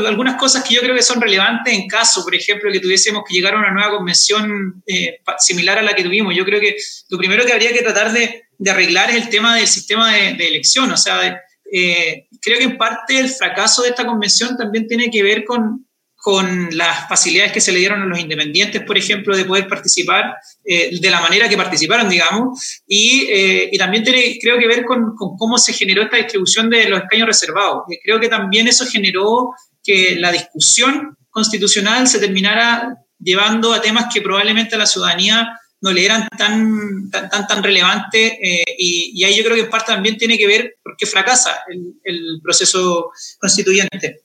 algunas 0.06 0.36
cosas 0.36 0.64
que 0.64 0.76
yo 0.76 0.82
creo 0.82 0.96
que 0.96 1.02
son 1.02 1.22
relevantes 1.22 1.74
en 1.74 1.88
caso, 1.88 2.24
por 2.24 2.36
ejemplo, 2.36 2.72
que 2.72 2.80
tuviésemos 2.80 3.24
que 3.28 3.34
llegar 3.34 3.54
a 3.54 3.60
una 3.60 3.72
nueva 3.72 3.98
convención 3.98 4.84
eh, 4.86 5.20
similar 5.40 5.78
a 5.78 5.82
la 5.82 5.94
que 5.94 6.04
tuvimos. 6.04 6.36
Yo 6.36 6.46
creo 6.46 6.60
que 6.60 6.76
lo 7.10 7.18
primero 7.18 7.46
que 7.46 7.54
habría 7.54 7.74
que 7.74 7.82
tratar 7.82 8.12
de, 8.12 8.44
arreglar 8.70 9.10
es 9.10 9.16
el 9.16 9.30
tema 9.30 9.56
del 9.56 9.68
sistema 9.68 10.14
de, 10.14 10.48
elección. 10.48 10.92
O 10.92 10.98
sea, 10.98 11.42
creo 11.72 12.58
que 12.58 12.64
en 12.64 12.78
parte 12.78 13.20
el 13.20 13.30
fracaso 13.30 13.82
de 13.82 13.90
esta 13.90 14.06
convención 14.06 14.56
también 14.58 14.88
tiene 14.88 15.10
que 15.10 15.24
ver 15.24 15.46
con, 15.46 15.88
con 16.22 16.70
las 16.78 17.10
facilidades 17.10 17.52
que 17.52 17.60
se 17.60 17.72
le 17.72 17.80
dieron 17.80 18.04
a 18.04 18.06
los 18.06 18.20
independientes, 18.20 18.84
por 18.84 18.96
ejemplo, 18.96 19.36
de 19.36 19.44
poder 19.44 19.68
participar 19.68 20.36
eh, 20.64 20.92
de 21.00 21.10
la 21.10 21.20
manera 21.20 21.50
que 21.50 21.58
participaron, 21.58 22.08
digamos, 22.08 22.84
y, 22.86 23.26
eh, 23.28 23.70
y 23.72 23.78
también 23.80 24.04
tiene, 24.04 24.38
creo 24.40 24.60
que 24.60 24.68
ver 24.68 24.86
con, 24.86 25.16
con, 25.16 25.36
cómo 25.36 25.58
se 25.58 25.74
generó 25.74 26.04
esta 26.04 26.18
distribución 26.18 26.70
de 26.70 26.88
los 26.88 27.02
escaños 27.02 27.26
reservados. 27.26 27.86
creo 28.04 28.20
que 28.20 28.30
también 28.30 28.68
eso 28.68 28.86
generó 28.86 29.50
que 29.84 30.16
la 30.16 30.32
discusión 30.32 31.18
constitucional 31.32 32.08
se 32.08 32.20
terminara 32.20 32.98
llevando 33.18 33.74
a 33.74 33.82
temas 33.82 34.14
que 34.14 34.22
probablemente 34.22 34.76
a 34.76 34.78
la 34.78 34.86
ciudadanía 34.86 35.60
no 35.82 35.92
le 35.92 36.06
eran 36.06 36.28
tan, 36.38 37.10
tan, 37.10 37.32
tan, 37.32 37.48
tan 37.48 37.64
relevantes 37.64 38.34
eh, 38.40 38.64
y, 38.78 39.14
y, 39.16 39.24
ahí 39.24 39.36
yo 39.36 39.44
creo 39.44 39.56
que 39.56 39.64
en 39.64 39.70
parte 39.72 39.92
también 39.92 40.18
tiene 40.18 40.38
que 40.38 40.46
ver 40.46 40.76
porque 40.84 41.08
fracasa 41.08 41.64
el, 41.68 41.96
el 42.04 42.40
proceso 42.44 43.10
constituyente. 43.40 44.22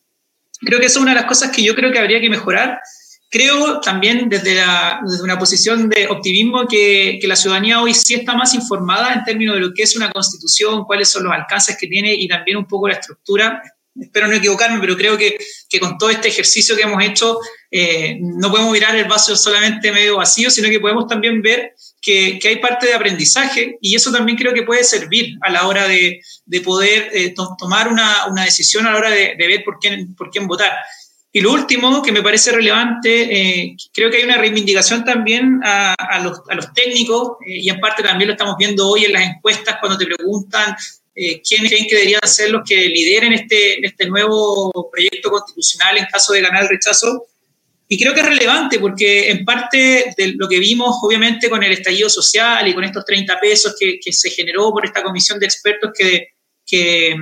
Creo 0.61 0.81
que 0.81 0.87
eso 0.87 0.99
es 0.99 1.03
una 1.03 1.13
de 1.13 1.21
las 1.21 1.27
cosas 1.27 1.51
que 1.51 1.63
yo 1.63 1.75
creo 1.75 1.93
que 1.93 1.99
habría 1.99 2.21
que 2.21 2.31
mejorar. 2.31 2.81
Creo 3.29 3.81
también 3.81 4.29
desde, 4.29 4.63
una 5.23 5.39
posición 5.39 5.89
de 5.89 6.07
optimismo 6.09 6.67
que, 6.69 7.19
la 7.25 7.37
ciudadanía 7.37 7.81
hoy 7.81 7.93
sí 7.93 8.15
está 8.15 8.35
más 8.35 8.55
informada 8.55 9.13
en 9.13 9.25
términos 9.25 9.57
de 9.57 9.61
lo 9.61 9.75
que 9.75 9.83
es 9.83 9.97
una 9.97 10.11
constitución, 10.11 10.85
cuáles 10.85 11.09
son 11.09 11.25
los 11.25 11.33
alcances 11.33 11.77
que 11.79 11.87
tiene 11.87 12.15
y 12.15 12.29
también 12.29 12.57
un 12.57 12.67
poco 12.67 12.89
la 12.89 12.95
estructura. 12.95 13.63
Espero 14.01 14.29
no 14.29 14.35
equivocarme, 14.35 14.79
pero 14.81 14.97
creo 14.97 15.17
que, 15.17 15.37
que 15.69 15.81
con 15.81 15.97
todo 15.99 16.11
este 16.11 16.29
ejercicio 16.29 16.77
que 16.77 16.83
hemos 16.83 17.03
hecho 17.03 17.39
eh, 17.71 18.19
no 18.21 18.51
podemos 18.51 18.73
mirar 18.73 18.95
el 18.97 19.07
vaso 19.07 19.37
solamente 19.37 19.93
medio 19.93 20.17
vacío, 20.17 20.51
sino 20.51 20.69
que 20.69 20.81
podemos 20.81 21.07
también 21.07 21.43
ver 21.43 21.75
que, 22.01 22.39
que 22.39 22.49
hay 22.49 22.57
parte 22.57 22.87
de 22.87 22.95
aprendizaje 22.95 23.79
y 23.81 23.95
eso 23.95 24.13
también 24.13 24.39
creo 24.39 24.55
que 24.55 24.63
puede 24.63 24.85
servir 24.85 25.37
a 25.41 25.51
la 25.51 25.67
hora 25.67 25.89
de, 25.89 26.21
de 26.45 26.61
poder 26.61 27.11
eh, 27.13 27.35
tomar 27.59 27.89
una, 27.89 28.27
una, 28.27 28.45
decisión 28.45 28.87
a 28.87 28.93
la 28.93 28.99
hora 28.99 29.11
de, 29.11 29.35
de, 29.37 29.47
ver 29.47 29.65
por 29.65 29.79
quién, 29.79 30.15
por 30.15 30.31
quién 30.31 30.47
votar. 30.47 30.73
Y 31.37 31.41
lo 31.41 31.53
último 31.53 32.01
que 32.01 32.13
me 32.13 32.23
parece 32.23 32.51
relevante, 32.51 33.11
eh, 33.31 33.77
creo 33.93 34.11
que 34.11 34.17
hay 34.17 34.25
una 34.25 34.39
reivindicación 34.39 35.05
también 35.05 35.61
a, 35.65 36.19
los, 36.23 36.41
a 36.49 36.55
los, 36.55 36.73
técnicos, 36.73 37.33
y 37.47 37.69
en 37.69 37.79
parte 37.79 38.03
también 38.03 38.29
lo 38.29 38.33
estamos 38.33 38.57
viendo 38.57 38.89
hoy 38.89 39.05
en 39.05 39.13
las 39.13 39.23
encuestas 39.23 39.77
cuando 39.79 39.99
te 39.99 40.07
preguntan 40.07 40.75
eh, 41.17 41.41
quiénes 41.41 41.71
creen 41.71 41.87
que 41.89 41.97
deberían 41.97 42.21
ser 42.25 42.51
los 42.51 42.63
que 42.69 42.77
lideren 42.89 43.33
este, 43.33 43.85
este 43.85 44.07
nuevo 44.07 44.71
proyecto 44.93 45.31
constitucional 45.31 45.97
en 45.97 46.05
caso 46.05 46.35
de 46.35 46.43
ganar 46.43 46.65
el 46.65 46.69
rechazo. 46.69 47.25
Y 47.89 47.99
creo 47.99 48.13
que 48.13 48.21
es 48.21 48.27
relevante 48.27 48.79
porque 48.79 49.31
en 49.31 49.45
parte 49.45 50.13
de 50.17 50.35
lo 50.37 50.49
que 50.49 50.59
vimos, 50.59 50.97
obviamente, 51.03 51.49
con 51.49 51.63
el 51.63 51.73
estallido 51.73 52.11
social 52.11 52.69
y 52.69 52.75
con 52.75 52.85
estos 52.85 53.05
30 53.05 53.41
pesos 53.41 53.75
que, 53.79 53.99
que 53.99 54.13
se 54.13 54.31
generó 54.31 54.71
por 54.71 54.85
esta 54.85 55.03
comisión 55.03 55.39
de 55.39 55.47
expertos 55.47 55.93
que, 55.97 56.29
que 56.67 57.17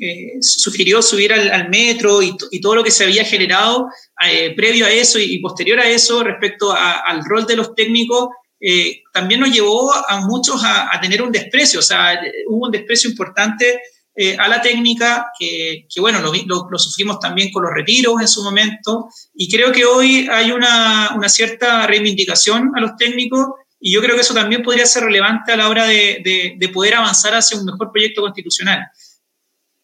eh, 0.00 0.32
sugirió 0.40 1.00
subir 1.00 1.32
al, 1.32 1.70
metro 1.70 2.22
y, 2.22 2.36
y, 2.50 2.60
todo 2.60 2.76
lo 2.76 2.84
que 2.84 2.90
se 2.90 3.04
había 3.04 3.24
generado 3.24 3.88
eh, 4.28 4.54
previo 4.54 4.84
a 4.84 4.90
eso 4.90 5.18
y, 5.18 5.38
posterior 5.38 5.80
a 5.80 5.88
eso 5.88 6.22
respecto 6.22 6.72
al 6.72 7.24
rol 7.24 7.46
de 7.46 7.56
los 7.56 7.74
técnicos, 7.74 8.28
eh, 8.60 9.02
también 9.12 9.40
nos 9.40 9.50
llevó 9.50 9.92
a 9.92 10.20
muchos 10.20 10.62
a, 10.62 10.94
a, 10.94 11.00
tener 11.00 11.22
un 11.22 11.32
desprecio, 11.32 11.80
o 11.80 11.82
sea, 11.82 12.20
hubo 12.48 12.66
un 12.66 12.72
desprecio 12.72 13.08
importante 13.08 13.80
eh, 14.14 14.36
a 14.38 14.48
la 14.48 14.60
técnica, 14.60 15.30
que, 15.38 15.86
que 15.88 16.00
bueno, 16.00 16.20
lo, 16.20 16.32
lo, 16.46 16.68
lo, 16.70 16.78
sufrimos 16.78 17.18
también 17.20 17.50
con 17.50 17.62
los 17.62 17.72
retiros 17.72 18.20
en 18.20 18.28
su 18.28 18.42
momento, 18.42 19.08
y 19.34 19.50
creo 19.50 19.72
que 19.72 19.84
hoy 19.86 20.28
hay 20.30 20.50
una, 20.50 21.12
una 21.16 21.28
cierta 21.28 21.86
reivindicación 21.86 22.72
a 22.76 22.80
los 22.80 22.96
técnicos 22.96 23.46
y 23.80 23.92
yo 23.94 24.02
creo 24.02 24.14
que 24.14 24.20
eso 24.20 24.34
también 24.34 24.62
podría 24.62 24.84
ser 24.84 25.04
relevante 25.04 25.52
a 25.52 25.56
la 25.56 25.70
hora 25.70 25.86
de, 25.86 26.54
de, 26.58 26.68
poder 26.68 26.96
avanzar 26.96 27.34
hacia 27.34 27.58
un 27.58 27.64
mejor 27.64 27.90
proyecto 27.90 28.20
constitucional. 28.20 28.86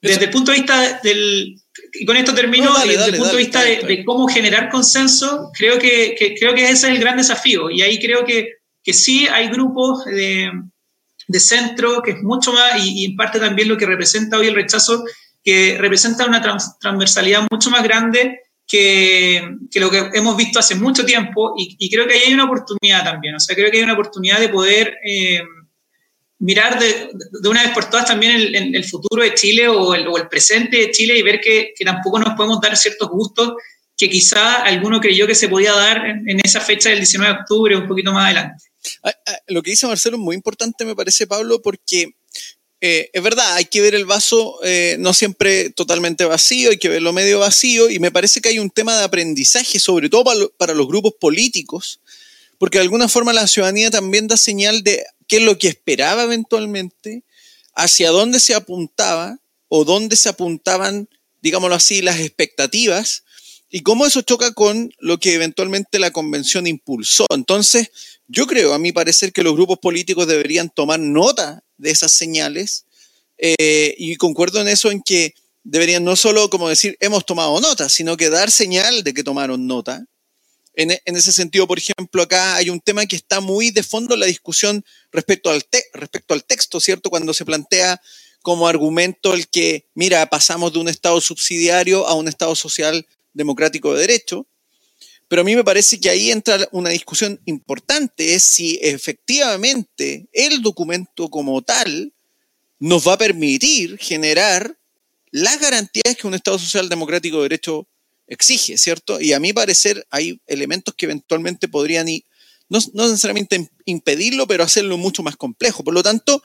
Desde 0.03 0.27
el 0.27 0.31
punto 0.31 0.51
de 0.51 0.59
vista 0.59 1.01
del... 1.03 1.57
Y 1.95 2.05
con 2.05 2.17
esto 2.17 2.35
termino, 2.35 2.75
desde 2.79 3.07
el 3.07 3.17
punto 3.17 3.33
de 3.33 3.39
vista 3.39 3.63
de, 3.63 4.05
cómo 4.05 4.29
generar 4.29 4.69
consenso, 4.69 5.51
creo 5.55 5.79
que, 5.79 6.15
que, 6.19 6.35
creo 6.35 6.55
que 6.55 6.65
ese 6.65 6.73
es 6.73 6.85
el 6.85 6.99
gran 6.99 7.17
desafío. 7.17 7.71
Y 7.71 7.81
ahí 7.81 7.99
creo 7.99 8.25
que, 8.27 8.51
que 8.87 8.93
sí 8.93 9.27
hay 9.27 9.49
grupos 9.49 10.05
de, 10.05 10.49
de 11.27 11.41
centro, 11.41 12.01
que 12.03 12.13
es 12.13 12.23
mucho 12.23 12.53
más, 12.53 12.85
y, 12.85 13.03
y, 13.03 13.05
en 13.07 13.17
parte 13.17 13.41
también 13.41 13.69
lo 13.69 13.77
que 13.77 13.85
representa 13.85 14.39
hoy 14.39 14.47
el 14.47 14.55
rechazo, 14.55 15.05
que 15.43 15.77
representa 15.77 16.25
una 16.25 16.41
trans, 16.41 16.79
transversalidad 16.79 17.49
mucho 17.51 17.69
más 17.69 17.83
grande 17.83 18.43
que, 18.65 19.57
que, 19.73 19.81
lo 19.81 19.91
que 19.91 20.11
hemos 20.15 20.37
visto 20.37 20.61
hace 20.61 20.77
mucho 20.77 21.05
tiempo 21.05 21.55
y, 21.59 21.91
creo 21.91 22.07
que 22.07 22.15
ahí 22.15 22.21
hay 22.27 22.35
una 22.35 22.45
oportunidad 22.45 23.03
también, 23.03 23.35
o 23.35 23.41
sea, 23.41 23.57
creo 23.57 23.73
que 23.73 23.79
hay 23.79 23.83
una 23.83 23.95
oportunidad 23.95 24.39
de 24.39 24.51
poder 24.51 24.95
eh, 25.05 25.43
mirar 26.39 26.79
de, 26.79 27.11
de, 27.43 27.49
una 27.49 27.65
vez 27.65 27.73
por 27.73 27.91
todas 27.91 28.07
también 28.07 28.55
el, 28.55 28.85
futuro 28.85 29.25
de 29.25 29.35
Chile 29.35 29.67
o 29.67 29.95
el, 29.95 30.07
o 30.07 30.17
el, 30.17 30.29
presente 30.29 30.77
de 30.77 30.91
Chile 30.93 31.19
y 31.19 31.23
ver 31.23 31.41
que, 31.41 31.73
que, 31.77 31.85
tampoco 31.85 32.21
nos 32.21 32.35
podemos 32.35 32.61
dar 32.61 32.77
ciertos 32.77 33.09
gustos 33.09 33.55
que 33.97 34.09
quizá 34.09 34.63
alguno 34.63 35.01
creyó 35.01 35.27
que 35.27 35.35
se 35.35 35.49
podía 35.49 35.73
dar 35.73 36.07
en, 36.07 36.29
en 36.29 36.41
esa 36.45 36.61
fecha 36.61 36.91
del 36.91 36.99
19 36.99 37.33
de 37.33 37.41
octubre, 37.41 37.77
un 37.77 37.89
poquito 37.89 38.13
más 38.13 38.27
adelante. 38.27 38.65
Ah, 39.03 39.15
ah, 39.27 39.39
lo 39.49 39.63
que 39.63 39.71
dice 39.71 39.87
Marcelo 39.87 40.17
es 40.17 40.23
muy 40.23 40.37
importante, 40.37 40.85
me 40.85 40.95
parece, 40.95 41.27
Pablo, 41.27 41.63
porque 41.63 42.15
eh, 42.81 43.11
es 43.13 43.23
verdad, 43.23 43.55
hay 43.55 43.65
que 43.65 43.81
ver 43.81 43.95
el 43.95 44.05
vaso 44.05 44.59
eh, 44.63 44.97
no 44.99 45.15
siempre 45.15 45.71
totalmente 45.71 46.25
vacío, 46.25 46.71
hay 46.71 46.79
que 46.79 46.89
verlo 46.89 47.13
medio 47.13 47.39
vacío, 47.39 47.89
y 47.89 47.99
me 47.99 48.11
parece 48.11 48.41
que 48.41 48.51
hay 48.51 48.59
un 48.59 48.71
tema 48.71 48.97
de 48.97 49.05
aprendizaje, 49.05 49.81
sobre 49.81 50.09
todo 50.09 50.25
para, 50.25 50.47
para, 50.59 50.75
los 50.75 50.87
grupos 50.87 51.15
políticos, 51.19 52.01
porque 52.59 52.79
de 52.79 52.83
alguna 52.83 53.09
forma 53.09 53.33
la 53.33 53.47
ciudadanía 53.47 53.91
también 53.91 54.27
da 54.27 54.37
señal 54.37 54.83
de 54.83 55.05
qué 55.27 55.39
es 55.39 55.43
lo 55.43 55.59
que 55.59 55.69
esperaba 55.69 56.25
eventualmente, 56.25 57.23
hacia 57.75 58.11
dónde 58.11 58.41
se 58.41 58.55
apuntaba 58.55 59.39
o 59.69 59.85
dónde 59.85 60.17
se 60.17 60.29
apuntaban, 60.29 61.09
digámoslo 61.43 61.77
así, 61.77 62.03
las 62.03 62.21
expectativas, 62.21 63.25
y 63.71 63.81
cómo 63.83 64.07
eso 64.07 64.23
choca 64.23 64.53
con 64.53 64.93
lo 64.99 65.19
que 65.19 65.35
eventualmente 65.35 65.99
la 65.99 66.11
convención 66.11 66.67
impulsó. 66.67 67.27
Entonces, 67.31 67.91
yo 68.29 68.47
creo, 68.47 68.75
a 68.75 68.79
mi 68.79 68.93
parecer, 68.93 69.33
que 69.33 69.43
los 69.43 69.55
grupos 69.55 69.79
políticos 69.79 70.27
deberían 70.27 70.71
tomar 70.71 71.01
nota 71.01 71.63
de 71.77 71.91
esas 71.91 72.13
señales 72.13 72.87
eh, 73.39 73.95
y 73.99 74.17
concuerdo 74.17 74.61
en 74.61 74.69
eso 74.69 74.91
en 74.91 75.03
que 75.03 75.35
deberían 75.63 76.05
no 76.05 76.15
solo 76.15 76.49
como 76.49 76.69
decir 76.69 76.97
hemos 77.01 77.27
tomado 77.27 77.61
nota, 77.61 77.89
sino 77.89 78.17
que 78.17 78.31
dar 78.31 78.51
señal 78.51 79.03
de 79.03 79.13
que 79.13 79.25
tomaron 79.25 79.67
nota. 79.67 80.07
En, 80.79 80.91
ese 81.07 81.33
sentido, 81.33 81.67
por 81.67 81.79
ejemplo, 81.79 82.23
acá 82.23 82.57
hay 82.57 82.69
un 82.69 82.81
tema 82.81 83.07
que 83.07 83.17
está 83.17 83.41
muy 83.41 83.71
de 83.71 83.83
fondo 83.83 84.13
en 84.13 84.21
la 84.21 84.27
discusión 84.27 84.85
respecto 85.11 85.49
al, 85.49 85.65
respecto 85.95 86.35
al 86.35 86.45
texto, 86.45 86.81
¿cierto? 86.81 87.09
Cuando 87.09 87.33
se 87.33 87.47
plantea 87.47 87.99
como 88.43 88.69
argumento 88.69 89.33
el 89.33 89.49
que, 89.49 89.87
mira, 89.95 90.27
pasamos 90.27 90.75
de 90.75 90.79
un 90.79 90.89
Estado 90.89 91.19
subsidiario 91.23 92.07
a 92.07 92.13
un 92.13 92.29
Estado 92.29 92.55
social 92.55 93.07
democrático 93.37 93.95
de 93.95 94.01
derecho. 94.01 94.47
Pero 95.29 95.43
a 95.43 95.45
mí 95.45 95.57
me 95.57 95.65
parece 95.65 96.01
que 96.01 96.09
ahí 96.09 96.31
entra 96.31 96.69
una 96.73 96.91
discusión 96.91 97.41
importante, 97.47 98.35
es 98.35 98.45
si 98.45 98.79
efectivamente 98.81 100.29
el 100.33 100.63
documento 100.63 101.29
como 101.29 101.63
tal 101.63 102.13
nos 102.79 103.07
va 103.07 103.15
a 103.15 103.19
permitir 103.19 103.99
generar 103.99 104.79
las 105.33 105.59
garantías 105.61 106.17
que 106.17 106.27
un 106.27 106.35
Estado 106.35 106.59
social 106.59 106.89
democrático 106.89 107.39
de 107.39 107.43
derecho 107.45 107.89
exige, 108.29 108.79
¿cierto? 108.79 109.21
Y 109.21 109.33
a 109.33 109.41
mi 109.41 109.53
parecer 109.53 110.07
hay 110.11 110.41
elementos 110.47 110.95
que 110.95 111.07
eventualmente 111.07 111.69
podrían, 111.69 112.07
no, 112.69 112.79
no 112.93 113.09
necesariamente 113.09 113.69
impedirlo, 113.85 114.47
pero 114.47 114.63
hacerlo 114.63 114.97
mucho 114.97 115.23
más 115.25 115.37
complejo. 115.37 115.83
Por 115.83 115.95
lo 115.95 116.03
tanto, 116.03 116.43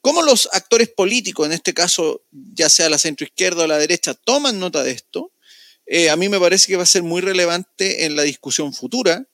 cómo 0.00 0.22
los 0.22 0.48
actores 0.52 0.88
políticos, 0.88 1.46
en 1.46 1.52
este 1.52 1.74
caso, 1.74 2.22
ya 2.30 2.70
sea 2.70 2.88
la 2.88 2.98
centroizquierda 2.98 3.64
o 3.64 3.66
la 3.66 3.78
derecha, 3.78 4.14
toman 4.14 4.58
nota 4.58 4.82
de 4.82 4.92
esto, 4.92 5.32
eh, 5.86 6.10
a 6.10 6.16
mí 6.16 6.28
me 6.28 6.40
parece 6.40 6.66
que 6.66 6.76
va 6.76 6.82
a 6.82 6.86
ser 6.86 7.02
muy 7.02 7.20
relevante 7.20 8.04
en 8.04 8.16
la 8.16 8.22
discusión 8.22 8.74
futura, 8.74 9.26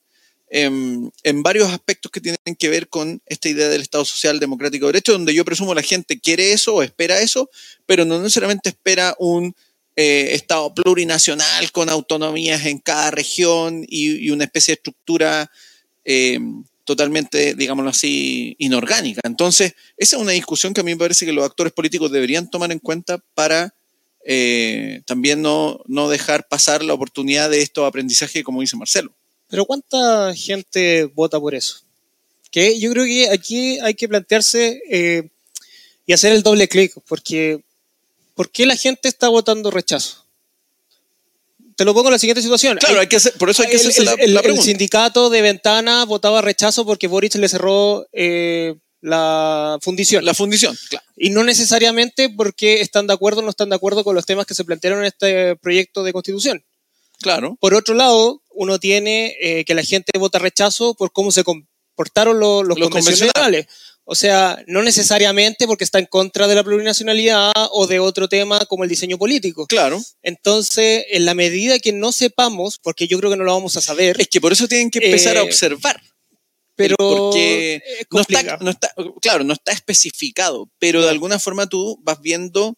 en, 0.53 1.11
varios 1.41 1.71
aspectos 1.71 2.11
que 2.11 2.21
tienen 2.21 2.55
que 2.59 2.69
ver 2.69 2.87
con 2.87 3.21
esta 3.25 3.49
idea 3.49 3.69
del 3.69 3.81
Estado 3.81 4.05
Social 4.05 4.39
Democrático 4.39 4.85
de 4.85 4.93
Derecho, 4.93 5.13
donde 5.13 5.33
yo 5.33 5.43
presumo 5.43 5.73
la 5.73 5.81
gente 5.81 6.19
quiere 6.19 6.53
eso 6.53 6.75
o 6.75 6.83
espera 6.83 7.21
eso, 7.21 7.49
pero 7.87 8.05
no 8.05 8.19
necesariamente 8.19 8.69
espera 8.69 9.15
un 9.17 9.55
eh, 9.95 10.29
Estado 10.33 10.73
plurinacional 10.73 11.71
con 11.71 11.89
autonomías 11.89 12.65
en 12.67 12.77
cada 12.77 13.09
región 13.09 13.83
y, 13.87 14.29
una 14.29 14.43
especie 14.43 14.73
de 14.73 14.75
estructura 14.75 15.51
eh, 16.05 16.39
totalmente, 16.83 17.55
digámoslo 17.55 17.89
así, 17.89 18.55
inorgánica. 18.59 19.21
Entonces, 19.23 19.73
esa 19.97 20.17
es 20.17 20.21
una 20.21 20.33
discusión 20.33 20.73
que 20.73 20.81
a 20.81 20.83
mí 20.83 20.91
me 20.91 20.97
parece 20.97 21.25
que 21.25 21.33
los 21.33 21.45
actores 21.45 21.73
políticos 21.73 22.11
deberían 22.11 22.49
tomar 22.49 22.71
en 22.71 22.79
cuenta 22.79 23.23
para 23.33 23.73
eh, 24.25 25.01
también 25.05 25.41
no, 25.41 25.81
no 25.85 26.09
dejar 26.09 26.47
pasar 26.47 26.83
la 26.83 26.93
oportunidad 26.93 27.49
de 27.49 27.61
estos 27.61 27.87
aprendizajes, 27.87 28.43
como 28.43 28.61
dice 28.61 28.77
Marcelo. 28.77 29.13
Pero 29.49 29.65
¿cuánta 29.65 30.33
gente 30.35 31.05
vota 31.13 31.39
por 31.39 31.53
eso? 31.55 31.81
Que 32.51 32.79
yo 32.79 32.91
creo 32.91 33.05
que 33.05 33.29
aquí 33.29 33.79
hay 33.79 33.93
que 33.95 34.07
plantearse 34.07 34.81
eh, 34.89 35.29
y 36.05 36.13
hacer 36.13 36.33
el 36.33 36.43
doble 36.43 36.67
clic, 36.67 36.93
porque 37.07 37.63
¿por 38.35 38.51
qué 38.51 38.65
la 38.65 38.75
gente 38.75 39.07
está 39.09 39.27
votando 39.27 39.71
rechazo? 39.71 40.25
Te 41.75 41.85
lo 41.85 41.93
pongo 41.93 42.09
en 42.09 42.13
la 42.13 42.19
siguiente 42.19 42.41
situación. 42.41 42.77
Claro, 42.77 42.99
hay, 42.99 43.07
que 43.07 43.17
por 43.39 43.49
eso 43.49 43.63
hay 43.63 43.69
que 43.69 43.77
hacer 43.77 44.03
la, 44.03 44.13
el, 44.13 44.37
el, 44.37 44.61
sindicato 44.61 45.29
de 45.29 45.41
Ventana 45.41 46.05
votaba 46.05 46.41
rechazo 46.41 46.85
porque 46.85 47.07
Boric 47.07 47.35
le 47.35 47.49
cerró 47.49 48.07
eh, 48.13 48.75
la 49.03 49.77
fundición. 49.81 50.23
La 50.23 50.33
fundición, 50.33 50.77
claro. 50.89 51.05
Y 51.17 51.29
no 51.29 51.43
necesariamente 51.43 52.29
porque 52.29 52.79
están 52.79 53.05
de 53.05 53.13
acuerdo 53.13 53.41
o 53.41 53.43
no 53.43 53.49
están 53.49 53.69
de 53.69 53.75
acuerdo 53.75 54.05
con 54.05 54.15
los 54.15 54.25
temas 54.25 54.45
que 54.45 54.55
se 54.55 54.63
plantearon 54.63 54.99
en 54.99 55.05
este 55.05 55.57
proyecto 55.57 56.03
de 56.03 56.13
constitución. 56.13 56.63
Claro. 57.19 57.57
Por 57.59 57.73
otro 57.73 57.95
lado, 57.95 58.41
uno 58.51 58.79
tiene 58.79 59.35
eh, 59.41 59.65
que 59.65 59.75
la 59.75 59.83
gente 59.83 60.17
vota 60.17 60.39
rechazo 60.39 60.93
por 60.95 61.11
cómo 61.11 61.33
se 61.33 61.43
comportaron 61.43 62.39
los, 62.39 62.65
los, 62.65 62.89
convencionales. 62.89 63.67
O 64.05 64.15
sea, 64.15 64.63
no 64.67 64.81
necesariamente 64.83 65.67
porque 65.67 65.83
está 65.83 65.99
en 65.99 66.05
contra 66.05 66.47
de 66.47 66.55
la 66.55 66.63
plurinacionalidad 66.63 67.51
o 67.71 67.87
de 67.87 67.99
otro 67.99 68.29
tema 68.29 68.65
como 68.67 68.85
el 68.85 68.89
diseño 68.89 69.17
político. 69.17 69.67
Claro. 69.67 70.01
Entonces, 70.21 71.05
en 71.09 71.25
la 71.25 71.33
medida 71.33 71.77
que 71.79 71.91
no 71.91 72.13
sepamos, 72.13 72.79
porque 72.81 73.07
yo 73.07 73.19
creo 73.19 73.31
que 73.31 73.37
no 73.37 73.43
lo 73.43 73.53
vamos 73.53 73.75
a 73.75 73.81
saber. 73.81 74.15
Es 74.19 74.29
que 74.29 74.39
por 74.39 74.53
eso 74.53 74.69
tienen 74.69 74.89
que 74.89 74.99
empezar 74.99 75.35
a 75.35 75.41
eh, 75.41 75.43
observar 75.43 76.01
pero 76.75 76.95
porque 76.97 77.83
no 78.11 78.21
está, 78.21 78.57
no 78.59 78.71
está, 78.71 78.93
claro, 79.21 79.43
no 79.43 79.53
está 79.53 79.71
especificado, 79.71 80.69
pero 80.79 81.01
de 81.01 81.09
alguna 81.09 81.39
forma 81.39 81.67
tú 81.67 81.99
vas 82.03 82.21
viendo 82.21 82.77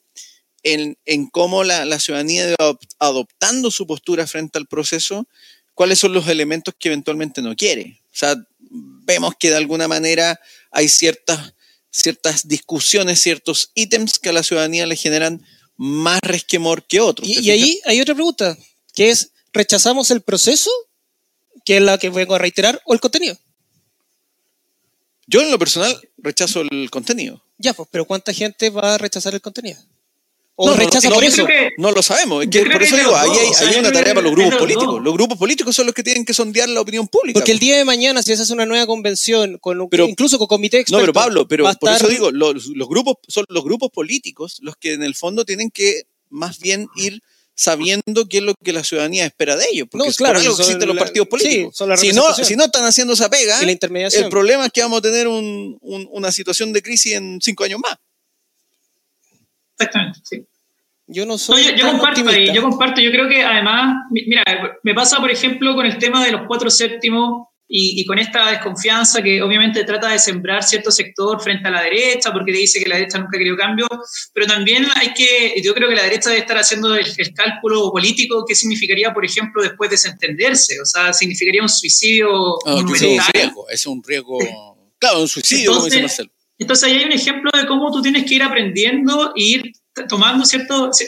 en, 0.64 0.98
en 1.06 1.28
cómo 1.28 1.64
la, 1.64 1.86
la, 1.86 2.00
ciudadanía 2.00 2.56
adoptando 3.00 3.72
su 3.72 3.88
postura 3.88 4.28
frente 4.28 4.58
al 4.58 4.68
proceso, 4.68 5.28
cuáles 5.74 6.00
son 6.00 6.14
los 6.14 6.28
elementos 6.28 6.74
que 6.78 6.89
eventualmente 6.89 7.41
no 7.41 7.56
quiere. 7.56 8.02
O 8.08 8.18
sea, 8.18 8.36
vemos 8.60 9.36
que 9.39 9.52
de 9.52 9.58
alguna 9.58 9.88
manera 9.88 10.39
hay 10.72 10.89
ciertas, 10.89 11.54
ciertas 11.91 12.48
discusiones, 12.48 13.22
ciertos 13.22 13.72
ítems 13.76 14.20
que 14.20 14.30
a 14.30 14.34
la 14.34 14.43
ciudadanía 14.43 14.86
le 14.88 14.96
generan 14.96 15.46
más 15.78 16.20
resquemor 16.22 16.86
que 16.86 17.00
otros. 17.00 17.28
Y, 17.30 17.39
y 17.39 17.52
ahí 17.52 17.80
hay 17.86 18.02
otra 18.02 18.16
pregunta, 18.16 18.58
que 18.93 19.12
es, 19.12 19.32
¿rechazamos 19.54 20.12
el 20.12 20.22
proceso, 20.22 20.72
que 21.64 21.78
es 21.78 21.84
la 21.84 21.98
que 21.98 22.10
vengo 22.10 22.36
a 22.36 22.39
reiterar, 22.39 22.82
o 22.86 22.93
el 22.93 23.00
contenido? 23.00 23.38
Yo 25.28 25.42
en 25.42 25.52
lo 25.52 25.60
personal 25.60 26.00
rechazo 26.18 26.62
el 26.62 26.90
contenido. 26.92 27.44
Ya, 27.58 27.74
pues, 27.74 27.88
pero 27.92 28.06
¿cuánta 28.06 28.34
gente 28.34 28.70
va 28.70 28.96
a 28.96 28.98
rechazar 28.98 29.34
el 29.34 29.42
contenido? 29.42 29.80
¿O 30.58 30.70
no, 30.70 30.76
rechaza 30.76 31.10
por 31.10 31.24
eso? 31.24 31.46
no 31.78 31.92
lo 31.92 32.02
sabemos. 32.02 32.46
por 32.46 32.84
eso 32.84 32.96
digo, 32.96 33.14
ahí 33.16 33.30
hay, 33.60 33.80
una 33.80 33.92
tarea 33.92 34.14
para 34.14 34.26
los 34.26 34.32
grupos 34.32 34.56
políticos. 34.56 35.04
Los 35.04 35.14
grupos 35.14 35.38
políticos 35.38 35.76
son 35.76 35.86
los 35.86 35.94
que 35.94 36.02
tienen 36.02 36.24
que 36.24 36.34
sondear 36.34 36.70
la 36.70 36.80
opinión 36.80 37.08
pública. 37.10 37.40
Porque 37.40 37.52
el 37.52 37.60
día 37.60 37.76
de 37.76 37.84
mañana, 37.84 38.22
si 38.22 38.36
se 38.36 38.42
hace 38.42 38.54
una 38.54 38.66
nueva 38.66 38.86
convención, 38.88 39.58
con, 39.58 39.90
incluso 40.08 40.38
con 40.38 40.48
comité 40.48 40.80
experto, 40.80 40.98
No, 40.98 41.04
pero 41.04 41.14
Pablo, 41.14 41.48
pero 41.48 41.70
por 41.80 41.92
eso 41.92 42.08
digo, 42.08 42.32
los, 42.32 42.68
los, 42.68 42.88
grupos, 42.88 43.16
son 43.28 43.44
los 43.50 43.64
grupos 43.66 43.90
políticos 43.92 44.60
los 44.62 44.78
que 44.78 44.94
en 44.94 45.04
el 45.04 45.16
fondo 45.16 45.44
tienen 45.44 45.72
que 45.72 46.04
más 46.30 46.60
bien 46.60 46.88
ir 46.96 47.22
sabiendo 47.56 48.28
qué 48.30 48.38
es 48.38 48.43
lo 48.43 48.53
que 48.56 48.74
la 48.74 48.84
ciudadanía 48.84 49.26
espera 49.26 49.56
de 49.56 49.66
ellos. 49.72 49.88
Porque 49.89 50.12
claro, 50.14 50.39
algo 50.39 50.51
existen 50.60 50.88
los 50.88 50.97
partidos 50.97 51.28
políticos. 51.28 51.76
si, 51.97 52.12
no, 52.12 52.34
si 52.34 52.56
no 52.56 52.66
están 52.66 52.86
haciendo 52.86 53.14
esa 53.14 53.30
pega, 53.30 53.60
el 53.62 54.30
problema 54.30 54.66
es 54.66 54.72
que 54.72 54.82
vamos 54.82 54.99
a 54.99 55.01
tener 55.01 55.28
una 55.28 56.32
situación 56.32 56.74
de 56.74 56.82
crisis 56.82 57.14
en 57.14 57.39
cinco 57.41 57.64
años 57.64 57.80
más. 57.80 57.95
Exactamente, 59.78 60.20
sí. 60.24 60.45
Yo 61.08 61.26
no 61.26 61.38
soy. 61.38 61.76
yo, 61.78 61.91
comparto 61.91 62.22
yo 62.32 62.62
comparto. 62.64 62.99
Yo 62.99 63.12
creo 63.12 63.30
que 63.30 63.43
además, 63.43 64.06
mira, 64.10 64.43
me 64.82 64.93
pasa, 64.93 65.20
por 65.20 65.30
ejemplo, 65.30 65.76
con 65.76 65.86
el 65.86 65.97
tema 65.99 66.26
de 66.26 66.32
los 66.32 66.47
cuatro 66.47 66.70
séptimos 66.70 67.47
y, 67.68 68.05
con 68.05 68.20
esta 68.20 68.51
desconfianza 68.51 69.22
que 69.24 69.41
obviamente 69.41 69.84
trata 69.84 70.09
de 70.09 70.20
sembrar 70.20 70.63
cierto 70.63 70.91
sector 70.91 71.41
frente 71.41 71.68
a 71.68 71.72
la 71.72 71.82
derecha, 71.82 72.32
porque 72.32 72.51
dice 72.51 72.80
que 72.80 72.88
la 72.88 72.95
derecha 72.95 73.18
nunca 73.18 73.38
querido 73.38 73.57
cambio, 73.57 73.88
pero 74.34 74.45
también 74.45 74.86
hay 74.95 75.13
que, 75.13 75.59
yo 75.63 75.74
creo 75.74 75.89
que 75.89 75.95
la 75.95 76.03
derecha 76.03 76.30
debe 76.30 76.41
estar 76.41 76.57
haciendo 76.57 76.93
el, 76.95 77.05
cálculo 77.34 77.91
político, 77.91 78.45
qué 78.47 78.55
significaría, 78.55 79.13
por 79.13 79.26
ejemplo, 79.26 79.63
después 79.63 79.89
desentenderse, 79.89 80.80
o 80.80 80.86
sea, 80.86 81.11
significaría 81.11 81.61
un 81.61 81.70
suicidio 81.70 82.55
ah, 82.66 82.84
Es 82.93 83.01
un 83.01 83.20
riesgo, 83.34 83.70
es 83.70 83.86
un 83.88 84.03
riesgo, 84.03 84.38
claro, 84.99 85.22
un 85.22 85.28
suicidio, 85.28 85.72
entonces, 85.72 85.76
como 85.76 85.86
dice 85.86 86.01
Marcelo. 86.01 86.35
Entonces 86.58 86.88
ahí 86.88 86.97
hay 86.97 87.06
un 87.06 87.12
ejemplo 87.12 87.51
de 87.53 87.68
cómo 87.68 87.91
tú 87.91 88.01
tienes 88.01 88.26
que 88.26 88.36
ir 88.36 88.43
aprendiendo 88.43 89.34
e 89.36 89.43
ir 89.43 89.72
tomando 90.10 90.43
ciertos 90.45 90.99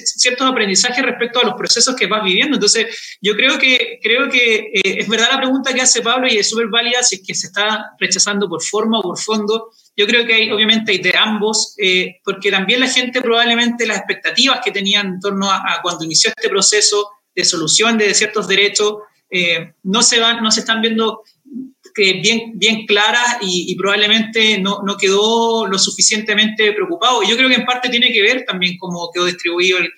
aprendizajes 0.41 1.05
respecto 1.05 1.41
a 1.41 1.45
los 1.45 1.55
procesos 1.55 1.95
que 1.95 2.07
vas 2.07 2.23
viviendo. 2.23 2.55
Entonces, 2.55 3.17
yo 3.21 3.35
creo 3.35 3.57
que, 3.57 3.99
creo 4.01 4.29
que 4.29 4.71
eh, 4.73 4.99
es 4.99 5.07
verdad 5.09 5.27
la 5.31 5.37
pregunta 5.37 5.73
que 5.73 5.81
hace 5.81 6.01
Pablo 6.01 6.27
y 6.27 6.37
es 6.37 6.49
súper 6.49 6.67
válida 6.67 7.03
si 7.03 7.15
es 7.15 7.21
que 7.25 7.35
se 7.35 7.47
está 7.47 7.91
rechazando 7.99 8.47
por 8.47 8.63
forma 8.63 8.99
o 8.99 9.01
por 9.03 9.19
fondo. 9.19 9.71
Yo 9.95 10.07
creo 10.07 10.25
que 10.25 10.33
hay, 10.33 10.51
obviamente, 10.51 10.93
hay 10.93 10.99
de 10.99 11.13
ambos, 11.17 11.75
eh, 11.77 12.19
porque 12.23 12.49
también 12.49 12.79
la 12.79 12.87
gente 12.87 13.21
probablemente 13.21 13.85
las 13.85 13.97
expectativas 13.97 14.61
que 14.63 14.71
tenían 14.71 15.07
en 15.07 15.19
torno 15.19 15.51
a, 15.51 15.79
cuando 15.81 16.05
inició 16.05 16.29
este 16.29 16.49
proceso 16.49 17.09
de 17.35 17.43
solución 17.43 17.97
de 17.97 18.13
ciertos 18.13 18.47
derechos 18.47 18.95
eh, 19.29 19.73
no, 19.83 20.01
se 20.01 20.19
van, 20.19 20.41
no 20.41 20.51
se 20.51 20.61
están 20.61 20.81
viendo 20.81 21.23
bien, 21.97 22.51
bien 22.55 22.85
clara 22.85 23.39
y, 23.41 23.75
probablemente 23.75 24.59
no, 24.59 24.81
no, 24.85 24.97
quedó 24.97 25.67
lo 25.67 25.77
suficientemente 25.77 26.71
preocupado. 26.73 27.23
Yo 27.23 27.35
creo 27.35 27.49
que 27.49 27.55
en 27.55 27.65
parte 27.65 27.89
tiene 27.89 28.11
que 28.11 28.21
ver 28.21 28.45
también 28.45 28.77
cómo 28.77 29.09
quedó 29.13 29.25
distribuido 29.25 29.79
el, 29.79 29.89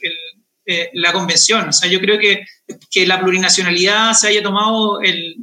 eh, 0.72 0.92
la 0.94 1.12
convención. 1.12 1.70
O 1.70 1.74
sea, 1.74 1.90
yo 1.90 2.00
creo 2.00 2.20
que, 2.20 2.46
que 2.92 3.08
la 3.08 3.20
plurinacionalidad 3.20 4.14
se 4.14 4.28
haya 4.28 4.44
tomado 4.44 5.02
el, 5.02 5.36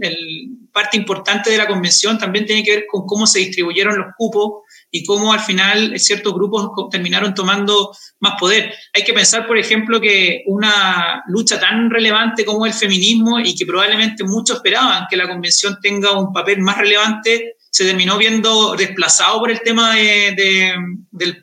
parte 0.77 0.99
importante 0.99 1.49
de 1.51 1.57
la 1.57 1.67
convención 1.67 2.19
también 2.19 2.45
tiene 2.45 2.63
que 2.63 2.73
ver 2.73 2.85
con 2.87 3.07
cómo 3.07 3.27
se 3.27 3.39
distribuyeron 3.39 3.97
los 3.97 4.09
cupos 4.15 4.65
y 4.91 5.07
cómo 5.07 5.33
al 5.33 5.41
final 5.41 5.99
ciertos 5.99 6.35
grupos 6.35 6.69
terminaron 6.91 7.33
tomando 7.33 7.97
más 8.21 8.35
poder. 8.39 8.75
Hay 8.93 9.03
que 9.03 9.15
pensar, 9.15 9.47
por 9.47 9.57
ejemplo, 9.57 9.99
que 10.03 10.43
una 10.49 11.23
lucha 11.29 11.59
tan 11.59 11.89
relevante 11.89 12.45
como 12.45 12.67
el 12.67 12.75
feminismo 12.75 13.41
y 13.41 13.55
que 13.55 13.65
probablemente 13.65 14.23
muchos 14.23 14.59
esperaban 14.59 15.07
que 15.09 15.17
la 15.17 15.27
convención 15.27 15.79
tenga 15.81 16.13
un 16.13 16.31
papel 16.31 16.61
más 16.61 16.77
relevante, 16.77 17.55
se 17.71 17.87
terminó 17.87 18.19
viendo 18.19 18.77
desplazado 18.77 19.41
por 19.41 19.51
el 19.51 19.63
tema 19.63 19.95
de, 19.95 20.75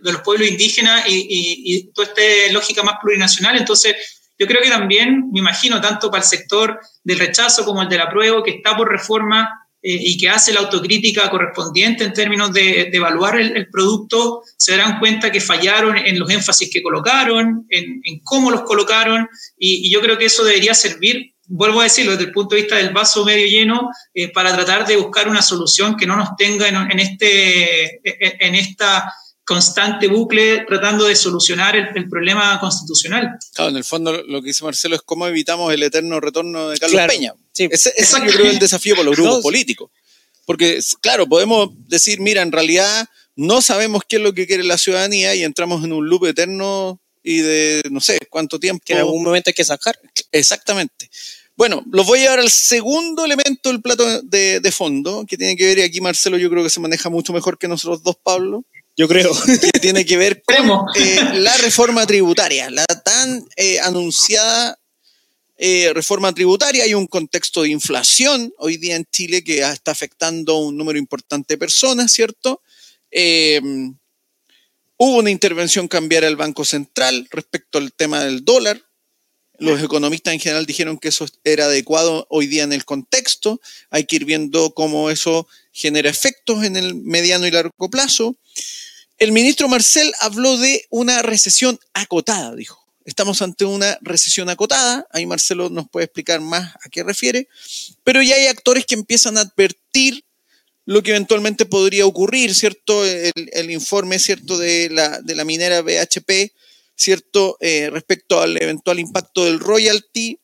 los 0.02 0.22
pueblos 0.22 0.48
indígenas 0.48 1.06
y, 1.08 1.26
y 1.28 1.92
toda 1.92 2.08
esta 2.10 2.54
lógica 2.54 2.84
más 2.84 2.98
plurinacional. 3.02 3.58
Entonces, 3.58 3.96
yo 4.44 4.48
creo 4.48 4.62
que 4.62 4.70
también, 4.70 5.30
me 5.32 5.40
imagino, 5.40 5.80
tanto 5.80 6.12
para 6.12 6.22
el 6.22 6.28
sector 6.28 6.78
del 7.02 7.18
rechazo 7.18 7.64
como 7.64 7.82
el 7.82 7.88
del 7.88 8.02
apruebo, 8.02 8.44
que 8.44 8.52
está 8.52 8.76
por 8.76 8.92
reforma, 8.92 9.50
eh, 9.82 9.98
y 10.02 10.18
que 10.18 10.30
hace 10.30 10.52
la 10.52 10.60
autocrítica 10.60 11.30
correspondiente 11.30 12.04
en 12.04 12.12
términos 12.12 12.52
de, 12.52 12.90
evaluar 12.92 13.40
el, 13.40 13.70
producto, 13.70 14.42
se 14.58 14.74
darán 14.74 15.00
cuenta 15.00 15.32
que 15.32 15.40
fallaron 15.40 15.96
en 15.96 16.20
los 16.20 16.30
énfasis 16.30 16.70
que 16.70 16.82
colocaron, 16.82 17.66
en, 17.70 18.02
cómo 18.24 18.52
los 18.52 18.64
colocaron, 18.64 19.30
y, 19.58 19.90
yo 19.90 20.02
creo 20.02 20.18
que 20.18 20.26
eso 20.26 20.44
debería 20.44 20.74
servir, 20.74 21.36
vuelvo 21.48 21.80
a 21.80 21.84
decirlo, 21.84 22.12
desde 22.12 22.26
el 22.26 22.32
punto 22.34 22.56
de 22.56 22.64
vista 22.64 22.76
del 22.76 22.92
vaso 22.92 23.24
medio 23.24 23.48
lleno, 23.48 23.90
eh, 24.14 24.30
para 24.30 24.54
tratar 24.54 24.86
de 24.86 24.98
buscar 24.98 25.30
una 25.30 25.42
solución 25.42 25.96
que 25.96 26.06
no 26.06 26.18
nos 26.18 26.36
tenga 26.36 26.68
en, 26.68 27.00
este, 27.00 28.02
en 28.46 28.56
esta 28.56 29.10
constante 29.46 30.08
bucle 30.08 30.66
tratando 30.66 31.06
de 31.06 31.16
solucionar 31.16 31.76
el, 31.76 32.10
problema 32.10 32.60
constitucional. 32.60 33.38
Claro, 33.54 33.72
en 33.72 33.78
el 33.78 33.84
fondo 33.84 34.24
lo 34.24 34.42
que 34.42 34.48
dice 34.48 34.64
Marcelo 34.64 34.96
es 34.96 35.02
cómo 35.02 35.28
evitamos 35.28 35.74
el 35.74 35.84
eterno 35.84 36.20
retorno 36.20 36.70
de 36.70 36.78
Carlos 36.78 37.02
Peña. 37.08 37.34
Ese, 37.56 37.94
es 37.96 38.12
yo 38.12 38.26
creo 38.26 38.50
el 38.50 38.60
desafío 38.60 38.96
para 38.96 39.06
los 39.06 39.18
grupos 39.18 39.42
políticos. 39.42 39.92
Porque, 40.46 40.80
claro, 41.02 41.28
podemos 41.28 41.70
decir, 41.88 42.20
mira, 42.20 42.42
en 42.42 42.52
realidad 42.52 43.08
no 43.36 43.62
sabemos 43.62 44.04
qué 44.08 44.18
es 44.18 44.22
lo 44.22 44.34
que 44.34 44.46
quiere 44.46 44.64
la 44.64 44.78
ciudadanía 44.78 45.36
y 45.36 45.44
entramos 45.44 45.84
en 45.84 45.94
un 45.94 46.08
loop 46.08 46.26
eterno 46.26 47.02
y 47.24 47.38
de 47.38 47.84
no 47.90 48.02
sé 48.02 48.20
cuánto 48.30 48.60
tiempo. 48.60 48.84
Que 48.86 48.94
en 48.94 49.00
algún 49.00 49.24
momento 49.24 49.50
hay 49.50 49.54
que 49.54 49.64
sacar. 49.64 49.98
Exactamente. 50.32 51.10
Bueno, 51.56 51.84
los 51.92 52.06
voy 52.06 52.20
a 52.20 52.22
llevar 52.24 52.40
al 52.40 52.50
segundo 52.50 53.24
elemento 53.24 53.70
del 53.70 53.82
plato 53.82 54.22
de, 54.24 54.60
de 54.60 54.72
fondo, 54.72 55.26
que 55.28 55.38
tiene 55.38 55.56
que 55.56 55.68
ver, 55.68 55.78
y 55.78 55.82
aquí 55.84 56.02
Marcelo 56.02 56.38
yo 56.38 56.50
creo 56.50 56.64
que 56.64 56.70
se 56.70 56.80
maneja 56.80 57.10
mucho 57.10 57.32
mejor 57.32 57.60
que 57.60 57.68
nosotros 57.68 58.02
dos, 58.02 58.18
Pablo, 58.22 58.66
Yo 58.96 59.08
creo. 59.08 59.32
Que 59.74 59.80
tiene 59.80 60.06
que 60.06 60.18
ver 60.18 60.44
con 60.44 60.86
eh, 60.96 61.22
la 61.36 61.58
reforma 61.58 62.06
tributaria, 62.06 62.70
la 62.70 62.86
tan 62.86 63.46
eh, 63.56 63.80
anunciada 63.80 64.80
eh, 65.58 65.92
reforma 65.94 66.34
tributaria. 66.34 66.84
Hay 66.84 66.94
un 66.94 67.08
contexto 67.08 67.64
de 67.64 67.70
inflación 67.70 68.54
hoy 68.58 68.78
día 68.78 68.96
en 68.96 69.06
Chile 69.12 69.44
que 69.44 69.62
está 69.62 69.92
afectando 69.92 70.54
a 70.54 70.60
un 70.60 70.78
número 70.78 71.00
importante 71.00 71.56
de 71.56 71.58
personas, 71.58 72.12
¿cierto? 72.12 72.62
hubo 74.98 75.18
una 75.18 75.30
intervención 75.30 75.88
cambiar 75.88 76.26
al 76.26 76.36
Banco 76.36 76.66
Central 76.66 77.28
respecto 77.30 77.78
al 77.78 77.94
tema 77.94 78.24
del 78.24 78.44
dólar. 78.44 78.82
Los 79.64 79.82
economistas 79.82 80.34
en 80.34 80.42
general 80.42 80.66
dijeron 80.66 80.98
que 80.98 81.08
eso 81.08 81.26
era 81.46 81.66
adecuado 81.68 82.28
hoy 82.30 82.48
día 82.48 82.64
en 82.64 82.74
el 82.74 82.84
contexto. 82.84 83.62
Hay 83.92 84.04
que 84.04 84.18
ir 84.18 84.26
viendo 84.26 84.74
cómo 84.74 85.10
eso 85.10 85.48
genera 85.72 86.10
efectos 86.10 86.66
en 86.66 86.76
el 86.76 86.96
mediano 86.96 87.48
y 87.48 87.52
largo 87.52 87.90
plazo. 87.90 88.36
El 89.20 89.32
ministro 89.32 89.70
Marcel 89.70 90.12
habló 90.20 90.58
de 90.58 90.86
una 90.90 91.22
recesión 91.22 91.80
acotada, 91.94 92.54
dijo. 92.56 92.86
Estamos 93.06 93.42
ante 93.42 93.64
una 93.64 93.98
recesión 94.02 94.50
acotada. 94.50 95.08
Ahí 95.12 95.26
Marcelo 95.26 95.70
nos 95.70 95.88
puede 95.88 96.08
explicar 96.08 96.42
más 96.42 96.76
a 96.84 96.90
qué 96.92 97.04
refiere. 97.04 97.48
Pero 98.04 98.22
ya 98.22 98.36
hay 98.36 98.48
actores 98.48 98.86
que 98.86 98.96
empiezan 98.96 99.38
a 99.38 99.42
advertir 99.42 100.26
lo 100.84 101.02
que 101.04 101.12
eventualmente 101.12 101.66
podría 101.66 102.06
ocurrir, 102.06 102.54
¿cierto? 102.54 103.06
El, 103.06 103.72
informe, 103.72 104.20
¿cierto? 104.20 104.58
De 104.58 104.90
la, 104.90 105.22
de 105.22 105.36
la 105.36 105.46
minera 105.46 105.82
BHP, 105.82 106.52
¿cierto? 106.96 107.58
Eh, 107.60 107.90
respecto 107.92 108.42
al 108.42 108.62
eventual 108.62 109.00
impacto 109.00 109.46
del 109.46 109.60
royalty, 109.60 110.40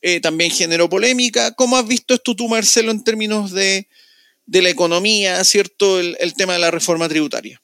eh, 0.00 0.20
también 0.20 0.50
generó 0.50 0.88
polémica. 0.88 1.52
¿Cómo 1.54 1.76
has 1.76 1.86
visto 1.86 2.14
esto 2.14 2.34
tú, 2.34 2.48
Marcelo, 2.48 2.90
en 2.90 3.04
términos 3.04 3.52
de, 3.52 3.88
la 4.46 4.68
economía, 4.68 5.42
¿cierto? 5.44 6.00
el 6.00 6.34
tema 6.36 6.54
de 6.54 6.58
la 6.58 6.70
reforma 6.70 7.08
tributaria. 7.08 7.62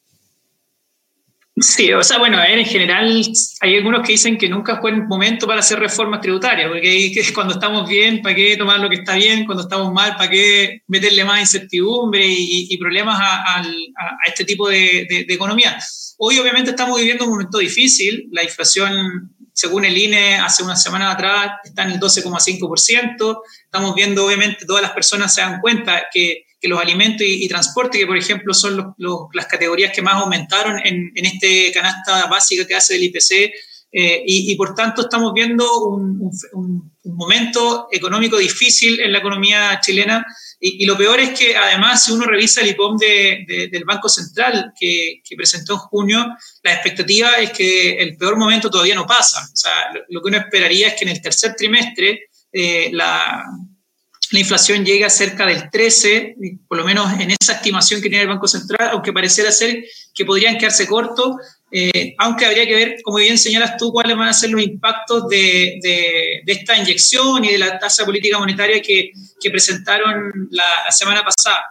Sí, 1.61 1.93
o 1.93 2.03
sea, 2.03 2.19
bueno, 2.19 2.39
en 2.45 2.65
general 2.65 3.23
hay 3.61 3.77
algunos 3.77 4.07
que 4.07 4.13
dicen 4.13 4.39
que 4.39 4.49
nunca 4.49 4.81
fue 4.81 4.91
el 4.91 5.07
momento 5.07 5.47
para 5.47 5.61
hacer 5.61 5.79
reformas 5.79 6.21
tributarias, 6.21 6.69
porque 6.69 7.13
cuando 7.35 7.55
estamos 7.55 7.89
bien, 7.89 8.23
¿para 8.23 8.35
qué 8.35 8.57
tomar 8.57 8.79
lo 8.79 8.89
que 8.89 8.97
está 8.97 9.17
bien? 9.17 9.45
Cuando 9.45 9.63
estamos 9.63 9.93
mal, 9.93 10.15
¿para 10.17 10.31
qué 10.31 10.83
meterle 10.87 11.25
más 11.25 11.41
incertidumbre 11.41 12.25
y, 12.27 12.77
problemas 12.79 13.19
a, 13.21 13.63
este 14.27 14.45
tipo 14.45 14.69
de, 14.69 15.07
economía? 15.29 15.77
Hoy 16.21 16.37
obviamente 16.41 16.71
estamos 16.71 16.99
viviendo 16.99 17.25
un 17.27 17.31
momento 17.31 17.59
difícil, 17.59 18.29
la 18.33 18.43
inflación, 18.43 19.33
según 19.53 19.85
el 19.85 19.97
INE, 19.97 20.39
hace 20.39 20.65
unas 20.65 20.83
semanas 20.83 21.15
atrás 21.15 21.53
está 21.63 21.85
en 21.85 21.93
el 21.93 22.01
12,5%, 22.01 23.41
estamos 23.65 23.95
viendo 23.95 24.27
obviamente 24.27 24.67
todas 24.67 24.83
las 24.83 24.91
personas 24.91 25.33
se 25.33 25.43
dan 25.43 25.61
cuenta 25.61 26.07
que 26.13 26.43
los 26.63 26.81
alimentos 26.81 27.25
y, 27.25 27.47
transporte, 27.47 27.99
que 27.99 28.07
por 28.09 28.17
ejemplo 28.17 28.53
son 28.53 28.97
las 29.33 29.47
categorías 29.47 29.93
que 29.95 30.03
más 30.03 30.15
aumentaron 30.15 30.85
en, 30.85 31.13
en 31.15 31.25
este 31.25 31.71
canasta 31.71 32.27
básica 32.27 32.67
que 32.67 32.75
hace 32.75 32.97
el 32.97 33.05
IPC, 33.05 33.53
eh, 33.91 34.23
y, 34.27 34.55
por 34.57 34.75
tanto 34.75 35.03
estamos 35.03 35.33
viendo 35.33 35.65
un, 35.87 36.31
un, 36.53 36.99
momento 37.05 37.89
económico 37.91 38.37
difícil 38.37 39.01
en 39.01 39.13
la 39.13 39.19
economía 39.19 39.81
chilena. 39.81 40.25
Y, 40.61 40.85
lo 40.85 40.97
peor 40.97 41.19
es 41.21 41.39
que 41.39 41.57
además 41.57 42.05
si 42.05 42.13
uno 42.13 42.27
revisa 42.27 42.61
el 42.61 42.69
IPOM 42.69 42.99
de, 42.99 43.69
del 43.73 43.85
Banco 43.85 44.09
Central 44.09 44.73
que, 44.79 45.23
que, 45.25 45.37
presentó 45.37 45.75
en 45.75 45.79
junio, 45.79 46.27
la 46.63 46.75
expectativa 46.75 47.37
es 47.39 47.51
que 47.51 47.97
el 47.97 48.17
peor 48.19 48.37
momento 48.37 48.71
todavía 48.71 48.95
no 48.95 49.07
pasa. 49.07 49.41
O 49.41 49.57
sea, 49.57 49.73
lo, 50.09 50.21
que 50.21 50.29
uno 50.29 50.39
esperaría 50.39 50.89
es 50.89 50.95
que 50.95 51.05
en 51.05 51.11
el 51.11 51.23
tercer 51.23 51.55
trimestre 51.57 52.29
eh, 52.53 52.91
la, 52.93 53.43
la 54.31 54.39
inflación 54.39 54.85
llega 54.85 55.07
a 55.07 55.11
cerca 55.11 55.47
del 55.47 55.71
13, 55.71 56.37
por 56.69 56.77
lo 56.77 56.85
menos 56.85 57.19
en 57.19 57.31
esa 57.31 57.55
estimación 57.55 58.03
que 58.03 58.11
tiene 58.11 58.23
el 58.23 58.29
Banco 58.29 58.47
Central, 58.49 58.91
aunque 58.93 59.13
pareciera 59.13 59.51
ser 59.51 59.83
que 60.15 60.25
podrían 60.27 60.59
quedarse 60.59 60.87
cortos, 60.87 61.37
eh, 61.71 62.15
aunque 62.19 62.47
habría 62.47 62.67
que 62.67 62.75
ver, 62.75 62.97
como 63.03 63.19
bien 63.19 63.37
señalas 63.37 63.77
tú, 63.77 63.93
cuáles 63.93 64.17
van 64.17 64.29
a 64.29 64.33
ser 64.33 64.51
los 64.51 64.63
impactos 64.63 65.29
de, 65.29 65.79
esta 66.47 66.79
inyección 66.79 67.45
y 67.45 67.53
de 67.53 67.59
la 67.59 67.79
tasa 67.79 68.05
política 68.05 68.39
monetaria 68.39 68.81
que, 68.81 69.13
presentaron 69.51 70.49
la, 70.51 70.91
semana 70.91 71.23
pasada. 71.23 71.65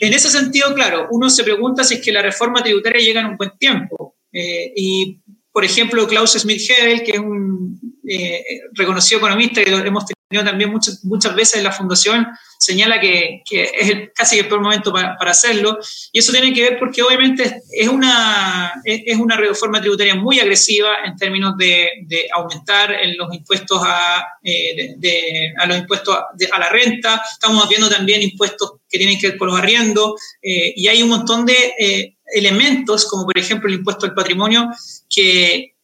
En 0.00 0.12
ese 0.12 0.28
sentido, 0.28 0.74
claro, 0.74 1.06
uno 1.10 1.30
se 1.30 1.44
pregunta 1.44 1.84
si 1.84 1.94
es 1.94 2.00
que 2.00 2.12
la 2.12 2.22
reforma 2.22 2.62
tributaria 2.62 3.00
llega 3.00 3.20
en 3.20 3.26
un 3.26 3.36
buen 3.36 3.56
tiempo. 3.58 4.16
Eh, 4.32 4.72
y, 4.74 5.20
por 5.52 5.64
ejemplo, 5.64 6.06
Klaus 6.08 6.36
Schmidt-Hebel, 6.36 7.04
que 7.04 7.12
es 7.12 7.18
un 7.18 7.80
eh, 8.08 8.42
reconocido 8.72 9.18
economista 9.18 9.62
que 9.62 9.70
hemos 9.70 10.06
tenido 10.06 10.17
también 10.30 10.70
muchas, 10.70 11.04
muchas 11.04 11.34
veces 11.34 11.62
la 11.62 11.72
fundación, 11.72 12.26
señala 12.58 13.00
que, 13.00 13.42
es 13.50 13.88
el, 13.88 14.12
casi 14.12 14.38
el 14.38 14.46
peor 14.46 14.60
momento 14.60 14.92
para, 14.92 15.16
hacerlo. 15.20 15.78
Y 16.12 16.18
eso 16.18 16.32
tiene 16.32 16.52
que 16.52 16.62
ver 16.62 16.78
porque 16.78 17.02
obviamente 17.02 17.62
es 17.70 17.88
una, 17.88 18.72
es 18.84 19.16
una 19.18 19.36
reforma 19.36 19.80
tributaria 19.80 20.14
muy 20.14 20.38
agresiva 20.38 20.96
en 21.04 21.16
términos 21.16 21.56
de, 21.56 21.88
de 22.06 22.28
aumentar 22.32 22.92
en 22.92 23.16
los 23.16 23.32
impuestos 23.32 23.80
a, 23.82 24.26
eh, 24.42 24.94
de, 24.98 25.54
a 25.56 25.66
los 25.66 25.78
impuestos 25.78 26.14
a, 26.14 26.58
la 26.58 26.68
renta. 26.68 27.22
Estamos 27.32 27.66
viendo 27.68 27.88
también 27.88 28.20
impuestos 28.22 28.72
que 28.88 28.98
tienen 28.98 29.18
que 29.18 29.30
ver 29.30 29.38
con 29.38 29.48
los 29.48 29.58
arriendos. 29.58 30.20
Eh, 30.42 30.74
y 30.76 30.88
hay 30.88 31.02
un 31.02 31.08
montón 31.08 31.46
de 31.46 31.74
eh, 31.78 32.16
elementos, 32.34 33.06
como 33.06 33.24
por 33.24 33.38
ejemplo 33.38 33.68
el 33.68 33.76
impuesto 33.76 34.04
al 34.04 34.14
patrimonio, 34.14 34.68
que 35.08 35.74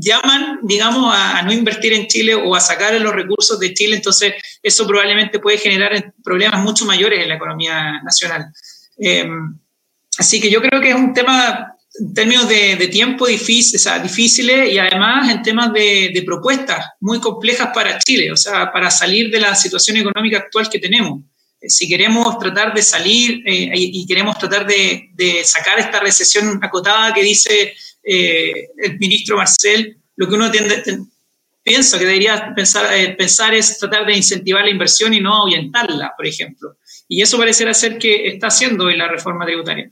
llaman, 0.00 0.60
digamos, 0.62 1.12
a, 1.14 1.42
no 1.42 1.52
invertir 1.52 1.92
en 1.92 2.06
Chile 2.06 2.34
o 2.34 2.54
a 2.54 2.60
sacar 2.60 2.98
los 3.00 3.12
recursos 3.12 3.58
de 3.58 3.74
Chile, 3.74 3.96
entonces 3.96 4.34
eso 4.62 4.86
probablemente 4.86 5.38
puede 5.38 5.58
generar 5.58 6.12
problemas 6.22 6.62
mucho 6.62 6.84
mayores 6.84 7.20
en 7.20 7.28
la 7.28 7.34
economía 7.34 8.00
nacional. 8.02 8.46
Eh, 8.98 9.28
así 10.18 10.40
que 10.40 10.50
yo 10.50 10.60
creo 10.62 10.80
que 10.80 10.90
es 10.90 10.94
un 10.94 11.12
tema 11.12 11.74
en 12.00 12.14
términos 12.14 12.48
de, 12.48 12.88
tiempo 12.88 13.26
difícil, 13.26 13.78
difíciles 14.02 14.72
y 14.72 14.78
además 14.78 15.30
en 15.30 15.42
temas 15.42 15.72
de, 15.72 16.22
propuestas 16.24 16.86
muy 17.00 17.20
complejas 17.20 17.70
para 17.74 17.98
Chile, 17.98 18.32
o 18.32 18.36
sea, 18.36 18.72
para 18.72 18.90
salir 18.90 19.30
de 19.30 19.40
la 19.40 19.54
situación 19.54 19.98
económica 19.98 20.38
actual 20.38 20.70
que 20.70 20.78
tenemos. 20.78 21.20
Eh, 21.60 21.68
si 21.68 21.86
queremos 21.86 22.38
tratar 22.38 22.72
de 22.72 22.82
salir 22.82 23.42
eh, 23.46 23.70
y, 23.74 24.06
queremos 24.06 24.38
tratar 24.38 24.66
de, 24.66 25.10
de 25.12 25.44
sacar 25.44 25.78
esta 25.78 26.00
recesión 26.00 26.58
acotada 26.62 27.12
que 27.12 27.22
dice 27.22 27.74
eh, 28.02 28.68
el 28.78 28.98
ministro 28.98 29.36
Marcel, 29.36 29.98
lo 30.16 30.28
que 30.28 30.34
uno 30.34 30.50
tiende, 30.50 30.82
piensa 31.62 31.98
que 31.98 32.06
debería 32.06 32.52
pensar, 32.54 32.92
eh, 32.94 33.14
pensar 33.16 33.54
es 33.54 33.78
tratar 33.78 34.06
de 34.06 34.16
incentivar 34.16 34.64
la 34.64 34.70
inversión 34.70 35.14
y 35.14 35.20
no 35.20 35.34
ahuyentarla, 35.34 36.12
por 36.16 36.26
ejemplo. 36.26 36.76
Y 37.08 37.22
eso 37.22 37.38
parecerá 37.38 37.74
ser 37.74 37.98
que 37.98 38.28
está 38.28 38.48
haciendo 38.48 38.90
en 38.90 38.98
la 38.98 39.08
reforma 39.08 39.46
tributaria. 39.46 39.90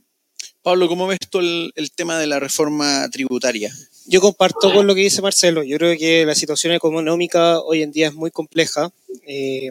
Pablo, 0.63 0.89
¿cómo 0.89 1.07
ves 1.07 1.19
tú 1.31 1.39
el, 1.39 1.91
tema 1.95 2.19
de 2.19 2.27
la 2.27 2.39
reforma 2.39 3.09
tributaria? 3.11 3.73
Yo 4.07 4.21
comparto 4.21 4.73
con 4.75 4.87
lo 4.87 4.95
que 4.95 5.03
dice 5.03 5.23
Marcelo. 5.23 5.63
Yo 5.63 5.79
creo 5.79 5.97
que 5.97 6.27
la 6.27 6.35
situación 6.35 6.75
económica 6.75 7.61
hoy 7.61 7.83
en 7.83 7.93
día 7.93 8.09
es 8.09 8.15
muy 8.15 8.31
compleja. 8.31 8.91
Eh, 9.27 9.71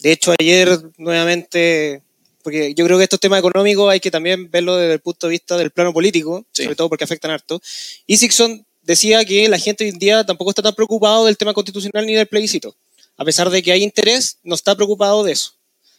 de 0.00 0.12
hecho, 0.12 0.34
ayer 0.38 0.68
nuevamente 0.96 2.02
porque 2.44 2.74
yo 2.74 2.84
creo 2.84 2.98
que 2.98 3.04
estos 3.04 3.18
temas 3.18 3.38
económicos 3.38 3.90
hay 3.90 4.00
que 4.00 4.10
también 4.10 4.50
verlo 4.50 4.76
desde 4.76 4.92
el 4.92 5.00
punto 5.00 5.26
de 5.26 5.30
vista 5.30 5.56
del 5.56 5.70
plano 5.70 5.94
político, 5.94 6.44
sobre 6.52 6.76
todo 6.76 6.90
porque 6.90 7.04
afectan 7.04 7.30
harto. 7.30 7.60
Y 8.06 8.18
Sixon 8.18 8.64
decía 8.82 9.24
que 9.24 9.48
la 9.48 9.58
gente 9.58 9.82
hoy 9.82 9.90
en 9.90 9.98
día 9.98 10.24
tampoco 10.24 10.50
está 10.50 10.62
tan 10.62 10.74
preocupado 10.74 11.24
del 11.24 11.38
tema 11.38 11.54
constitucional 11.54 12.04
ni 12.06 12.12
del 12.12 12.28
plebiscito. 12.28 12.76
A 13.16 13.24
pesar 13.24 13.48
de 13.48 13.62
que 13.62 13.72
hay 13.72 13.82
interés, 13.82 14.36
no 14.42 14.54
está 14.54 14.76
preocupado 14.76 15.24
de 15.24 15.32
eso. 15.32 15.54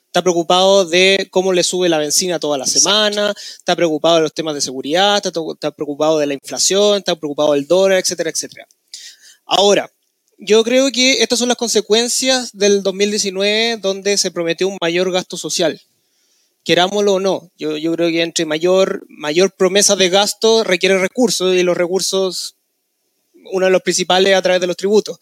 Está 0.05 0.21
preocupado 0.21 0.85
de 0.85 1.27
cómo 1.31 1.51
le 1.51 1.63
sube 1.63 1.89
la 1.89 1.97
benzina 1.97 2.39
toda 2.39 2.59
la 2.59 2.67
semana, 2.67 3.33
está 3.57 3.75
preocupado 3.75 4.17
de 4.17 4.21
los 4.21 4.33
temas 4.33 4.53
de 4.53 4.61
seguridad, 4.61 5.17
está, 5.17 5.41
está 5.51 5.71
preocupado 5.71 6.19
de 6.19 6.27
la 6.27 6.35
inflación, 6.35 6.99
está 6.99 7.15
preocupado 7.15 7.53
del 7.53 7.65
dólar, 7.65 7.97
etcétera, 7.97 8.29
etcétera. 8.29 8.67
Ahora, 9.45 9.91
yo 10.37 10.63
creo 10.63 10.91
que 10.91 11.23
estas 11.23 11.39
son 11.39 11.47
las 11.47 11.57
consecuencias 11.57 12.51
del 12.53 12.83
2019 12.83 13.77
donde 13.77 14.15
se 14.17 14.29
prometió 14.29 14.67
un 14.67 14.77
mayor 14.79 15.11
gasto 15.11 15.37
social 15.37 15.81
querámoslo 16.65 17.13
o 17.13 17.19
no. 17.19 17.49
Yo, 17.57 17.77
yo 17.77 17.93
creo 17.93 18.09
que 18.09 18.21
entre 18.21 18.45
mayor, 18.45 19.05
mayor 19.07 19.51
promesa 19.51 19.95
de 19.95 20.09
gasto 20.09 20.65
requiere 20.65 20.97
recursos 20.97 21.55
y 21.55 21.63
los 21.63 21.77
recursos, 21.77 22.57
uno 23.53 23.67
de 23.67 23.71
los 23.71 23.83
principales 23.83 24.35
a 24.35 24.41
través 24.41 24.59
de 24.59 24.67
los 24.67 24.75
tributos, 24.75 25.19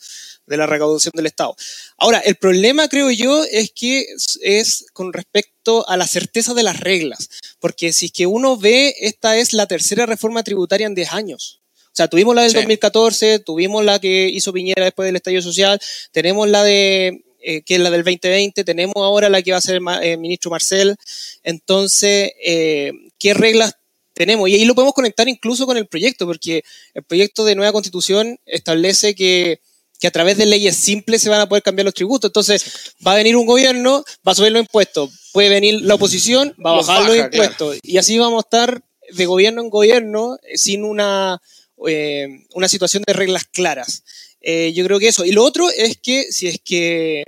de 0.48 0.58
la 0.58 0.66
recaudación 0.66 1.12
del 1.16 1.28
Estado. 1.28 1.56
Ahora, 1.98 2.20
el 2.20 2.36
problema 2.36 2.88
creo 2.88 3.12
yo 3.12 3.44
es 3.44 3.72
que 3.72 4.08
es 4.42 4.86
con 4.94 5.14
respecto 5.14 5.88
a 5.88 5.98
la 5.98 6.08
certeza 6.08 6.54
de 6.54 6.64
las 6.64 6.80
reglas, 6.80 7.30
porque 7.60 7.94
si 7.94 8.08
es 8.08 8.12
que 8.12 8.26
uno 8.26 8.58
ve, 8.58 8.96
esta 9.02 9.38
es 9.38 9.54
la 9.54 9.68
tercera 9.68 10.06
reforma 10.06 10.44
tributaria 10.44 10.88
en 10.88 10.96
10 10.96 11.14
años. 11.14 11.60
O 11.88 11.96
sea, 11.96 12.08
tuvimos 12.08 12.36
la 12.36 12.42
del 12.42 12.54
2014, 12.54 13.40
tuvimos 13.40 13.86
la 13.86 14.00
que 14.00 14.28
hizo 14.28 14.52
Piñera 14.52 14.84
después 14.84 15.06
del 15.06 15.18
estallido 15.18 15.44
social, 15.44 15.80
tenemos 16.12 16.50
la 16.50 16.64
de 16.64 17.24
eh, 17.46 17.62
que 17.62 17.76
es 17.76 17.82
la 17.82 17.92
del 17.92 18.04
2020, 18.04 18.64
tenemos 18.64 18.96
ahora 18.96 19.28
la 19.30 19.42
que 19.42 19.52
va 19.52 19.58
a 19.58 19.62
ser 19.62 19.76
el 19.76 19.84
eh, 20.02 20.16
ministro 20.18 20.50
Marcel. 20.50 20.96
Entonces, 21.44 22.32
eh, 22.44 22.94
¿qué 23.20 23.34
reglas 23.34 23.76
tenemos? 24.14 24.48
Y 24.48 24.56
ahí 24.56 24.66
lo 24.66 24.76
podemos 24.76 24.94
conectar 24.94 25.28
incluso 25.28 25.66
con 25.66 25.76
el 25.76 25.88
proyecto, 25.88 26.26
porque 26.26 26.64
el 26.94 27.04
proyecto 27.04 27.44
de 27.44 27.56
nueva 27.56 27.74
constitución 27.74 28.40
establece 28.46 29.14
que, 29.14 29.60
que 30.00 30.08
a 30.08 30.12
través 30.12 30.38
de 30.38 30.46
leyes 30.46 30.78
simples 30.78 31.22
se 31.22 31.30
van 31.30 31.42
a 31.42 31.50
poder 31.50 31.64
cambiar 31.64 31.84
los 31.84 31.94
tributos. 31.94 32.30
Entonces, 32.30 32.94
va 33.06 33.12
a 33.12 33.16
venir 33.16 33.36
un 33.36 33.46
gobierno, 33.46 34.06
va 34.26 34.32
a 34.32 34.36
subir 34.36 34.54
los 34.54 34.62
impuestos. 34.62 35.10
Puede 35.34 35.50
venir 35.50 35.82
la 35.82 35.96
oposición, 35.96 36.56
va 36.66 36.72
a 36.72 36.76
bajar 36.76 37.06
los 37.06 37.18
impuestos. 37.18 37.78
Y 37.84 37.98
así 37.98 38.18
vamos 38.18 38.44
a 38.44 38.48
estar 38.48 38.84
de 39.12 39.26
gobierno 39.26 39.62
en 39.62 39.70
gobierno 39.70 40.38
sin 40.56 40.86
una, 40.86 41.42
eh, 41.88 42.46
una 42.54 42.70
situación 42.70 43.04
de 43.06 43.14
reglas 43.14 43.44
claras. 43.46 44.04
Eh, 44.44 44.74
yo 44.74 44.86
creo 44.86 45.00
que 45.00 45.08
eso. 45.08 45.26
Y 45.26 45.32
lo 45.32 45.44
otro 45.44 45.70
es 45.70 45.98
que 45.98 46.32
si 46.32 46.48
es 46.48 46.60
que, 46.64 47.24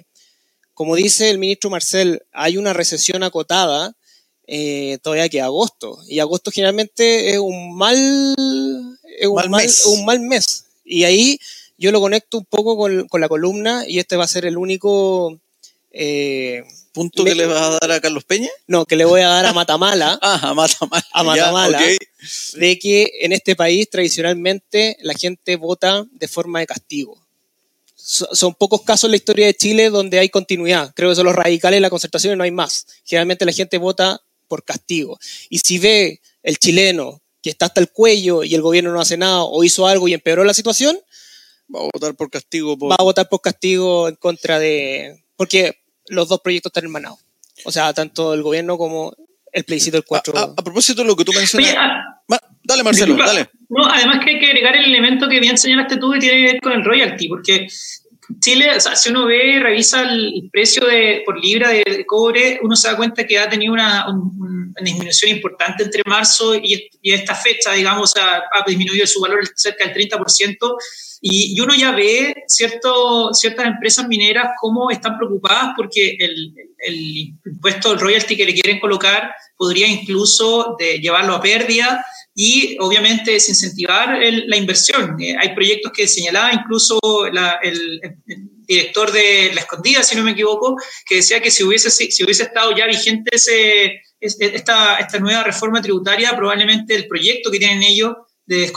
como 0.74 0.96
dice 0.96 1.30
el 1.30 1.40
ministro 1.40 1.70
Marcel, 1.70 2.22
hay 2.32 2.58
una 2.58 2.74
recesión 2.74 3.24
acotada, 3.24 3.96
todavía 5.02 5.30
queda 5.30 5.46
agosto. 5.46 5.98
Y 6.08 6.20
agosto 6.20 6.52
generalmente 6.52 7.32
es 7.32 7.40
un 7.40 7.76
mal, 7.76 8.98
es 9.20 9.28
un 9.28 9.36
mal, 9.36 9.50
mes. 9.50 9.86
Un 9.86 10.06
mal 10.06 10.20
mes. 10.20 10.66
Y 10.84 11.06
ahí 11.06 11.40
yo 11.78 11.92
lo 11.92 12.00
conecto 12.00 12.38
un 12.38 12.46
poco 12.46 12.78
con, 12.78 13.08
con 13.08 13.22
la 13.22 13.30
columna 13.30 13.86
y 13.88 14.00
este 14.00 14.16
va 14.16 14.26
a 14.26 14.28
ser 14.28 14.46
el 14.46 14.58
único 14.58 15.40
punto 16.96 17.26
que 17.26 17.36
le 17.36 17.46
vas 17.46 17.62
a 17.62 17.78
dar 17.82 17.92
a 17.92 18.00
Carlos 18.00 18.24
Peña? 18.24 18.50
No, 18.68 18.86
que 18.86 18.96
le 18.96 19.04
voy 19.04 19.20
a 19.20 19.28
dar 19.28 19.46
a 19.46 19.54
Matamala. 19.54 20.18
ah, 20.22 20.40
a 20.42 20.54
Matamala. 20.54 21.06
A 21.12 21.24
Matamala. 21.24 21.82
De 22.54 22.80
que 22.80 23.12
en 23.20 23.34
este 23.34 23.56
país 23.56 23.90
tradicionalmente 23.90 24.98
la 25.02 25.14
gente 25.14 25.58
vota 25.58 26.06
de 26.10 26.28
forma 26.28 26.62
de 26.62 26.68
castigo. 26.68 27.22
son 27.96 28.56
pocos 28.56 28.82
casos 28.84 29.10
en 29.10 29.12
la 29.12 29.18
historia 29.18 29.46
de 29.46 29.54
Chile 29.54 29.90
donde 29.90 30.20
hay 30.20 30.30
continuidad. 30.30 30.94
Creo 30.96 31.10
que 31.10 31.16
son 31.18 31.26
los 31.26 31.36
radicales 31.36 31.80
y 31.80 31.82
la 31.82 31.90
concertación 31.90 32.34
y 32.34 32.38
no 32.38 32.46
hay 32.46 32.52
más. 32.52 32.88
Generalmente 33.04 33.46
la 33.46 33.52
gente 33.52 33.78
vota 33.78 34.22
por 34.48 34.64
castigo. 34.64 35.20
Y 35.50 35.60
si 35.60 35.78
ve 35.78 36.22
el 36.44 36.58
chileno 36.58 37.22
que 37.44 37.50
está 37.50 37.66
hasta 37.66 37.82
el 37.82 37.90
cuello 37.90 38.44
y 38.44 38.56
el 38.56 38.62
gobierno 38.62 38.94
no 38.94 39.02
hace 39.02 39.18
nada 39.18 39.44
o 39.44 39.64
hizo 39.66 39.86
algo 39.86 40.08
y 40.08 40.14
empeoró 40.14 40.46
la 40.46 40.54
situación, 40.54 40.98
va 41.74 41.82
a 41.82 41.90
votar 41.94 42.16
por 42.16 42.30
castigo. 42.30 42.78
Va 42.78 42.96
a 42.98 43.04
votar 43.04 43.28
por 43.28 43.42
castigo 43.42 44.08
en 44.08 44.16
contra 44.16 44.60
de... 44.60 45.24
Porque 45.36 45.85
los 46.08 46.28
dos 46.28 46.42
proyectos 46.42 46.70
están 46.70 46.86
hermanados. 46.86 47.20
O 47.64 47.72
sea, 47.72 47.94
tanto 47.94 48.34
el 48.34 48.44
gobierno 48.44 48.78
como 48.78 49.16
el 49.52 49.64
plebiscito 49.64 49.98
del 49.98 50.06
4. 50.06 50.38
A, 50.38 50.56
propósito 50.56 51.02
de 51.02 51.08
lo 51.08 51.16
que 51.16 51.24
tú 51.24 51.32
mencionas. 51.34 51.76
Ah, 51.78 52.40
dale, 52.64 52.84
Marcelo, 52.84 53.16
dale. 53.16 53.50
No, 53.70 53.86
además 53.86 54.20
que 54.24 54.32
hay 54.32 54.40
que 54.40 54.48
agregar 54.48 54.76
el 54.76 54.86
elemento 54.86 55.30
que 55.30 55.40
bien 55.40 55.58
señalaste 55.58 55.98
tú 55.98 56.14
y 56.14 56.20
tiene 56.20 56.38
que 56.38 56.54
ver 56.54 56.62
con 56.62 56.74
el 56.74 56.84
royalty, 56.84 57.28
porque 57.30 57.68
Chile, 58.40 58.76
o 58.76 58.80
sea, 58.80 58.96
si 58.96 59.10
uno 59.10 59.26
ve, 59.26 59.60
revisa 59.62 60.02
el 60.04 60.50
precio 60.52 60.86
de, 60.86 61.24
por 61.26 61.40
libra 61.44 61.70
de, 61.70 62.06
cobre, 62.06 62.60
uno 62.62 62.76
se 62.76 62.88
da 62.88 62.98
cuenta 62.98 63.26
que 63.26 63.38
ha 63.38 63.50
tenido 63.50 63.74
una, 63.74 64.06
disminución 64.82 65.32
importante 65.32 65.84
entre 65.84 66.02
marzo 66.06 66.56
y, 66.56 66.90
esta 67.02 67.34
fecha, 67.34 67.72
digamos, 67.72 68.14
ha 68.18 68.64
disminuido 68.68 69.08
su 69.08 69.22
valor 69.22 69.48
cerca 69.56 69.88
del 69.88 70.10
30%. 70.10 70.58
Y, 71.22 71.60
uno 71.60 71.74
ya 71.76 71.92
ve 71.92 72.36
cierto, 72.48 73.34
ciertas 73.34 73.66
empresas 73.66 74.08
mineras 74.08 74.52
cómo 74.60 74.92
están 74.92 75.18
preocupadas 75.18 75.74
porque 75.76 76.18
el, 76.20 76.54
el 76.78 77.34
impuesto, 77.46 77.94
el 77.94 78.00
royalty 78.00 78.36
que 78.36 78.46
le 78.46 78.54
quieren 78.54 78.80
colocar 78.80 79.34
podría 79.58 79.88
incluso 79.88 80.76
de 80.78 81.00
llevarlo 81.00 81.34
a 81.34 81.42
pérdida 81.42 82.06
y 82.36 82.78
obviamente 82.82 83.32
desincentivar 83.32 84.20
la 84.20 84.58
inversión. 84.58 85.16
Eh, 85.22 85.36
hay 85.40 85.56
proyectos 85.56 85.94
que 85.94 86.06
señalaba 86.06 86.52
incluso 86.54 87.00
el, 87.64 88.02
director 88.68 89.12
de 89.12 89.52
La 89.54 89.62
Escondida, 89.62 90.04
si 90.04 90.16
no 90.16 90.24
me 90.24 90.32
equivoco, 90.32 90.76
que 91.06 91.18
decía 91.18 91.40
que 91.40 91.52
si 91.52 91.64
hubiese, 91.64 91.90
si 91.90 92.24
hubiese 92.24 92.44
estado 92.44 92.76
ya 92.76 92.88
vigente 92.88 93.36
ese, 93.36 94.02
esta, 94.20 94.98
esta 94.98 95.20
nueva 95.20 95.44
reforma 95.44 95.82
tributaria, 95.82 96.36
probablemente 96.36 96.96
el 96.96 97.08
proyecto 97.08 97.52
que 97.52 97.60
tienen 97.60 97.84
ellos 97.84 98.16
de, 98.46 98.72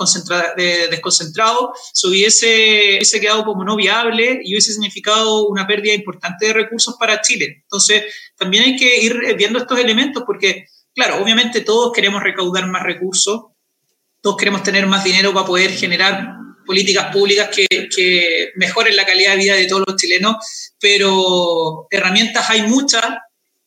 de 0.56 0.88
desconcentrado 0.88 1.72
se 1.92 2.06
hubiese, 2.06 2.98
quedado 3.20 3.44
como 3.44 3.64
no 3.64 3.76
viable 3.76 4.40
y 4.42 4.52
hubiese 4.52 4.72
significado 4.72 5.48
una 5.48 5.66
pérdida 5.66 5.94
importante 5.94 6.46
de 6.46 6.52
recursos 6.52 6.96
para 6.98 7.20
Chile. 7.20 7.62
Entonces, 7.62 8.04
también 8.36 8.64
hay 8.64 8.76
que 8.76 9.02
ir 9.02 9.36
viendo 9.36 9.58
estos 9.58 9.78
elementos 9.78 10.22
porque, 10.26 10.66
claro, 10.98 11.22
obviamente 11.22 11.60
todos 11.60 11.92
queremos 11.92 12.22
recaudar 12.22 12.66
más 12.66 12.82
recursos, 12.82 13.42
todos 14.20 14.36
queremos 14.36 14.64
tener 14.64 14.86
más 14.86 15.04
dinero 15.04 15.32
para 15.32 15.46
poder 15.46 15.70
generar 15.70 16.34
políticas 16.66 17.12
públicas 17.12 17.48
que, 17.54 18.50
mejoren 18.56 18.96
la 18.96 19.06
calidad 19.06 19.32
de 19.32 19.38
vida 19.38 19.54
de 19.54 19.66
todos 19.66 19.84
los 19.86 19.96
chilenos, 19.96 20.36
pero 20.80 21.86
herramientas 21.90 22.50
hay 22.50 22.62
muchas 22.62 23.04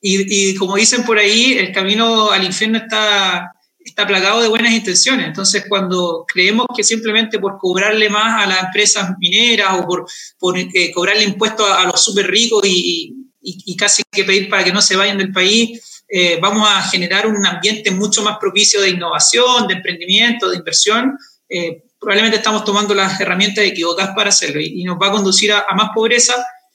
y, 0.01 0.49
y 0.51 0.55
como 0.55 0.75
dicen 0.75 1.05
por 1.05 1.17
ahí, 1.17 1.53
el 1.53 1.71
camino 1.71 2.31
al 2.31 2.43
infierno 2.43 2.79
está 2.79 3.51
está 3.83 4.05
plagado 4.05 4.41
de 4.41 4.47
buenas 4.47 4.73
intenciones. 4.73 5.27
Entonces, 5.27 5.65
cuando 5.67 6.25
creemos 6.31 6.67
que 6.75 6.83
simplemente 6.83 7.39
por 7.39 7.57
cobrarle 7.57 8.09
más 8.09 8.43
a 8.43 8.47
las 8.47 8.63
empresas 8.65 9.11
mineras 9.19 9.79
o 9.79 9.85
por, 9.85 10.05
por 10.37 10.57
eh, 10.57 10.91
cobrarle 10.93 11.23
impuestos 11.23 11.69
a, 11.69 11.85
los 11.85 12.03
súper 12.03 12.27
ricos 12.27 12.65
y, 12.65 13.15
y, 13.41 13.75
casi 13.75 14.03
que 14.11 14.23
pedir 14.23 14.49
para 14.49 14.63
que 14.63 14.71
no 14.71 14.81
se 14.81 14.95
vayan 14.95 15.17
del 15.17 15.31
país, 15.31 15.90
eh, 16.13 16.39
vamos 16.41 16.67
a 16.69 16.81
generar 16.81 17.25
un 17.25 17.45
ambiente 17.45 17.89
mucho 17.89 18.21
más 18.21 18.37
propicio 18.37 18.81
de 18.81 18.89
innovación, 18.89 19.65
de 19.67 19.75
emprendimiento, 19.75 20.49
de 20.49 20.57
inversión, 20.57 21.17
eh, 21.47 21.83
probablemente 21.97 22.35
estamos 22.35 22.65
tomando 22.65 22.93
las 22.93 23.21
herramientas 23.21 23.63
equivocadas 23.63 24.13
para 24.13 24.27
hacerlo 24.27 24.59
y, 24.59 24.83
nos 24.83 24.97
va 25.01 25.07
a 25.07 25.11
conducir 25.11 25.53
a, 25.53 25.65
más 25.73 25.91
pobreza, 25.95 26.33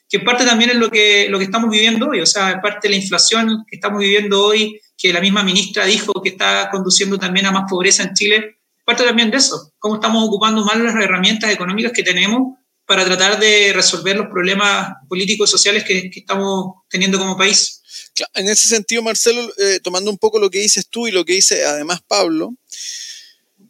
que 0.08 0.20
parte 0.20 0.46
también 0.46 0.70
es 0.70 0.76
lo 0.76 0.88
que, 0.88 1.26
lo 1.28 1.36
que 1.36 1.44
estamos 1.44 1.68
viviendo 1.68 2.08
hoy, 2.08 2.20
o 2.20 2.26
sea, 2.26 2.62
parte 2.62 2.88
la 2.88 2.96
inflación 2.96 3.66
que 3.68 3.76
estamos 3.76 4.00
viviendo 4.00 4.42
hoy 4.42 4.80
que 4.96 5.12
la 5.12 5.20
misma 5.20 5.42
ministra 5.42 5.84
dijo 5.84 6.14
que 6.22 6.30
está 6.30 6.70
conduciendo 6.70 7.18
también 7.18 7.44
a 7.44 7.52
más 7.52 7.64
pobreza 7.68 8.04
en 8.04 8.14
Chile, 8.14 8.56
parte 8.86 9.04
también 9.04 9.30
de 9.30 9.36
eso, 9.36 9.72
cómo 9.78 9.96
estamos 9.96 10.26
ocupando 10.26 10.64
mal 10.64 10.82
las 10.82 10.94
herramientas 10.94 11.50
económicas 11.50 11.92
que 11.92 12.02
tenemos 12.02 12.56
para 12.86 13.04
tratar 13.04 13.38
de 13.38 13.72
resolver 13.72 14.16
los 14.16 14.28
problemas 14.28 14.94
políticos 15.08 15.50
y 15.50 15.52
sociales 15.52 15.84
que, 15.84 16.10
estamos 16.14 16.82
teniendo 16.88 17.18
como 17.18 17.36
país. 17.36 17.82
en 18.34 18.48
ese 18.48 18.68
sentido, 18.68 19.02
Marcelo, 19.02 19.52
eh, 19.58 19.80
tomando 19.82 20.10
un 20.10 20.18
poco 20.18 20.38
lo 20.38 20.50
que 20.50 20.60
dices 20.60 20.86
tú 20.88 21.06
y 21.08 21.10
lo 21.10 21.24
que 21.24 21.34
dice 21.34 21.64
además 21.64 22.00
Pablo, 22.06 22.54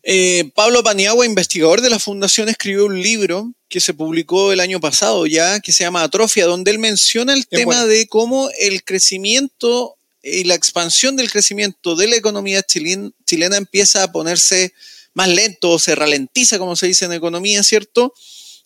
eh, 0.08 0.52
Pablo 0.54 0.84
Paniagua, 0.84 1.26
investigador 1.26 1.80
de 1.80 1.90
la 1.90 1.98
Fundación, 1.98 2.48
escribió 2.48 2.86
un 2.86 3.02
libro 3.02 3.52
que 3.68 3.80
se 3.80 3.92
publicó 3.92 4.52
el 4.52 4.60
año 4.60 4.78
pasado 4.78 5.26
ya, 5.26 5.58
que 5.58 5.72
se 5.72 5.82
llama 5.82 6.04
Atrofia, 6.04 6.46
donde 6.46 6.70
él 6.70 6.78
menciona 6.78 7.34
el 7.34 7.48
tema 7.48 7.84
de 7.86 8.06
cómo 8.06 8.48
el 8.60 8.84
crecimiento 8.84 9.96
y 10.22 10.44
la 10.44 10.54
expansión 10.54 11.16
del 11.16 11.30
crecimiento 11.30 11.96
de 11.96 12.06
la 12.06 12.16
economía 12.16 12.62
chilena 12.62 13.56
empieza 13.56 14.04
a 14.04 14.12
ponerse 14.12 14.72
más 15.14 15.28
lento 15.28 15.70
o 15.70 15.78
se 15.80 15.96
ralentiza, 15.96 16.58
como 16.58 16.76
se 16.76 16.86
dice 16.86 17.06
en 17.06 17.12
economía, 17.12 17.64
¿cierto? 17.64 18.14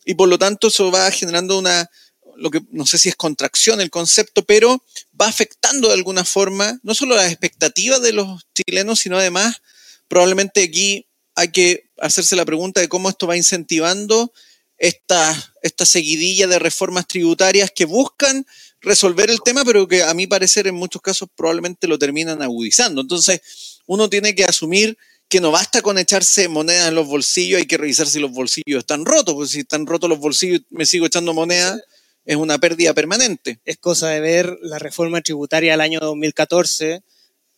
Y 0.05 0.15
por 0.15 0.29
lo 0.29 0.39
tanto 0.39 0.69
eso 0.69 0.91
va 0.91 1.11
generando 1.11 1.59
una, 1.59 1.91
lo 2.37 2.51
que 2.51 2.63
no 2.71 2.87
sé 2.87 2.99
si 2.99 3.09
es 3.09 3.17
contracción 3.17 3.81
el 3.81 3.91
concepto, 3.91 4.45
pero 4.45 4.83
va 5.21 5.27
afectando 5.27 5.89
de 5.89 5.95
alguna 5.95 6.25
forma 6.25 6.79
no 6.83 6.95
solo 6.95 7.17
las 7.17 7.31
expectativas 7.31 8.01
de 8.03 8.13
los 8.13 8.47
chilenos, 8.55 9.01
sino 9.01 9.19
además 9.19 9.63
probablemente 10.09 10.63
aquí 10.63 11.07
hay 11.35 11.49
que 11.49 11.91
hacerse 11.99 12.37
la 12.37 12.45
pregunta 12.45 12.81
de 12.81 12.89
cómo 12.89 13.09
esto 13.09 13.27
va 13.27 13.37
incentivando 13.37 14.33
esta, 14.79 15.55
esta 15.63 15.85
seguidilla 15.85 16.47
de 16.47 16.59
reformas 16.59 17.07
tributarias 17.07 17.71
que 17.75 17.85
buscan 17.85 18.47
resolver 18.81 19.31
el 19.31 19.41
tema, 19.43 19.65
pero 19.65 19.87
que 19.87 20.03
a 20.03 20.15
mi 20.15 20.27
parecer 20.27 20.67
en 20.67 20.75
muchos 20.75 21.03
casos 21.03 21.29
probablemente 21.37 21.87
lo 21.87 21.99
terminan 21.99 22.43
agudizando. 22.43 23.03
Entonces, 23.03 23.41
uno 23.87 24.09
tiene 24.09 24.35
que 24.35 24.45
asumir 24.45 24.97
que 25.31 25.41
no 25.41 25.53
basta 25.53 25.81
con 25.81 25.97
echarse 25.97 26.49
moneda 26.49 26.89
en 26.89 26.97
los 26.97 27.07
bolsillos, 27.07 27.61
hay 27.61 27.67
que 27.67 27.79
revisar 27.79 28.09
si 28.09 28.19
los 28.19 28.33
bolsillos 28.33 28.81
están 28.81 29.05
rotos, 29.05 29.35
porque 29.35 29.49
si 29.49 29.61
están 29.61 29.87
rotos 29.87 30.11
los 30.11 30.19
bolsillos 30.19 30.63
y 30.63 30.67
me 30.71 30.85
sigo 30.85 31.07
echando 31.07 31.33
moneda, 31.33 31.81
es 32.25 32.35
una 32.35 32.59
pérdida 32.59 32.93
permanente. 32.95 33.61
Es 33.65 33.79
cosa 33.79 34.09
de 34.09 34.19
ver 34.19 34.59
la 34.61 34.81
reforma 34.81 35.21
tributaria 35.21 35.71
del 35.71 35.83
año 35.83 36.01
2014, 36.01 37.03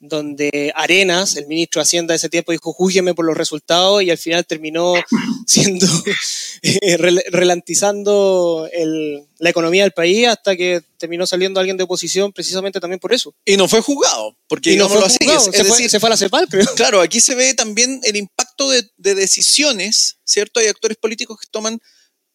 donde 0.04 0.72
Arenas, 0.74 1.36
el 1.36 1.46
ministro 1.46 1.78
de 1.78 1.84
Hacienda 1.84 2.12
de 2.12 2.16
ese 2.16 2.28
tiempo, 2.28 2.50
dijo, 2.50 2.72
júgueme 2.72 3.14
por 3.14 3.24
los 3.24 3.36
resultados 3.36 4.02
y 4.02 4.10
al 4.10 4.18
final 4.18 4.44
terminó 4.44 4.94
siendo, 5.46 5.86
eh, 6.62 6.96
relantizando 7.30 8.68
la 9.38 9.50
economía 9.50 9.84
del 9.84 9.92
país 9.92 10.26
hasta 10.26 10.56
que 10.56 10.82
terminó 10.98 11.24
saliendo 11.24 11.60
alguien 11.60 11.76
de 11.76 11.84
oposición 11.84 12.32
precisamente 12.32 12.80
también 12.80 12.98
por 12.98 13.14
eso. 13.14 13.32
Y 13.44 13.56
no 13.56 13.68
fue 13.68 13.80
juzgado, 13.80 14.36
porque 14.48 14.76
no 14.76 14.88
fue 14.88 15.02
juzgado, 15.02 15.40
se, 15.52 15.64
fue, 15.64 15.88
se, 15.88 16.00
fue, 16.00 16.08
a 16.08 16.10
la 16.10 16.16
CEPAL, 16.16 16.48
creo. 16.48 16.66
Claro, 16.74 17.00
aquí 17.00 17.20
se 17.20 17.36
ve 17.36 17.54
también 17.54 18.00
el 18.02 18.16
impacto 18.16 18.70
de, 18.70 18.84
decisiones, 18.96 20.18
¿cierto? 20.24 20.58
Hay 20.58 20.66
actores 20.66 20.96
políticos 20.96 21.38
que 21.40 21.46
toman 21.48 21.78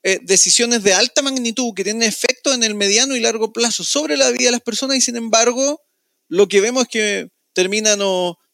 eh, 0.04 0.20
decisiones 0.22 0.84
de 0.84 0.94
alta 0.94 1.22
magnitud 1.22 1.74
que 1.76 1.84
tienen 1.84 2.04
efecto 2.04 2.54
en 2.54 2.64
el 2.64 2.76
mediano 2.76 3.18
y 3.18 3.20
largo 3.20 3.52
plazo 3.52 3.84
sobre 3.84 4.16
la 4.16 4.32
vida 4.32 4.46
de 4.46 4.52
las 4.52 4.62
personas 4.62 4.96
y 4.96 5.02
sin 5.02 5.18
embargo 5.18 5.82
lo 6.30 6.48
que 6.48 6.62
vemos 6.62 6.84
es 6.84 6.90
que 6.90 7.37
terminan 7.58 8.00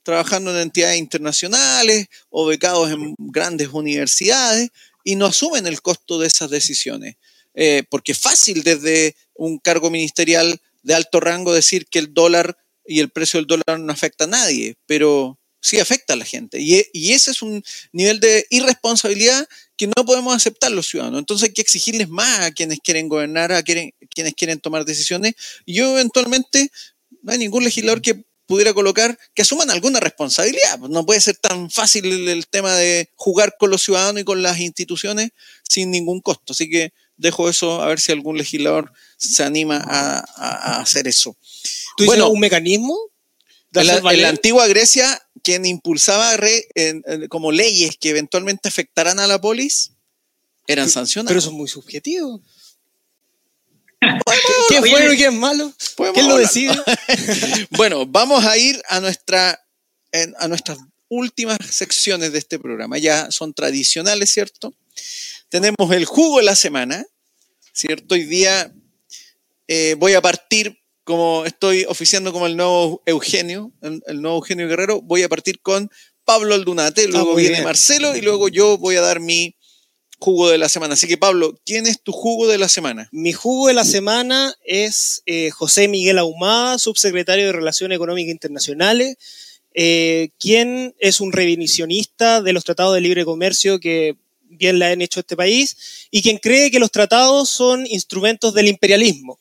trabajando 0.02 0.52
en 0.52 0.62
entidades 0.62 0.98
internacionales 0.98 2.08
o 2.30 2.46
becados 2.46 2.90
en 2.90 3.16
grandes 3.18 3.68
universidades 3.74 4.70
y 5.04 5.16
no 5.16 5.26
asumen 5.26 5.68
el 5.68 5.82
costo 5.82 6.20
de 6.20 6.28
esas 6.28 6.50
decisiones. 6.50 7.18
Eh, 7.54 7.84
porque 7.90 8.14
es 8.14 8.20
fácil 8.20 8.64
desde 8.64 9.18
un 9.34 9.60
cargo 9.60 9.90
ministerial 9.90 10.58
de 10.84 10.94
alto 10.94 11.20
rango 11.20 11.54
decir 11.54 11.86
que 11.88 12.00
el 12.00 12.14
dólar 12.14 12.58
y 12.86 13.02
el 13.02 13.10
precio 13.10 13.40
del 13.42 13.48
dólar 13.48 13.78
no 13.78 13.92
afecta 13.92 14.24
a 14.24 14.28
nadie, 14.28 14.78
pero 14.86 15.38
sí 15.60 15.82
afecta 15.82 16.14
a 16.14 16.16
la 16.18 16.24
gente. 16.24 16.62
Y, 16.62 16.82
y, 16.94 17.12
ese 17.12 17.32
es 17.32 17.42
un 17.42 17.62
nivel 17.92 18.22
de 18.22 18.48
irresponsabilidad 18.52 19.46
que 19.76 19.88
no 19.88 20.06
podemos 20.06 20.34
aceptar 20.34 20.72
los 20.72 20.88
ciudadanos. 20.88 21.20
Entonces 21.20 21.50
hay 21.50 21.54
que 21.54 21.62
exigirles 21.62 22.08
más 22.08 22.40
a 22.40 22.52
quienes 22.52 22.80
quieren 22.80 23.10
gobernar, 23.10 23.52
a 23.52 23.64
quienes 23.64 23.92
quieren 24.38 24.62
tomar 24.62 24.86
decisiones. 24.86 25.34
Y 25.66 25.74
yo 25.74 25.92
eventualmente, 25.92 26.72
no 27.22 27.34
hay 27.34 27.40
ningún 27.40 27.66
legislador 27.66 28.02
que 28.02 28.24
pudiera 28.54 28.76
colocar 28.76 29.18
que 29.34 29.42
asuman 29.42 29.72
alguna 29.72 30.00
responsabilidad. 30.00 30.78
No 30.78 31.08
puede 31.08 31.20
ser 31.22 31.38
tan 31.38 31.72
fácil 31.72 32.30
el, 32.30 32.46
tema 32.46 32.76
de 32.76 33.10
jugar 33.16 33.56
con 33.58 33.72
los 33.72 33.82
ciudadanos 33.82 34.22
y 34.22 34.24
con 34.24 34.44
las 34.44 34.60
instituciones 34.60 35.32
sin 35.68 35.90
ningún 35.90 36.22
costo. 36.22 36.54
Así 36.54 36.70
que 36.70 36.94
dejo 37.18 37.50
eso 37.50 37.82
a 37.82 37.88
ver 37.88 38.00
si 38.00 38.12
algún 38.12 38.38
legislador 38.38 38.94
se 39.18 39.44
anima 39.44 39.82
a, 39.84 40.82
hacer 40.82 41.08
eso. 41.08 41.36
¿Tú 41.98 42.06
bueno, 42.06 42.30
un 42.30 42.40
mecanismo? 42.40 42.96
en, 43.74 44.22
la, 44.22 44.30
antigua 44.30 44.68
Grecia, 44.68 45.20
quien 45.42 45.66
impulsaba 45.66 46.38
como 47.30 47.52
leyes 47.52 47.98
que 48.00 48.12
eventualmente 48.12 48.70
afectaran 48.70 49.20
a 49.20 49.26
la 49.26 49.42
polis, 49.42 49.94
eran 50.68 50.92
sancionados. 50.92 51.30
Pero 51.30 51.40
eso 51.40 51.50
es 51.50 51.56
muy 51.56 51.68
subjetivo. 51.68 52.40
¿Qué, 54.70 54.76
es 54.76 54.92
bueno 54.92 55.14
y 55.14 55.18
qué 55.18 55.26
es 55.26 55.34
malo? 55.34 55.74
¿Quién 56.14 56.28
lo 56.28 56.38
decide? 56.38 56.76
bueno, 57.72 58.06
vamos 58.06 58.46
a 58.46 58.58
ir 58.58 58.82
a, 58.90 59.00
nuestra, 59.00 59.60
a 60.38 60.48
nuestras 60.48 60.78
últimas 61.10 61.58
secciones 61.70 62.32
de 62.32 62.40
este 62.40 62.60
programa. 62.60 62.98
Ya 62.98 63.32
son 63.32 63.54
tradicionales, 63.54 64.32
¿cierto? 64.32 64.74
Tenemos 65.50 65.92
el 65.92 66.06
jugo 66.06 66.40
de 66.40 66.46
la 66.46 66.56
semana, 66.56 67.06
¿cierto? 67.74 68.16
Hoy 68.16 68.24
día 68.24 68.74
eh, 69.68 69.96
voy 69.98 70.14
a 70.14 70.22
partir, 70.22 70.80
como 71.04 71.46
estoy 71.46 71.86
oficiando 71.88 72.34
como 72.34 72.48
el 72.48 72.58
nuevo 72.58 73.02
Eugenio, 73.06 73.72
el, 73.82 74.22
nuevo 74.22 74.38
Eugenio 74.38 74.68
Guerrero, 74.68 75.02
voy 75.02 75.24
a 75.24 75.30
partir 75.30 75.62
con 75.62 75.90
Pablo 76.26 76.56
Aldunate, 76.56 77.08
luego 77.08 77.34
ah, 77.34 77.36
viene 77.36 77.62
Marcelo 77.62 78.16
y 78.16 78.22
luego 78.22 78.48
yo 78.48 78.78
voy 78.78 78.96
a 78.96 79.02
dar 79.02 79.20
mi 79.20 79.56
jugo 80.24 80.50
de 80.50 80.58
la 80.58 80.70
semana. 80.70 80.94
Así 80.94 81.06
que 81.06 81.18
Pablo, 81.18 81.60
¿quién 81.66 81.86
es 81.86 82.02
tu 82.02 82.14
jugo 82.14 82.48
de 82.48 82.58
la 82.58 82.70
semana? 82.70 83.10
Mi 83.12 83.34
jugo 83.34 83.68
de 83.68 83.74
la 83.74 83.84
semana 83.84 84.56
es 84.64 85.22
eh, 85.26 85.50
José 85.50 85.90
Miguel 85.90 86.18
Ahumada, 86.18 86.80
subsecretario 86.80 87.46
de 87.46 87.52
Relaciones 87.52 87.98
Económicas 87.98 88.32
Internacionales, 88.32 89.18
eh, 89.74 90.30
quien 90.40 90.96
es 91.00 91.20
un 91.20 91.34
revisionista 91.34 92.42
de 92.42 92.54
los 92.54 92.64
tratados 92.64 92.96
de 92.96 93.02
libre 93.02 93.26
comercio 93.26 93.82
que 93.82 94.16
bien 94.44 94.80
le 94.80 94.86
han 94.86 95.02
hecho 95.02 95.20
este 95.20 95.36
país 95.36 96.08
y 96.10 96.22
quien 96.22 96.38
cree 96.38 96.72
que 96.72 96.80
los 96.80 96.92
tratados 96.92 97.50
son 97.50 97.86
instrumentos 97.88 98.54
del 98.54 98.70
imperialismo. 98.70 99.40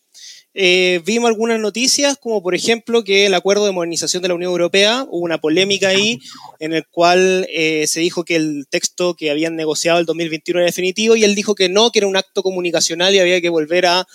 Eh, 0.55 1.01
vimos 1.07 1.29
algunas 1.29 1.59
noticias, 1.59 2.19
como 2.19 2.43
por 2.43 2.55
ejemplo 2.55 3.05
que 3.05 3.27
el 3.27 3.35
acuerdo 3.35 3.65
de 3.65 3.73
modernización 3.73 4.23
de 4.23 4.29
la 4.29 4.35
Unión 4.35 4.51
Europea, 4.51 5.07
hubo 5.09 5.25
una 5.25 5.41
polémica 5.41 5.89
ahí 5.89 6.21
en 6.61 6.75
el 6.75 6.87
cual 6.87 7.47
eh, 7.51 7.87
se 7.87 8.01
dijo 8.01 8.25
que 8.25 8.37
el 8.37 8.67
texto 8.69 9.15
que 9.15 9.31
habían 9.31 9.57
negociado 9.57 9.99
el 9.99 10.07
2021 10.07 10.61
era 10.61 10.67
definitivo 10.67 11.17
y 11.17 11.25
él 11.25 11.35
dijo 11.35 11.55
que 11.55 11.71
no, 11.71 11.91
que 11.91 12.01
era 12.01 12.09
un 12.09 12.17
acto 12.17 12.43
comunicacional 12.43 13.15
y 13.15 13.19
había 13.19 13.41
que 13.41 13.49
volver 13.49 13.87
a 13.87 14.07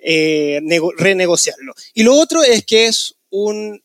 eh, 0.00 0.60
renegociarlo. 0.98 1.74
Y 1.94 2.02
lo 2.02 2.14
otro 2.14 2.42
es 2.42 2.64
que 2.64 2.86
es 2.86 3.14
un 3.30 3.80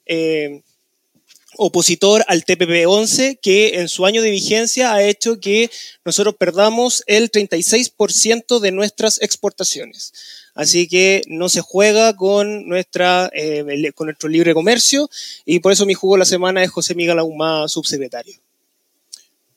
opositor 1.58 2.24
al 2.28 2.46
TPP-11 2.46 3.40
que 3.42 3.80
en 3.80 3.90
su 3.90 4.06
año 4.06 4.22
de 4.22 4.32
vigencia 4.32 4.94
ha 4.94 5.04
hecho 5.04 5.40
que 5.40 5.70
nosotros 6.06 6.36
perdamos 6.40 7.04
el 7.06 7.30
36% 7.30 8.60
de 8.60 8.72
nuestras 8.72 9.22
exportaciones. 9.22 10.14
Así 10.60 10.90
que 10.90 11.22
no 11.28 11.48
se 11.48 11.62
juega 11.62 12.18
con, 12.18 12.68
nuestra, 12.68 13.30
eh, 13.34 13.94
con 13.96 14.08
nuestro 14.08 14.28
libre 14.28 14.54
comercio 14.54 15.10
y 15.46 15.60
por 15.60 15.72
eso 15.72 15.86
mi 15.86 15.94
jugo 15.94 16.16
de 16.16 16.20
la 16.20 16.26
semana 16.26 16.62
es 16.62 16.70
José 16.70 16.96
Miguel 16.96 17.18
Ahumada, 17.18 17.70
subsecretario. 17.70 18.36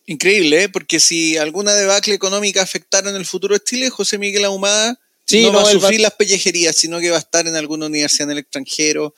Increíble, 0.07 0.63
¿eh? 0.63 0.69
porque 0.69 1.01
si 1.01 1.37
alguna 1.39 1.75
debacle 1.75 2.15
económica 2.15 2.63
afectara 2.63 3.11
en 3.11 3.17
el 3.17 3.27
futuro 3.27 3.53
de 3.53 3.65
Chile, 3.65 3.91
José 3.91 4.17
Miguel 4.17 4.45
Ahumada 4.45 4.97
no, 5.33 5.53
va 5.53 5.63
a 5.63 5.73
sufrir 5.73 5.99
las 5.99 6.15
pellejerías, 6.15 6.77
sino 6.77 7.01
que 7.01 7.11
va 7.11 7.17
a 7.17 7.19
estar 7.19 7.49
en 7.49 7.57
alguna 7.57 7.87
universidad 7.87 8.29
en 8.29 8.33
el 8.33 8.39
extranjero. 8.39 9.13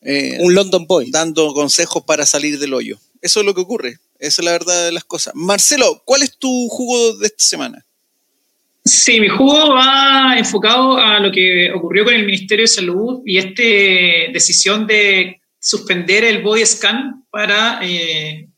Eh, 0.00 0.38
un 0.40 0.54
London 0.54 0.86
Boy. 0.86 1.10
Dando 1.10 1.52
consejos 1.52 2.02
para 2.06 2.24
salir 2.24 2.58
del 2.58 2.72
hoyo. 2.72 2.98
Eso 3.20 3.40
es 3.40 3.46
lo 3.46 3.54
que 3.54 3.60
ocurre. 3.60 3.98
Esa 4.18 4.40
es 4.40 4.44
la 4.46 4.52
verdad 4.52 4.86
de 4.86 4.92
las 4.92 5.04
cosas. 5.04 5.34
Marcelo, 5.34 6.02
¿cuál 6.06 6.22
es 6.22 6.38
tu 6.38 6.68
jugo 6.70 7.18
de 7.18 7.26
esta 7.26 7.44
semana? 7.44 7.84
Sí, 8.86 9.18
mi 9.18 9.26
jugo 9.26 9.74
va 9.74 10.38
enfocado 10.38 10.96
a 10.96 11.18
lo 11.18 11.32
que 11.32 11.72
ocurrió 11.72 12.04
con 12.04 12.14
el 12.14 12.24
Ministerio 12.24 12.62
de 12.62 12.68
Salud 12.68 13.20
y 13.26 13.36
esta 13.36 13.62
decisión 14.32 14.86
de 14.86 15.40
suspender 15.58 16.22
el 16.22 16.40
body 16.40 16.64
scan 16.64 17.26
para, 17.28 17.80
eh, 17.82 18.48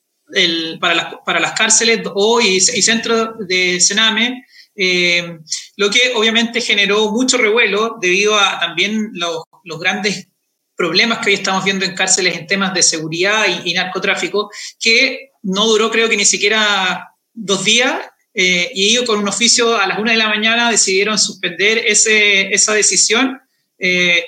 para, 0.79 0.95
las, 0.95 1.15
para, 1.25 1.41
las, 1.41 1.53
cárceles 1.53 2.03
o 2.15 2.43
y, 2.43 2.61
centros 2.61 3.31
de 3.49 3.81
Sename, 3.81 4.45
eh, 4.77 5.39
lo 5.77 5.89
que 5.89 6.13
obviamente 6.15 6.61
generó 6.61 7.11
mucho 7.11 7.39
revuelo 7.39 7.97
debido 7.99 8.39
a 8.39 8.61
también 8.61 9.09
los, 9.15 9.45
los, 9.65 9.81
grandes 9.81 10.29
problemas 10.77 11.21
que 11.21 11.31
hoy 11.31 11.37
estamos 11.37 11.65
viendo 11.65 11.87
en 11.87 11.95
cárceles 11.95 12.37
en 12.37 12.47
temas 12.47 12.75
de 12.75 12.83
seguridad 12.83 13.47
y, 13.65 13.71
y 13.71 13.73
narcotráfico, 13.73 14.51
que 14.79 15.31
no 15.43 15.67
duró 15.67 15.91
creo 15.91 16.11
que 16.11 16.19
ni 16.19 16.27
siquiera 16.27 17.15
dos 17.33 17.65
días 17.65 17.99
eh, 18.35 18.71
y 18.75 18.91
ellos 18.91 19.05
con 19.05 19.19
un 19.19 19.29
oficio 19.29 19.77
a 19.77 19.87
las 19.87 19.99
una 19.99 20.13
de 20.13 20.19
la 20.19 20.29
mañana 20.29 20.71
decidieron 20.71 21.19
suspender 21.19 21.79
ese, 21.79 22.53
esa 22.53 22.75
decisión, 22.75 23.41
eh, 23.79 24.25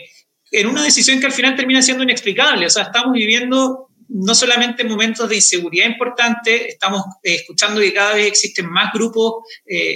en 0.51 0.67
una 0.67 0.83
decisión 0.83 1.21
que 1.21 1.27
al 1.27 1.33
final 1.33 1.55
termina 1.55 1.83
siendo 1.83 2.03
inexplicable. 2.03 2.67
O 2.67 2.71
sea, 2.71 2.85
estamos 2.85 3.13
viviendo 3.13 3.87
no 4.13 4.35
solamente 4.35 4.83
momentos 4.83 5.29
de 5.29 5.37
inseguridad 5.37 5.87
importantes, 5.87 6.63
estamos 6.67 7.05
eh, 7.23 7.37
escuchando 7.37 7.81
que 7.81 7.95
cada 7.95 8.15
vez 8.15 8.27
existen 8.27 8.69
más 8.69 8.93
grupos 8.93 9.45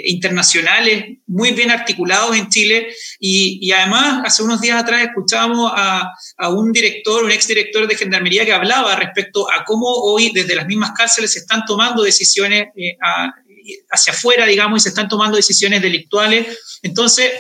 internacionales 0.05 1.19
muy 1.27 1.51
bien 1.51 1.73
articulados 1.73 2.37
en 2.37 2.49
Chile 2.49 2.95
y, 3.19 3.59
y, 3.61 3.73
además 3.73 4.23
hace 4.25 4.45
unos 4.45 4.61
días 4.61 4.81
atrás 4.81 5.03
escuchábamos 5.03 5.73
a, 5.75 6.13
a, 6.37 6.49
un 6.51 6.71
director, 6.71 7.25
un 7.25 7.33
exdirector 7.33 7.89
de 7.89 7.97
Gendarmería 7.97 8.45
que 8.45 8.53
hablaba 8.53 8.95
respecto 8.95 9.51
a 9.51 9.65
cómo 9.65 9.89
hoy 9.89 10.31
desde 10.33 10.55
las 10.55 10.69
mismas 10.69 10.93
cárceles 10.93 11.33
se 11.33 11.41
están 11.41 11.65
tomando 11.67 12.05
decisiones 12.05 12.69
a, 13.03 13.33
hacia 13.91 14.13
afuera, 14.13 14.47
digamos, 14.47 14.79
y 14.79 14.83
se 14.83 14.89
están 14.91 15.09
tomando 15.09 15.37
decisiones 15.37 15.83
delictuales. 15.83 16.59
Entonces, 16.83 17.31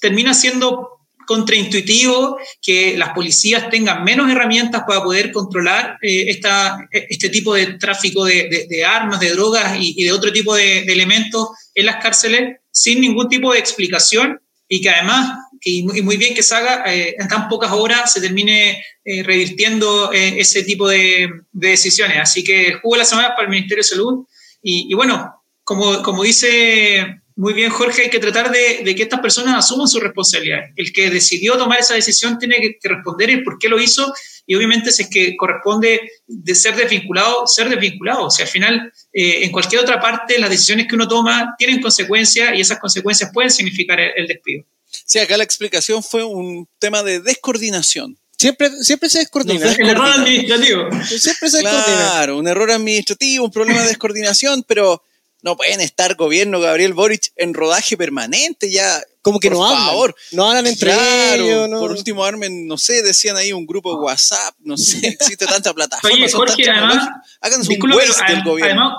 termina 0.00 0.34
siendo 0.34 1.00
contraintuitivo 1.30 2.38
que 2.60 2.98
las 2.98 3.10
policías 3.10 3.70
tengan 3.70 4.02
menos 4.02 4.28
herramientas 4.28 4.82
para 4.84 5.00
poder 5.00 5.30
controlar 5.30 5.96
eh, 6.02 6.24
esta, 6.26 6.88
este 6.90 7.28
tipo 7.28 7.54
de 7.54 7.74
tráfico 7.74 8.24
de, 8.24 8.84
armas, 8.84 9.20
de 9.20 9.30
drogas 9.30 9.76
y, 9.78 10.02
de 10.02 10.10
otro 10.10 10.32
tipo 10.32 10.56
de, 10.56 10.80
elementos 10.80 11.50
en 11.72 11.86
las 11.86 12.02
cárceles 12.02 12.58
sin 12.72 13.00
ningún 13.00 13.28
tipo 13.28 13.52
de 13.52 13.60
explicación 13.60 14.40
y 14.66 14.80
que 14.80 14.90
además, 14.90 15.38
y 15.62 15.84
muy 15.84 16.16
bien 16.16 16.34
que 16.34 16.42
se 16.42 16.52
haga, 16.52 16.82
eh, 16.92 17.14
en 17.16 17.28
tan 17.28 17.48
pocas 17.48 17.70
horas 17.70 18.12
se 18.12 18.20
termine 18.20 18.84
eh, 19.04 19.22
revirtiendo 19.22 20.10
ese 20.12 20.64
tipo 20.64 20.88
de, 20.88 21.30
decisiones. 21.52 22.18
Así 22.20 22.42
que 22.42 22.74
jugó 22.82 22.96
la 22.96 23.04
semana 23.04 23.36
para 23.36 23.44
el 23.44 23.50
Ministerio 23.50 23.84
de 23.84 23.88
Salud 23.88 24.26
y 24.62 24.92
bueno, 24.94 25.39
como, 25.76 26.24
dice 26.24 27.22
muy 27.36 27.54
bien 27.54 27.70
Jorge, 27.70 28.02
hay 28.02 28.10
que 28.10 28.18
tratar 28.18 28.50
de, 28.50 28.82
que 28.84 29.02
estas 29.02 29.20
personas 29.20 29.56
asuman 29.56 29.86
su 29.86 30.00
responsabilidad. 30.00 30.58
El 30.74 30.92
que 30.92 31.10
decidió 31.10 31.56
tomar 31.56 31.78
esa 31.78 31.94
decisión 31.94 32.38
tiene 32.38 32.56
que, 32.60 32.76
responder 32.82 33.30
el 33.30 33.44
por 33.44 33.56
qué 33.58 33.68
lo 33.68 33.80
hizo 33.80 34.12
y 34.46 34.56
obviamente 34.56 34.90
si 34.90 35.04
es 35.04 35.08
que 35.08 35.36
corresponde 35.36 36.00
de 36.26 36.54
ser 36.56 36.74
desvinculado, 36.74 37.46
ser 37.46 37.68
desvinculado. 37.68 38.26
O 38.26 38.30
sea, 38.30 38.46
al 38.46 38.50
final, 38.50 38.92
eh, 39.12 39.44
en 39.44 39.52
cualquier 39.52 39.80
otra 39.80 40.00
parte, 40.00 40.38
las 40.40 40.50
decisiones 40.50 40.88
que 40.88 40.96
uno 40.96 41.06
toma 41.06 41.54
tienen 41.56 41.80
consecuencias 41.80 42.52
y 42.54 42.60
esas 42.60 42.80
consecuencias 42.80 43.30
pueden 43.32 43.50
significar 43.50 44.00
el, 44.00 44.26
despido. 44.26 44.64
Sí, 45.06 45.20
acá 45.20 45.36
la 45.36 45.44
explicación 45.44 46.02
fue 46.02 46.24
un 46.24 46.68
tema 46.80 47.04
de 47.04 47.20
descoordinación. 47.20 48.18
Siempre, 48.36 48.70
siempre 48.82 49.08
se 49.08 49.20
descoordina. 49.20 49.72
el 49.72 49.88
error 49.88 50.08
administrativo. 50.08 50.88
Siempre 51.06 51.48
se 51.48 51.58
descoordina. 51.58 52.10
Claro, 52.10 52.38
un 52.38 52.48
error 52.48 52.72
administrativo, 52.72 53.44
un 53.44 53.52
problema 53.52 53.82
de 53.82 53.88
descoordinación, 53.88 54.64
pero 54.66 55.04
no 55.42 55.56
pueden 55.56 55.80
estar 55.80 56.14
gobierno 56.16 56.60
Gabriel 56.60 56.94
Boric 56.94 57.32
en 57.36 57.54
rodaje 57.54 57.96
permanente 57.96 58.70
ya. 58.70 59.00
Como 59.22 59.38
que 59.38 59.50
no 59.50 59.66
hablan. 59.66 60.14
No 60.32 60.48
hablan 60.48 60.66
entre 60.66 60.92
ellos. 61.34 61.68
Por 61.68 61.90
último, 61.90 62.24
armen, 62.24 62.66
no 62.66 62.78
sé, 62.78 63.02
decían 63.02 63.36
ahí 63.36 63.52
un 63.52 63.66
grupo 63.66 63.94
de 63.94 64.02
WhatsApp, 64.02 64.54
no 64.60 64.76
sé, 64.78 65.06
existe 65.08 65.46
tanta 65.46 65.74
plataforma. 65.74 66.16
Oye, 66.16 66.30
Jorge, 66.30 66.70
además, 66.70 67.08
hagan 67.40 67.64
su 67.64 67.72
del 67.72 68.42
gobierno. 68.44 68.96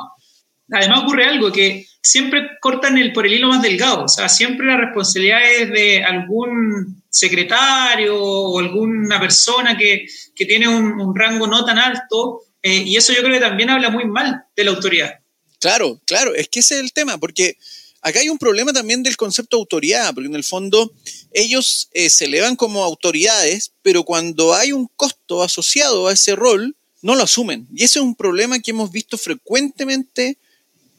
Además, 0.71 1.03
ocurre 1.03 1.25
algo 1.25 1.51
que 1.51 1.85
siempre 2.01 2.51
cortan 2.59 2.97
el, 2.97 3.13
por 3.13 3.25
el 3.25 3.33
hilo 3.33 3.49
más 3.49 3.61
delgado. 3.61 4.05
O 4.05 4.07
sea, 4.07 4.29
siempre 4.29 4.65
la 4.65 4.77
responsabilidad 4.77 5.39
es 5.43 5.69
de 5.69 6.03
algún 6.03 7.03
secretario 7.09 8.17
o 8.17 8.59
alguna 8.59 9.19
persona 9.19 9.77
que, 9.77 10.05
que 10.35 10.45
tiene 10.45 10.67
un, 10.67 11.13
rango 11.15 11.47
no 11.47 11.65
tan 11.65 11.77
alto. 11.77 12.41
Eh, 12.61 12.83
y 12.85 12.95
eso 12.95 13.11
yo 13.11 13.21
creo 13.21 13.33
que 13.33 13.45
también 13.45 13.69
habla 13.69 13.89
muy 13.89 14.05
mal 14.05 14.45
de 14.55 14.63
la 14.63 14.71
autoridad. 14.71 15.20
Claro, 15.61 16.01
claro, 16.05 16.33
es 16.33 16.49
que 16.49 16.59
ese 16.59 16.75
es 16.75 16.81
el 16.81 16.91
tema, 16.91 17.19
porque 17.19 17.55
acá 18.01 18.19
hay 18.19 18.29
un 18.29 18.39
problema 18.39 18.73
también 18.73 19.03
del 19.03 19.15
concepto 19.15 19.57
de 19.57 19.61
autoridad, 19.61 20.11
porque 20.11 20.27
en 20.27 20.35
el 20.35 20.43
fondo 20.43 20.91
ellos 21.31 21.87
eh, 21.93 22.09
se 22.09 22.25
elevan 22.25 22.55
como 22.55 22.83
autoridades, 22.83 23.71
pero 23.83 24.03
cuando 24.03 24.55
hay 24.55 24.71
un 24.71 24.89
costo 24.95 25.43
asociado 25.43 26.07
a 26.07 26.13
ese 26.13 26.35
rol, 26.35 26.75
no 27.03 27.13
lo 27.13 27.23
asumen. 27.23 27.67
Y 27.75 27.83
ese 27.83 27.99
es 27.99 28.05
un 28.05 28.15
problema 28.15 28.59
que 28.59 28.71
hemos 28.71 28.91
visto 28.91 29.19
frecuentemente 29.19 30.39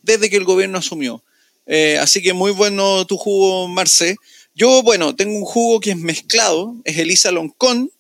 desde 0.05 0.31
que 0.31 0.37
el 0.37 0.45
gobierno 0.45 0.79
asumió. 0.79 1.25
Eh, 1.67 1.99
así 1.99 2.23
que 2.23 2.33
muy 2.33 2.53
bueno 2.53 3.05
tu 3.05 3.17
jugo, 3.17 3.67
Marce. 3.67 4.15
Yo, 4.55 4.85
bueno, 4.85 5.17
tengo 5.17 5.37
un 5.37 5.45
jugo 5.45 5.81
que 5.81 5.91
es 5.91 5.97
mezclado, 5.97 6.77
es 6.85 6.97
Elisa 6.99 7.33
Loncón 7.33 7.91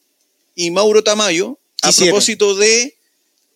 y 0.54 0.70
Mauro 0.70 1.02
Tamayo, 1.02 1.58
a 1.82 1.90
propósito 1.90 2.54
de 2.54 2.94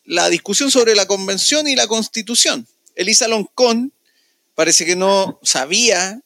la 0.04 0.28
discusión 0.28 0.72
sobre 0.72 0.96
la 0.96 1.06
convención 1.06 1.68
y 1.68 1.76
la 1.76 1.86
constitución. 1.86 2.66
Elisa 2.96 3.28
Loncón 3.28 3.92
parece 4.54 4.84
que 4.84 4.96
no 4.96 5.38
sabía 5.42 6.20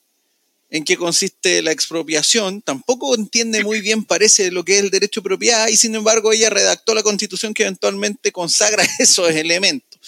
en 0.70 0.84
qué 0.84 0.96
consiste 0.96 1.62
la 1.62 1.72
expropiación, 1.72 2.62
tampoco 2.62 3.14
entiende 3.16 3.64
muy 3.64 3.80
bien, 3.80 4.04
parece, 4.04 4.52
lo 4.52 4.64
que 4.64 4.74
es 4.74 4.84
el 4.84 4.90
derecho 4.90 5.20
de 5.20 5.24
propiedad, 5.24 5.66
y 5.66 5.76
sin 5.76 5.96
embargo 5.96 6.32
ella 6.32 6.48
redactó 6.48 6.94
la 6.94 7.02
constitución 7.02 7.52
que 7.54 7.64
eventualmente 7.64 8.30
consagra 8.30 8.86
esos 9.00 9.30
elementos. 9.32 10.00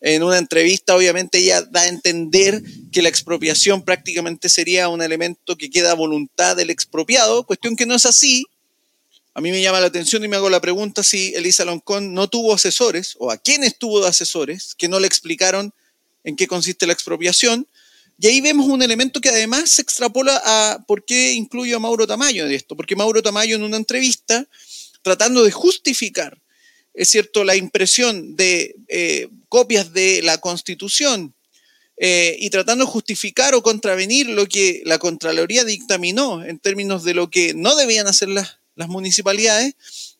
En 0.00 0.22
una 0.22 0.38
entrevista, 0.38 0.96
obviamente, 0.96 1.38
ella 1.38 1.62
da 1.62 1.82
a 1.82 1.88
entender 1.88 2.62
que 2.90 3.02
la 3.02 3.10
expropiación 3.10 3.82
prácticamente 3.82 4.48
sería 4.48 4.88
un 4.88 5.02
elemento 5.02 5.56
que 5.56 5.70
queda 5.70 5.92
a 5.92 5.94
voluntad 5.94 6.56
del 6.56 6.70
expropiado, 6.70 7.44
cuestión 7.44 7.76
que 7.76 7.86
no 7.86 7.94
es 7.94 8.06
así. 8.06 8.46
A 9.34 9.42
mí 9.42 9.52
me 9.52 9.60
llama 9.60 9.78
la 9.78 9.86
atención 9.86 10.24
y 10.24 10.28
me 10.28 10.36
hago 10.36 10.48
la 10.48 10.60
pregunta 10.60 11.02
si 11.02 11.34
Elisa 11.34 11.66
Loncón 11.66 12.14
no 12.14 12.28
tuvo 12.28 12.54
asesores, 12.54 13.14
o 13.18 13.30
a 13.30 13.36
quiénes 13.36 13.78
tuvo 13.78 14.04
asesores, 14.04 14.74
que 14.74 14.88
no 14.88 14.98
le 14.98 15.06
explicaron 15.06 15.72
en 16.24 16.36
qué 16.36 16.46
consiste 16.46 16.86
la 16.86 16.92
expropiación, 16.92 17.66
y 18.22 18.26
ahí 18.26 18.42
vemos 18.42 18.66
un 18.66 18.82
elemento 18.82 19.20
que 19.22 19.30
además 19.30 19.70
se 19.70 19.80
extrapola 19.80 20.42
a 20.44 20.84
por 20.86 21.06
qué 21.06 21.32
incluyo 21.32 21.76
a 21.76 21.80
Mauro 21.80 22.06
Tamayo 22.06 22.44
en 22.44 22.52
esto, 22.52 22.76
porque 22.76 22.94
Mauro 22.94 23.22
Tamayo 23.22 23.56
en 23.56 23.62
una 23.62 23.78
entrevista, 23.78 24.46
tratando 25.00 25.42
de 25.42 25.50
justificar, 25.50 26.38
es 26.92 27.08
cierto, 27.08 27.44
la 27.44 27.56
impresión 27.56 28.36
de 28.36 28.76
eh, 28.88 29.28
copias 29.48 29.94
de 29.94 30.20
la 30.22 30.36
Constitución 30.36 31.32
eh, 31.96 32.36
y 32.38 32.50
tratando 32.50 32.84
de 32.84 32.90
justificar 32.90 33.54
o 33.54 33.62
contravenir 33.62 34.28
lo 34.28 34.46
que 34.46 34.82
la 34.84 34.98
Contraloría 34.98 35.64
dictaminó 35.64 36.44
en 36.44 36.58
términos 36.58 37.04
de 37.04 37.14
lo 37.14 37.30
que 37.30 37.54
no 37.54 37.74
debían 37.74 38.06
hacer 38.06 38.28
las, 38.28 38.58
las 38.74 38.88
municipalidades, 38.88 39.74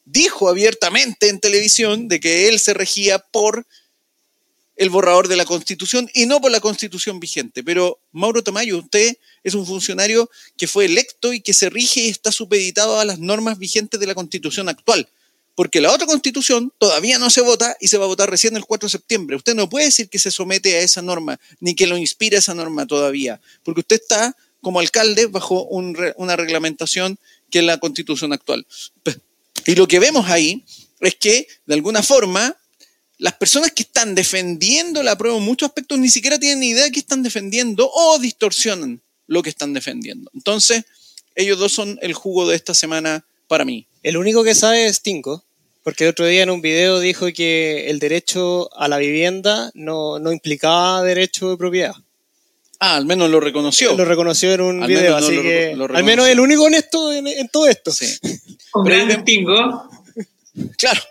dijo 0.07 0.48
abiertamente 0.48 1.28
en 1.28 1.38
televisión 1.38 2.09
de 2.09 2.18
que 2.18 2.48
él 2.48 2.61
se 2.61 2.72
regía 2.72 3.18
por 3.18 3.66
el 4.81 4.89
borrador 4.89 5.28
de 5.28 5.37
la 5.37 5.45
Constitución 5.45 6.11
y 6.14 6.24
no 6.24 6.41
por 6.41 6.51
la 6.51 6.59
Constitución 6.59 7.20
vigente. 7.20 7.62
Pero 7.62 8.01
Mauro 8.12 8.43
Tamayo, 8.43 8.78
usted 8.78 9.14
es 9.45 9.53
un 9.53 9.66
funcionario 9.66 10.31
que 10.57 10.66
fue 10.66 10.87
electo 10.87 11.35
y 11.35 11.43
que 11.43 11.53
se 11.53 11.68
rige 11.68 12.01
y 12.01 12.09
está 12.09 12.33
supeditado 12.33 12.99
a 12.99 13.05
las 13.05 13.18
normas 13.18 13.59
vigentes 13.59 14.01
de 14.01 14.07
la 14.07 14.14
Constitución 14.14 14.70
actual. 14.70 15.07
Porque 15.55 15.83
la 15.83 15.93
otra 15.93 16.07
Constitución 16.07 16.72
todavía 16.78 17.18
no 17.18 17.28
se 17.28 17.43
vota 17.43 17.76
y 17.78 17.89
se 17.89 17.99
va 17.99 18.07
a 18.07 18.09
votar 18.09 18.31
recién 18.31 18.57
el 18.57 18.64
4 18.64 18.87
de 18.87 18.91
septiembre. 18.91 19.37
Usted 19.37 19.55
no 19.55 19.68
puede 19.68 19.85
decir 19.85 20.09
que 20.09 20.18
se 20.18 20.31
somete 20.31 20.74
a 20.76 20.81
esa 20.81 21.03
norma 21.03 21.39
ni 21.61 21.74
que 21.74 21.87
lo 21.87 21.99
inspira 21.99 22.39
esa 22.39 22.55
norma 22.55 22.87
todavía, 22.87 23.39
porque 23.62 23.81
usted 23.81 24.01
está 24.01 24.35
como 24.62 24.81
alcalde 24.81 25.26
bajo 25.26 25.64
una 25.64 26.37
reglamentación 26.37 27.18
que 27.51 27.59
es 27.59 27.64
la 27.66 27.76
Constitución 27.76 28.33
actual. 28.33 28.66
Y 29.66 29.74
lo 29.74 29.87
que 29.87 29.99
vemos 29.99 30.31
ahí 30.31 30.64
es 31.01 31.16
que, 31.16 31.49
de 31.66 31.74
alguna 31.74 32.03
forma, 32.03 32.57
las 33.21 33.35
personas 33.35 33.71
que 33.73 33.83
están 33.83 34.14
defendiendo 34.14 35.03
la 35.03 35.16
prueba 35.16 35.37
en 35.37 35.45
muchos 35.45 35.68
aspectos 35.68 35.99
ni 35.99 36.09
siquiera 36.09 36.39
tienen 36.39 36.61
ni 36.61 36.71
idea 36.71 36.85
de 36.85 36.91
qué 36.91 37.01
están 37.01 37.23
defendiendo 37.23 37.89
o 37.93 38.18
distorsionan 38.18 39.01
lo 39.27 39.43
que 39.43 39.51
están 39.51 39.75
defendiendo. 39.75 40.31
Entonces, 40.35 40.85
ellos 41.35 41.59
dos 41.59 41.73
son 41.73 41.99
el 42.01 42.14
jugo 42.14 42.49
de 42.49 42.57
esta 42.57 42.73
semana 42.73 43.25
para 43.47 43.66
mí. 43.66 43.87
El 44.03 44.16
único 44.16 44.43
que 44.43 44.55
sabe 44.55 44.87
es 44.87 45.03
Tinko, 45.03 45.45
porque 45.85 46.05
el 46.05 46.11
otro 46.11 46.27
día 46.27 46.43
en 46.43 46.51
un 46.51 46.62
video 46.62 46.99
dijo 46.99 47.27
que 47.35 47.91
el 47.91 47.99
derecho 47.99 48.75
a 48.75 48.89
la 48.89 48.97
vivienda 48.97 49.71
no, 49.75 50.18
implicaba 50.33 51.03
derecho 51.03 51.51
de 51.51 51.57
propiedad. 51.59 51.95
Ah, 52.79 52.97
al 52.97 53.05
menos 53.05 53.29
lo 53.29 53.39
reconoció. 53.39 53.95
Lo 53.99 54.07
reconoció 54.07 54.55
en 54.55 54.62
un 54.62 54.87
video, 54.87 55.14
así 55.14 55.43
que 55.43 55.77
al 55.95 56.05
menos 56.05 56.27
el 56.27 56.41
único 56.41 56.62
honesto 56.64 57.12
en, 57.12 57.49
todo 57.53 57.68
esto. 57.68 57.91
Sí. 57.91 58.18
Pero 58.83 59.25
Tinko. 59.25 59.91
Claro. 60.79 61.03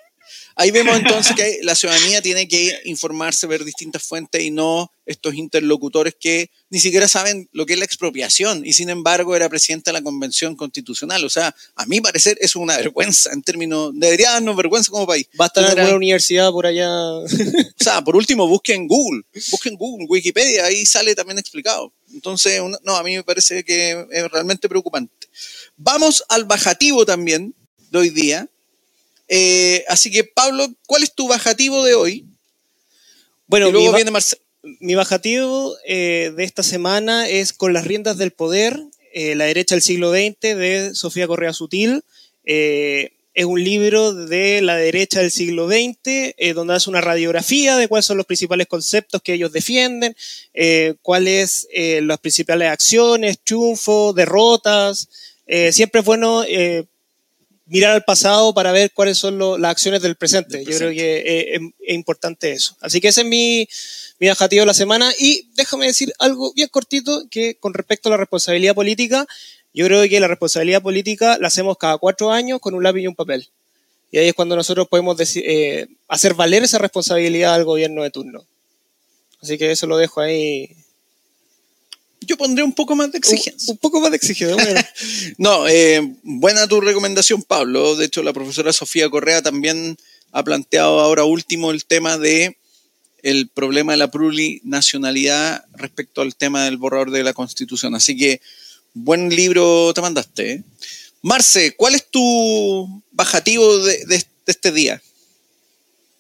Ahí 0.60 0.72
vemos 0.72 0.93
entonces 0.97 1.38
que 1.38 1.60
la 1.64 1.74
ciudadanía 1.74 2.22
tiene 2.22 2.45
que 2.45 2.82
informarse, 2.84 3.47
ver 3.47 3.64
distintas 3.64 4.03
fuentes 4.03 4.43
y 4.43 4.51
no 4.51 4.91
estos 5.05 5.34
interlocutores 5.36 6.16
que 6.20 6.51
ni 6.70 6.80
siquiera 6.80 7.07
saben 7.07 7.47
lo 7.53 7.66
que 7.66 7.74
es 7.74 7.80
la 7.80 7.86
expropiación 7.86 8.66
y 8.66 8.74
sin 8.74 8.89
embargo 8.89 9.38
era 9.38 9.47
presidente 9.47 9.89
de 9.89 9.93
la 9.93 10.01
Convención 10.01 10.57
Constitucional. 10.57 11.24
O 11.24 11.30
sea, 11.30 11.55
a 11.76 11.86
mi 11.86 12.01
parecer 12.01 12.38
es 12.41 12.57
una 12.57 12.76
vergüenza 12.76 13.32
en 13.32 13.41
términos, 13.41 13.91
debería 13.95 14.32
darnos 14.32 14.57
vergüenza 14.57 14.91
como 14.91 15.07
país. 15.07 15.30
Basta 15.36 15.62
en 15.62 15.80
alguna 15.80 15.95
universidad 15.95 16.51
por 16.51 16.66
allá. 16.66 16.89
O 17.80 17.84
sea, 17.84 18.03
por 18.03 18.18
último, 18.18 18.45
busquen 18.45 18.88
Google, 18.88 19.24
busquen 19.51 19.76
Google, 19.76 20.05
Wikipedia, 20.10 20.66
ahí 20.66 20.86
sale 20.86 21.16
también 21.16 21.39
explicado. 21.39 21.93
Entonces, 22.14 22.62
no, 22.84 22.95
a 22.97 23.03
mí 23.03 23.16
me 23.16 23.24
parece 23.24 23.64
que 23.64 24.05
es 24.12 24.30
realmente 24.30 24.68
preocupante. 24.68 25.28
Vamos 25.78 26.22
al 26.28 26.43
bajativo 26.43 27.05
también 27.05 27.55
de 27.89 27.97
hoy 27.97 28.10
día 28.10 28.49
eh, 29.30 29.86
así 29.88 30.09
que, 30.09 30.23
Pablo, 30.23 30.67
¿cuál 30.88 31.03
es 31.03 31.13
tu 31.13 31.27
bajativo 31.27 31.86
de 31.86 31.93
hoy? 31.93 32.25
Bueno, 33.45 33.71
mi, 34.82 34.95
bajativo 34.95 35.75
eh, 35.86 36.34
de 36.36 36.43
esta 36.43 36.63
semana 36.63 37.30
es 37.30 37.53
Con 37.53 37.71
las 37.71 37.86
riendas 37.86 38.17
del 38.17 38.32
poder, 38.32 38.84
eh, 39.13 39.36
La 39.36 39.45
derecha 39.45 39.75
del 39.75 39.84
siglo 39.84 40.11
XX, 40.11 40.39
de 40.41 40.91
Sofía 40.95 41.27
Correa 41.27 41.53
Sutil. 41.53 42.03
es 42.43 43.45
un 43.45 43.63
libro 43.63 44.13
de 44.13 44.61
la 44.63 44.75
derecha 44.75 45.21
del 45.21 45.32
siglo 45.32 45.67
XX, 45.69 46.55
donde 46.55 46.73
hace 46.73 46.89
una 46.89 46.99
radiografía 46.99 47.77
de 47.77 47.88
cuáles 47.88 48.07
son 48.07 48.17
los 48.17 48.25
principales 48.25 48.67
conceptos 48.67 49.21
que 49.21 49.34
ellos 49.34 49.51
defienden, 49.51 50.15
cuáles 51.03 51.67
las 51.71 52.17
principales 52.17 52.69
acciones, 52.69 53.39
triunfos, 53.43 54.15
derrotas. 54.15 55.07
siempre 55.71 55.99
es 56.01 56.05
bueno 56.05 56.43
mirar 57.70 57.91
al 57.91 58.03
pasado 58.03 58.53
para 58.53 58.72
ver 58.72 58.91
cuáles 58.93 59.17
son 59.17 59.39
las 59.39 59.72
acciones 59.72 60.01
del 60.01 60.15
presente. 60.15 60.65
Yo 60.65 60.78
creo 60.78 60.91
que 60.91 61.53
es, 61.53 61.95
importante 61.95 62.51
eso. 62.51 62.76
Así 62.82 62.99
que 62.99 63.07
ese 63.07 63.22
es 63.22 63.28
mi, 63.28 63.67
mi 64.20 64.30
objetivo 64.30 64.61
de 64.61 64.65
la 64.65 64.74
semana. 64.74 65.11
Y 65.17 65.47
déjame 65.55 65.86
decir 65.86 66.11
algo 66.20 66.51
bien 66.53 66.67
cortito 66.70 67.24
que 67.30 67.55
con 67.55 67.74
respecto 67.74 68.09
a 68.09 68.11
la 68.11 68.17
responsabilidad 68.17 68.76
política, 68.76 69.26
yo 69.74 69.86
creo 69.86 70.07
que 70.09 70.20
la 70.20 70.28
responsabilidad 70.28 70.82
política 70.82 71.38
la 71.39 71.47
hacemos 71.47 71.78
cada 71.78 71.97
cuatro 71.97 72.32
años 72.32 72.59
con 72.59 72.74
un 72.74 72.84
lápiz 72.84 73.01
y 73.01 73.07
un 73.07 73.15
papel. 73.15 73.47
Y 74.11 74.17
ahí 74.17 74.28
es 74.28 74.34
cuando 74.34 74.55
nosotros 74.55 74.88
podemos 74.88 75.17
eh, 75.36 75.88
hacer 76.07 76.34
valer 76.34 76.63
esa 76.63 76.80
responsabilidad 76.80 77.53
al 77.53 77.65
gobierno 77.65 78.01
de 78.01 78.09
turno. 78.09 78.45
Así 79.41 79.57
que 79.57 79.72
eso 79.72 79.86
lo 79.86 79.97
dejo 79.97 80.22
ahí 80.22 80.76
yo 82.30 82.38
pondré 82.38 82.63
un 82.63 82.73
poco 82.73 82.95
más 82.95 83.11
de 83.11 83.17
exigencia. 83.17 83.73
Un, 83.73 83.77
poco 83.77 83.99
más 83.99 84.11
de 84.11 84.17
exigencia. 84.17 84.91
no, 85.38 85.67
eh, 85.67 86.15
buena 86.21 86.67
tu 86.67 86.80
recomendación, 86.80 87.41
Pablo. 87.41 87.95
De 87.95 88.05
hecho, 88.05 88.21
la 88.21 88.34
profesora 88.34 88.71
Sofía 88.71 89.09
Correa 89.09 89.41
también 89.41 89.97
ha 90.32 90.43
planteado 90.43 90.99
ahora 90.99 91.23
último 91.23 91.71
el 91.71 91.86
tema 91.86 92.17
de 92.19 92.55
el 93.23 93.49
problema 93.49 93.93
de 93.93 93.97
la 93.97 94.11
plurinacionalidad 94.11 95.65
respecto 95.73 96.21
al 96.21 96.36
tema 96.36 96.65
del 96.65 96.77
borrador 96.77 97.09
de 97.09 97.23
la 97.23 97.34
Constitución. 97.34 97.95
Así 97.95 98.15
que 98.15 98.41
buen 98.93 99.36
libro 99.36 99.91
te 99.93 100.01
mandaste. 100.01 100.51
¿eh? 100.51 100.63
Marce, 101.23 101.75
¿cuál 101.75 101.95
es 101.95 102.09
tu 102.11 103.01
bajativo 103.11 103.77
de 103.80 104.23
este 104.45 104.71
día? 104.71 105.01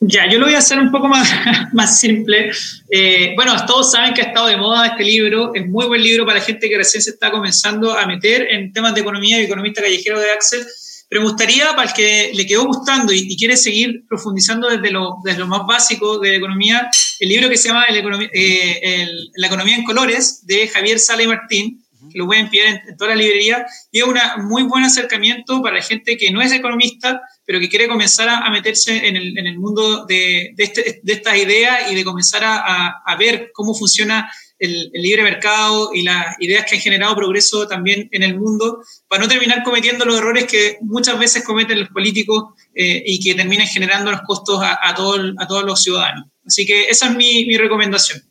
Ya, 0.01 0.29
yo 0.29 0.39
lo 0.39 0.45
voy 0.45 0.55
a 0.55 0.59
hacer 0.59 0.79
un 0.79 0.91
poco 0.91 1.09
más, 1.09 1.29
más 1.73 1.99
simple. 1.99 2.51
Eh, 2.89 3.33
bueno, 3.35 3.53
todos 3.65 3.91
saben 3.91 4.13
que 4.13 4.21
ha 4.21 4.25
estado 4.25 4.47
de 4.47 4.55
moda 4.55 4.87
este 4.87 5.03
libro. 5.03 5.53
Es 5.53 5.67
muy 5.67 5.87
buen 5.87 6.01
libro 6.01 6.25
para 6.25 6.39
gente 6.39 6.69
que 6.69 6.77
recién 6.77 7.03
se 7.03 7.11
está 7.11 7.29
comenzando 7.31 7.97
a 7.97 8.05
meter 8.05 8.47
en 8.49 8.71
temas 8.71 8.95
de 8.95 9.01
economía 9.01 9.39
y 9.39 9.43
economista 9.43 9.81
callejero 9.81 10.19
de 10.19 10.31
Axel. 10.31 10.65
Pero 11.09 11.21
me 11.21 11.27
gustaría, 11.27 11.75
para 11.75 11.89
el 11.89 11.93
que 11.93 12.31
le 12.33 12.45
quedó 12.45 12.65
gustando 12.65 13.11
y, 13.11 13.35
quiere 13.35 13.57
seguir 13.57 14.05
profundizando 14.07 14.69
desde 14.69 14.91
lo, 14.91 15.17
desde 15.23 15.39
lo, 15.39 15.47
más 15.47 15.65
básico 15.67 16.19
de 16.19 16.29
la 16.29 16.35
economía, 16.35 16.89
el 17.19 17.29
libro 17.29 17.49
que 17.49 17.57
se 17.57 17.67
llama 17.67 17.85
eh, 17.89 19.07
La 19.35 19.47
economía 19.47 19.75
en 19.75 19.83
colores 19.83 20.45
de 20.45 20.67
Javier 20.67 20.99
Sala 20.99 21.23
y 21.23 21.27
Martín, 21.27 21.83
lo 22.13 22.25
pueden 22.25 22.49
pillar 22.49 22.81
en, 22.87 22.97
toda 22.97 23.11
la 23.11 23.21
librería, 23.21 23.65
y 23.91 23.99
es 23.99 24.05
un 24.05 24.17
muy 24.47 24.63
buen 24.63 24.83
acercamiento 24.83 25.61
para 25.61 25.77
la 25.77 25.83
gente 25.83 26.17
que 26.17 26.31
no 26.31 26.41
es 26.41 26.51
economista, 26.51 27.21
pero 27.45 27.59
que 27.59 27.69
quiere 27.69 27.87
comenzar 27.87 28.29
a, 28.29 28.49
meterse 28.49 29.07
en 29.07 29.15
el, 29.15 29.37
en 29.37 29.47
el 29.47 29.59
mundo 29.59 30.05
de, 30.05 30.51
de, 30.55 30.63
este, 30.63 31.01
de, 31.03 31.13
estas 31.13 31.37
ideas 31.37 31.91
y 31.91 31.95
de 31.95 32.03
comenzar 32.03 32.43
a, 32.43 33.01
a 33.05 33.15
ver 33.15 33.51
cómo 33.53 33.73
funciona 33.73 34.29
el, 34.59 34.91
libre 34.93 35.23
mercado 35.23 35.91
y 35.93 36.03
las 36.03 36.35
ideas 36.39 36.65
que 36.65 36.75
han 36.75 36.81
generado 36.81 37.15
progreso 37.15 37.67
también 37.67 38.09
en 38.11 38.23
el 38.23 38.37
mundo, 38.37 38.83
para 39.07 39.23
no 39.23 39.29
terminar 39.29 39.63
cometiendo 39.63 40.05
los 40.05 40.17
errores 40.17 40.45
que 40.45 40.77
muchas 40.81 41.17
veces 41.17 41.43
cometen 41.43 41.79
los 41.79 41.89
políticos 41.89 42.53
eh, 42.75 43.01
y 43.05 43.19
que 43.19 43.35
terminan 43.35 43.67
generando 43.67 44.11
los 44.11 44.21
costos 44.21 44.61
a, 44.61 44.77
a, 44.81 44.93
todo, 44.93 45.33
a 45.37 45.47
todos 45.47 45.63
los 45.63 45.81
ciudadanos. 45.81 46.25
Así 46.45 46.65
que 46.65 46.89
esa 46.89 47.07
es 47.07 47.15
mi, 47.15 47.45
mi 47.45 47.57
recomendación. 47.57 48.23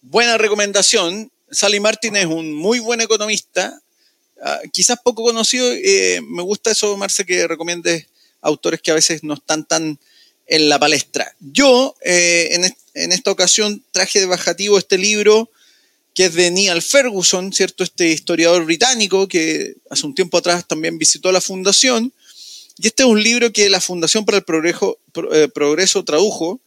Buena 0.00 0.38
recomendación. 0.38 1.30
Sally 1.50 1.80
Martin 1.80 2.16
es 2.16 2.26
un 2.26 2.54
muy 2.54 2.78
buen 2.78 3.00
economista, 3.00 3.80
Ah, 4.42 4.60
quizás 4.72 4.98
poco 5.02 5.22
conocido. 5.22 5.70
Eh, 5.72 6.20
me 6.22 6.42
gusta 6.42 6.70
eso, 6.70 6.96
Marce, 6.96 7.24
que 7.24 7.46
recomiendes 7.46 8.06
autores 8.42 8.80
que 8.80 8.90
a 8.90 8.94
veces 8.94 9.22
no 9.24 9.34
están 9.34 9.66
tan 9.66 9.98
en 10.46 10.68
la 10.68 10.78
palestra. 10.78 11.34
Yo, 11.40 11.96
eh, 12.04 12.72
en, 12.94 13.12
esta 13.12 13.30
ocasión, 13.30 13.82
traje 13.92 14.20
de 14.20 14.26
bajativo 14.26 14.78
este 14.78 14.98
libro 14.98 15.50
que 16.14 16.26
es 16.26 16.34
de 16.34 16.50
Neil 16.50 16.80
Ferguson, 16.80 17.52
¿cierto? 17.52 17.84
Este 17.84 18.08
historiador 18.08 18.64
británico 18.64 19.28
que 19.28 19.74
hace 19.90 20.06
un 20.06 20.14
tiempo 20.14 20.38
atrás 20.38 20.66
también 20.66 20.96
visitó 20.96 21.30
la 21.30 21.42
fundación 21.42 22.10
Y 22.78 22.86
este 22.86 23.02
es 23.02 23.08
un 23.08 23.22
libro 23.22 23.52
que 23.52 23.68
la 23.68 23.82
Fundación 23.82 24.24
para 24.24 24.38
el 24.38 24.44
Progreso, 24.44 24.98
eh, 25.32 25.48
Progreso 25.52 26.04
tradujo, 26.04 26.60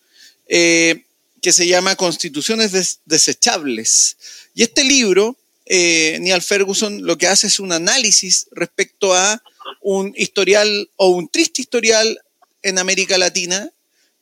que 1.42 1.54
se 1.54 1.68
llama 1.68 1.96
Constituciones 1.96 3.00
Desechables. 3.06 4.18
Y 4.54 4.64
este 4.64 4.84
libro, 4.84 5.38
eh, 5.66 6.18
Neil 6.22 6.42
Ferguson 6.42 7.06
lo 7.06 7.18
que 7.18 7.28
hace 7.28 7.48
es 7.48 7.60
un 7.60 7.72
análisis 7.72 8.48
respecto 8.52 9.14
a 9.14 9.42
un 9.82 10.14
historial 10.16 10.90
o 10.96 11.10
un 11.10 11.28
triste 11.28 11.62
historial 11.62 12.20
en 12.64 12.78
América 12.78 13.18
Latina 13.18 13.70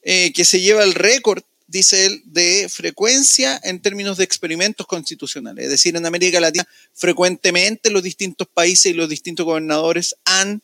que 0.03 0.45
se 0.45 0.61
lleva 0.61 0.85
el 0.85 0.93
récord 0.93 1.43
dice 1.67 2.05
él, 2.05 2.21
de 2.25 2.67
frecuencia 2.69 3.59
en 3.63 3.81
términos 3.81 4.17
de 4.17 4.23
experimentos 4.23 4.87
constitucionales. 4.87 5.65
Es 5.65 5.71
decir, 5.71 5.95
en 5.95 6.05
América 6.05 6.39
Latina 6.39 6.67
frecuentemente 6.93 7.91
los 7.91 8.03
distintos 8.03 8.47
países 8.47 8.87
y 8.87 8.95
los 8.95 9.09
distintos 9.09 9.45
gobernadores 9.45 10.15
han 10.25 10.61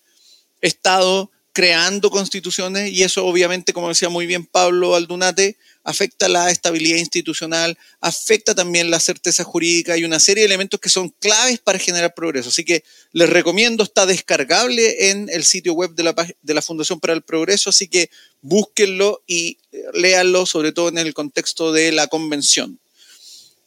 estado 0.61 1.29
creando 1.51 2.09
constituciones 2.09 2.91
y 2.91 3.03
eso 3.03 3.25
obviamente, 3.25 3.73
como 3.73 3.89
decía 3.89 4.09
muy 4.09 4.25
bien 4.25 4.45
Pablo 4.45 4.95
Aldunate, 4.95 5.57
afecta 5.83 6.29
la 6.29 6.49
estabilidad 6.49 6.97
institucional, 6.97 7.77
afecta 7.99 8.55
también 8.55 8.89
la 8.89 8.99
certeza 8.99 9.43
jurídica 9.43 9.97
y 9.97 10.05
una 10.05 10.19
serie 10.19 10.43
de 10.43 10.47
elementos 10.47 10.79
que 10.79 10.89
son 10.89 11.09
claves 11.09 11.59
para 11.59 11.79
generar 11.79 12.13
progreso. 12.13 12.49
Así 12.49 12.63
que 12.63 12.83
les 13.11 13.29
recomiendo, 13.29 13.83
está 13.83 14.05
descargable 14.05 15.09
en 15.09 15.29
el 15.29 15.43
sitio 15.43 15.73
web 15.73 15.93
de 15.95 16.03
la, 16.03 16.15
de 16.41 16.53
la 16.53 16.61
Fundación 16.61 16.99
para 16.99 17.13
el 17.13 17.21
Progreso, 17.21 17.69
así 17.69 17.87
que 17.87 18.09
búsquenlo 18.41 19.21
y 19.27 19.57
léanlo, 19.93 20.45
sobre 20.45 20.71
todo 20.71 20.89
en 20.89 20.97
el 20.97 21.13
contexto 21.13 21.71
de 21.71 21.91
la 21.91 22.07
convención. 22.07 22.79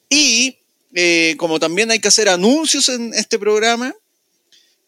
Y 0.08 0.58
eh, 0.94 1.34
como 1.38 1.58
también 1.58 1.90
hay 1.90 1.98
que 1.98 2.08
hacer 2.08 2.28
anuncios 2.28 2.88
en 2.88 3.12
este 3.14 3.38
programa, 3.38 3.94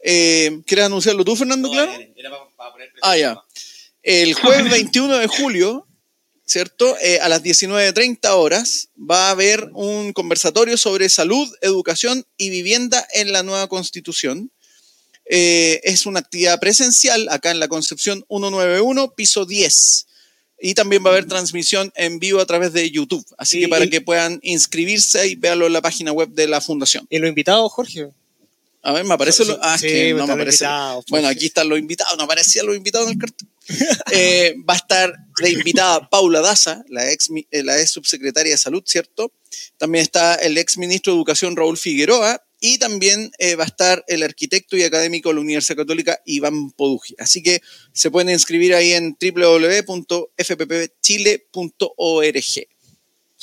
eh, 0.00 0.60
¿quieres 0.66 0.86
anunciarlo 0.86 1.24
tú, 1.24 1.36
Fernando, 1.36 1.70
claro? 1.70 1.92
ah, 3.02 3.16
ya. 3.16 3.42
El 4.02 4.34
jueves 4.34 4.70
21 4.70 5.18
de 5.18 5.26
julio 5.26 5.87
¿cierto? 6.48 6.96
Eh, 7.02 7.20
a 7.20 7.28
las 7.28 7.42
19.30 7.42 8.30
horas 8.30 8.88
va 8.98 9.28
a 9.28 9.30
haber 9.30 9.70
un 9.74 10.12
conversatorio 10.12 10.76
sobre 10.76 11.08
salud, 11.08 11.48
educación 11.60 12.26
y 12.36 12.50
vivienda 12.50 13.06
en 13.12 13.32
la 13.32 13.42
nueva 13.42 13.68
constitución. 13.68 14.50
Eh, 15.30 15.80
es 15.84 16.06
una 16.06 16.20
actividad 16.20 16.58
presencial 16.58 17.28
acá 17.28 17.50
en 17.50 17.60
la 17.60 17.68
Concepción 17.68 18.24
191, 18.28 19.14
piso 19.14 19.44
10. 19.44 20.06
Y 20.60 20.74
también 20.74 21.04
va 21.04 21.10
a 21.10 21.12
haber 21.12 21.26
transmisión 21.26 21.92
en 21.94 22.18
vivo 22.18 22.40
a 22.40 22.46
través 22.46 22.72
de 22.72 22.90
YouTube. 22.90 23.24
Así 23.36 23.60
que 23.60 23.68
para 23.68 23.86
que 23.86 24.00
puedan 24.00 24.40
inscribirse 24.42 25.28
y 25.28 25.36
véanlo 25.36 25.66
en 25.66 25.74
la 25.74 25.82
página 25.82 26.10
web 26.12 26.30
de 26.30 26.48
la 26.48 26.60
fundación. 26.60 27.06
¿Y 27.10 27.18
lo 27.18 27.28
invitado, 27.28 27.68
Jorge? 27.68 28.08
A 28.82 28.92
ver, 28.92 29.04
me 29.04 29.14
aparece. 29.14 29.44
Lo, 29.44 29.58
ah, 29.60 29.76
que 29.80 30.14
no 30.14 30.26
me 30.26 30.32
aparece. 30.32 30.66
Bueno, 31.08 31.28
aquí 31.28 31.46
están 31.46 31.68
los 31.68 31.78
invitados. 31.78 32.16
No 32.16 32.24
aparecían 32.24 32.66
los 32.66 32.76
invitados 32.76 33.08
en 33.08 33.14
el 33.14 33.18
cartel. 33.18 33.48
Eh, 34.12 34.54
va 34.66 34.72
a 34.72 34.78
estar 34.78 35.12
la 35.42 35.48
invitada 35.50 36.08
Paula 36.08 36.40
Daza, 36.40 36.82
la 36.88 37.12
ex, 37.12 37.28
eh, 37.50 37.62
la 37.62 37.78
ex 37.78 37.90
subsecretaria 37.90 38.52
de 38.52 38.58
Salud, 38.58 38.82
¿cierto? 38.86 39.30
También 39.76 40.02
está 40.02 40.36
el 40.36 40.56
ex 40.56 40.78
ministro 40.78 41.12
de 41.12 41.18
Educación 41.18 41.54
Raúl 41.54 41.76
Figueroa 41.76 42.42
y 42.60 42.78
también 42.78 43.30
eh, 43.38 43.56
va 43.56 43.64
a 43.64 43.66
estar 43.66 44.04
el 44.08 44.22
arquitecto 44.22 44.76
y 44.76 44.84
académico 44.84 45.28
de 45.28 45.34
la 45.36 45.42
Universidad 45.42 45.76
Católica 45.76 46.20
Iván 46.24 46.70
Poduji. 46.72 47.14
Así 47.18 47.42
que 47.42 47.60
se 47.92 48.10
pueden 48.10 48.30
inscribir 48.30 48.74
ahí 48.74 48.92
en 48.92 49.16
www.fppchile.org. 49.20 50.38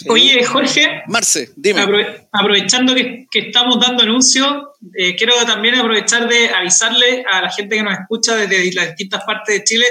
Oye, 0.10 0.44
Jorge. 0.44 1.04
Marce, 1.08 1.52
dime. 1.56 1.82
aprovechando 2.32 2.94
que, 2.94 3.28
estamos 3.32 3.80
dando 3.80 4.04
anuncios, 4.04 4.48
quiero 5.18 5.34
también 5.46 5.76
aprovechar 5.76 6.28
de 6.28 6.50
avisarle 6.50 7.24
a 7.30 7.42
la 7.42 7.52
gente 7.52 7.76
que 7.78 7.84
nos 7.84 8.00
escucha 8.00 8.36
desde 8.36 8.74
las 8.74 8.88
distintas 8.88 9.24
partes 9.24 9.56
de 9.56 9.64
Chile 9.64 9.86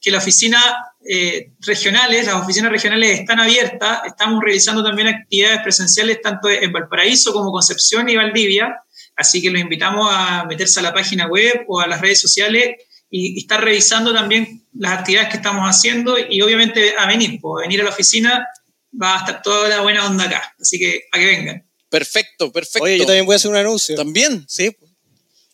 que 0.00 0.10
las 0.10 0.22
oficinas 0.22 0.62
eh, 1.06 1.52
regionales, 1.60 2.26
las 2.26 2.36
oficinas 2.36 2.72
regionales 2.72 3.20
están 3.20 3.40
abiertas, 3.40 4.00
estamos 4.06 4.42
realizando 4.42 4.82
también 4.82 5.08
actividades 5.08 5.60
presenciales 5.62 6.20
tanto 6.22 6.48
en 6.48 6.72
Valparaíso 6.72 7.32
como 7.32 7.52
Concepción 7.52 8.08
y 8.08 8.16
Valdivia, 8.16 8.82
así 9.16 9.42
que 9.42 9.50
los 9.50 9.60
invitamos 9.60 10.08
a 10.10 10.44
meterse 10.44 10.80
a 10.80 10.82
la 10.82 10.94
página 10.94 11.26
web 11.26 11.64
o 11.68 11.80
a 11.80 11.86
las 11.86 12.00
redes 12.00 12.20
sociales 12.20 12.76
y, 13.10 13.38
estar 13.38 13.62
revisando 13.62 14.14
también 14.14 14.64
las 14.72 15.00
actividades 15.00 15.30
que 15.30 15.36
estamos 15.36 15.64
haciendo 15.66 16.16
y 16.18 16.40
obviamente 16.40 16.94
a 16.96 17.06
venir, 17.06 17.38
pues, 17.40 17.62
a 17.62 17.66
venir 17.66 17.80
a 17.82 17.84
la 17.84 17.90
oficina 17.90 18.46
va 18.92 19.16
a 19.16 19.18
estar 19.18 19.42
toda 19.42 19.68
la 19.68 19.82
buena 19.82 20.06
onda 20.06 20.24
acá, 20.24 20.54
así 20.60 20.78
que 20.78 21.04
a 21.12 21.18
que 21.18 21.26
vengan. 21.26 21.66
Perfecto, 21.88 22.52
perfecto. 22.52 22.84
Oye, 22.84 22.98
yo 22.98 23.06
también 23.06 23.26
voy 23.26 23.34
a 23.34 23.36
hacer 23.36 23.50
un 23.50 23.56
anuncio. 23.56 23.96
¿También? 23.96 24.44
Sí. 24.48 24.76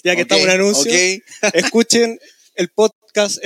Ya 0.05 0.14
que 0.14 0.22
estamos 0.22 0.45
en 0.45 0.51
anuncio, 0.51 0.93
escuchen 1.53 2.20
el 2.55 2.68
podcast 2.68 2.97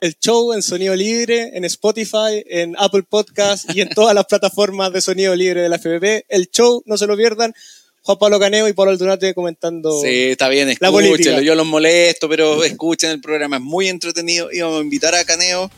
el 0.01 0.19
show 0.19 0.53
en 0.53 0.63
sonido 0.63 0.97
libre, 0.97 1.51
en 1.55 1.65
Spotify, 1.65 2.43
en 2.47 2.75
Apple 2.77 3.05
Podcast 3.09 3.71
y 3.75 3.81
en 3.81 3.89
todas 3.95 4.15
las 4.15 4.27
plataformas 4.27 4.93
de 4.93 5.01
sonido 5.01 5.35
libre 5.37 5.63
de 5.63 5.69
la 5.69 5.79
FBP. 5.79 6.27
El 6.29 6.51
show, 6.51 6.83
no 6.87 6.99
se 6.99 7.07
lo 7.07 7.17
pierdan. 7.17 7.55
Juan 8.03 8.19
Pablo 8.19 8.41
Caneo 8.41 8.67
y 8.67 8.73
Pablo 8.73 8.93
Aldunate 8.93 9.35
comentando. 9.35 10.01
Sí, 10.01 10.31
está 10.31 10.49
bien, 10.49 10.71
escúchenlo. 10.71 11.43
Yo 11.43 11.55
los 11.55 11.67
molesto, 11.67 12.29
pero 12.29 12.65
escuchen 12.65 13.11
el 13.11 13.21
programa, 13.21 13.57
es 13.57 13.63
muy 13.63 13.89
entretenido. 13.89 14.51
Íbamos 14.51 14.81
a 14.81 14.83
invitar 14.83 15.15
a 15.15 15.25
Caneo, 15.25 15.71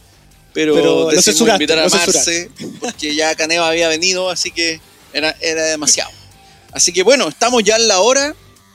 pero, 0.52 0.74
pero 0.74 1.06
decidimos 1.06 1.48
invitar 1.48 1.78
a 1.78 1.88
Marce, 1.88 2.50
porque 2.80 3.14
ya 3.14 3.34
Caneo 3.34 3.64
había 3.64 3.88
venido, 3.88 4.30
así 4.30 4.50
que 4.50 4.80
era, 5.12 5.36
era 5.40 5.64
demasiado. 5.64 6.10
Así 6.72 6.92
que 6.92 7.02
bueno, 7.02 7.28
estamos 7.28 7.62
ya 7.62 7.76
en 7.76 7.88
la 7.88 8.00
hora. 8.00 8.34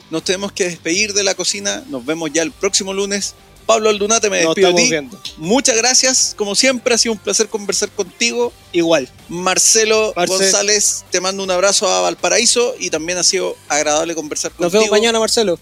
Nos 0.10 0.24
tenemos 0.24 0.54
que 0.54 0.66
despedir 0.66 1.14
de 1.14 1.24
la 1.24 1.36
cocina. 1.36 1.84
Nos 1.90 2.06
vemos 2.06 2.32
ya 2.32 2.42
el 2.42 2.52
próximo 2.52 2.94
lunes. 2.94 3.36
Pablo 3.66 3.90
Aldunate, 3.90 4.30
me 4.30 4.38
despido 4.38 4.72
de 4.72 5.02
ti. 5.02 5.18
Muchas 5.36 5.76
gracias, 5.76 6.34
como 6.38 6.56
siempre, 6.56 6.94
ha 6.94 6.98
sido 6.98 7.12
un 7.12 7.20
placer 7.20 7.50
conversar 7.50 7.90
contigo. 7.90 8.54
Igual. 8.72 9.10
Marcelo 9.28 10.14
González, 10.16 11.04
te 11.12 11.20
mando 11.20 11.44
un 11.44 11.52
abrazo 11.52 11.92
a 11.92 12.00
Valparaíso 12.00 12.76
y 12.80 12.90
también 12.90 13.18
ha 13.18 13.26
sido 13.26 13.58
agradable 13.68 14.16
conversar 14.16 14.52
contigo. 14.52 14.66
Nos 14.68 14.74
vemos 14.74 14.90
mañana, 14.90 15.20
Marcelo. 15.20 15.60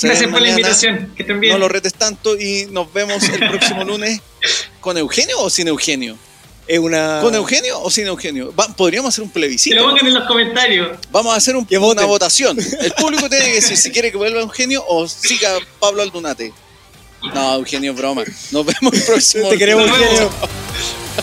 Gracias 0.00 0.30
por 0.30 0.40
la 0.40 0.48
invitación, 0.48 1.12
que 1.14 1.22
estén 1.22 1.40
bien. 1.40 1.52
No 1.52 1.58
lo 1.58 1.68
retes 1.68 1.94
tanto 1.94 2.38
y 2.38 2.66
nos 2.70 2.92
vemos 2.92 3.22
el 3.28 3.48
próximo 3.48 3.84
lunes 3.84 4.20
con 4.80 4.96
Eugenio 4.98 5.40
o 5.40 5.50
sin 5.50 5.68
Eugenio. 5.68 6.16
Es 6.66 6.78
una... 6.78 7.20
¿Con 7.20 7.34
Eugenio 7.34 7.80
o 7.80 7.90
sin 7.90 8.06
Eugenio? 8.06 8.52
podríamos 8.76 9.08
hacer 9.08 9.24
un 9.24 9.30
plebiscito. 9.30 9.74
Que 9.74 9.82
lo 9.82 9.88
pongan 9.88 10.06
en 10.06 10.14
los 10.14 10.24
comentarios. 10.26 10.98
Vamos 11.10 11.34
a 11.34 11.36
hacer 11.36 11.56
una 11.56 12.04
votación. 12.04 12.56
El 12.58 12.92
público 12.92 13.28
tiene 13.28 13.46
que 13.46 13.54
decir 13.54 13.76
si 13.78 13.90
quiere 13.90 14.10
que 14.10 14.16
vuelva 14.16 14.40
Eugenio 14.40 14.84
o 14.86 15.08
siga 15.08 15.58
Pablo 15.80 16.02
Aldunate. 16.02 16.52
No, 17.34 17.54
Eugenio, 17.54 17.94
broma. 17.94 18.24
Nos 18.50 18.66
vemos 18.66 18.94
el 18.94 19.02
próximo. 19.02 19.48
Te 19.48 19.58
queremos, 19.58 19.88
Eugenio. 19.88 20.30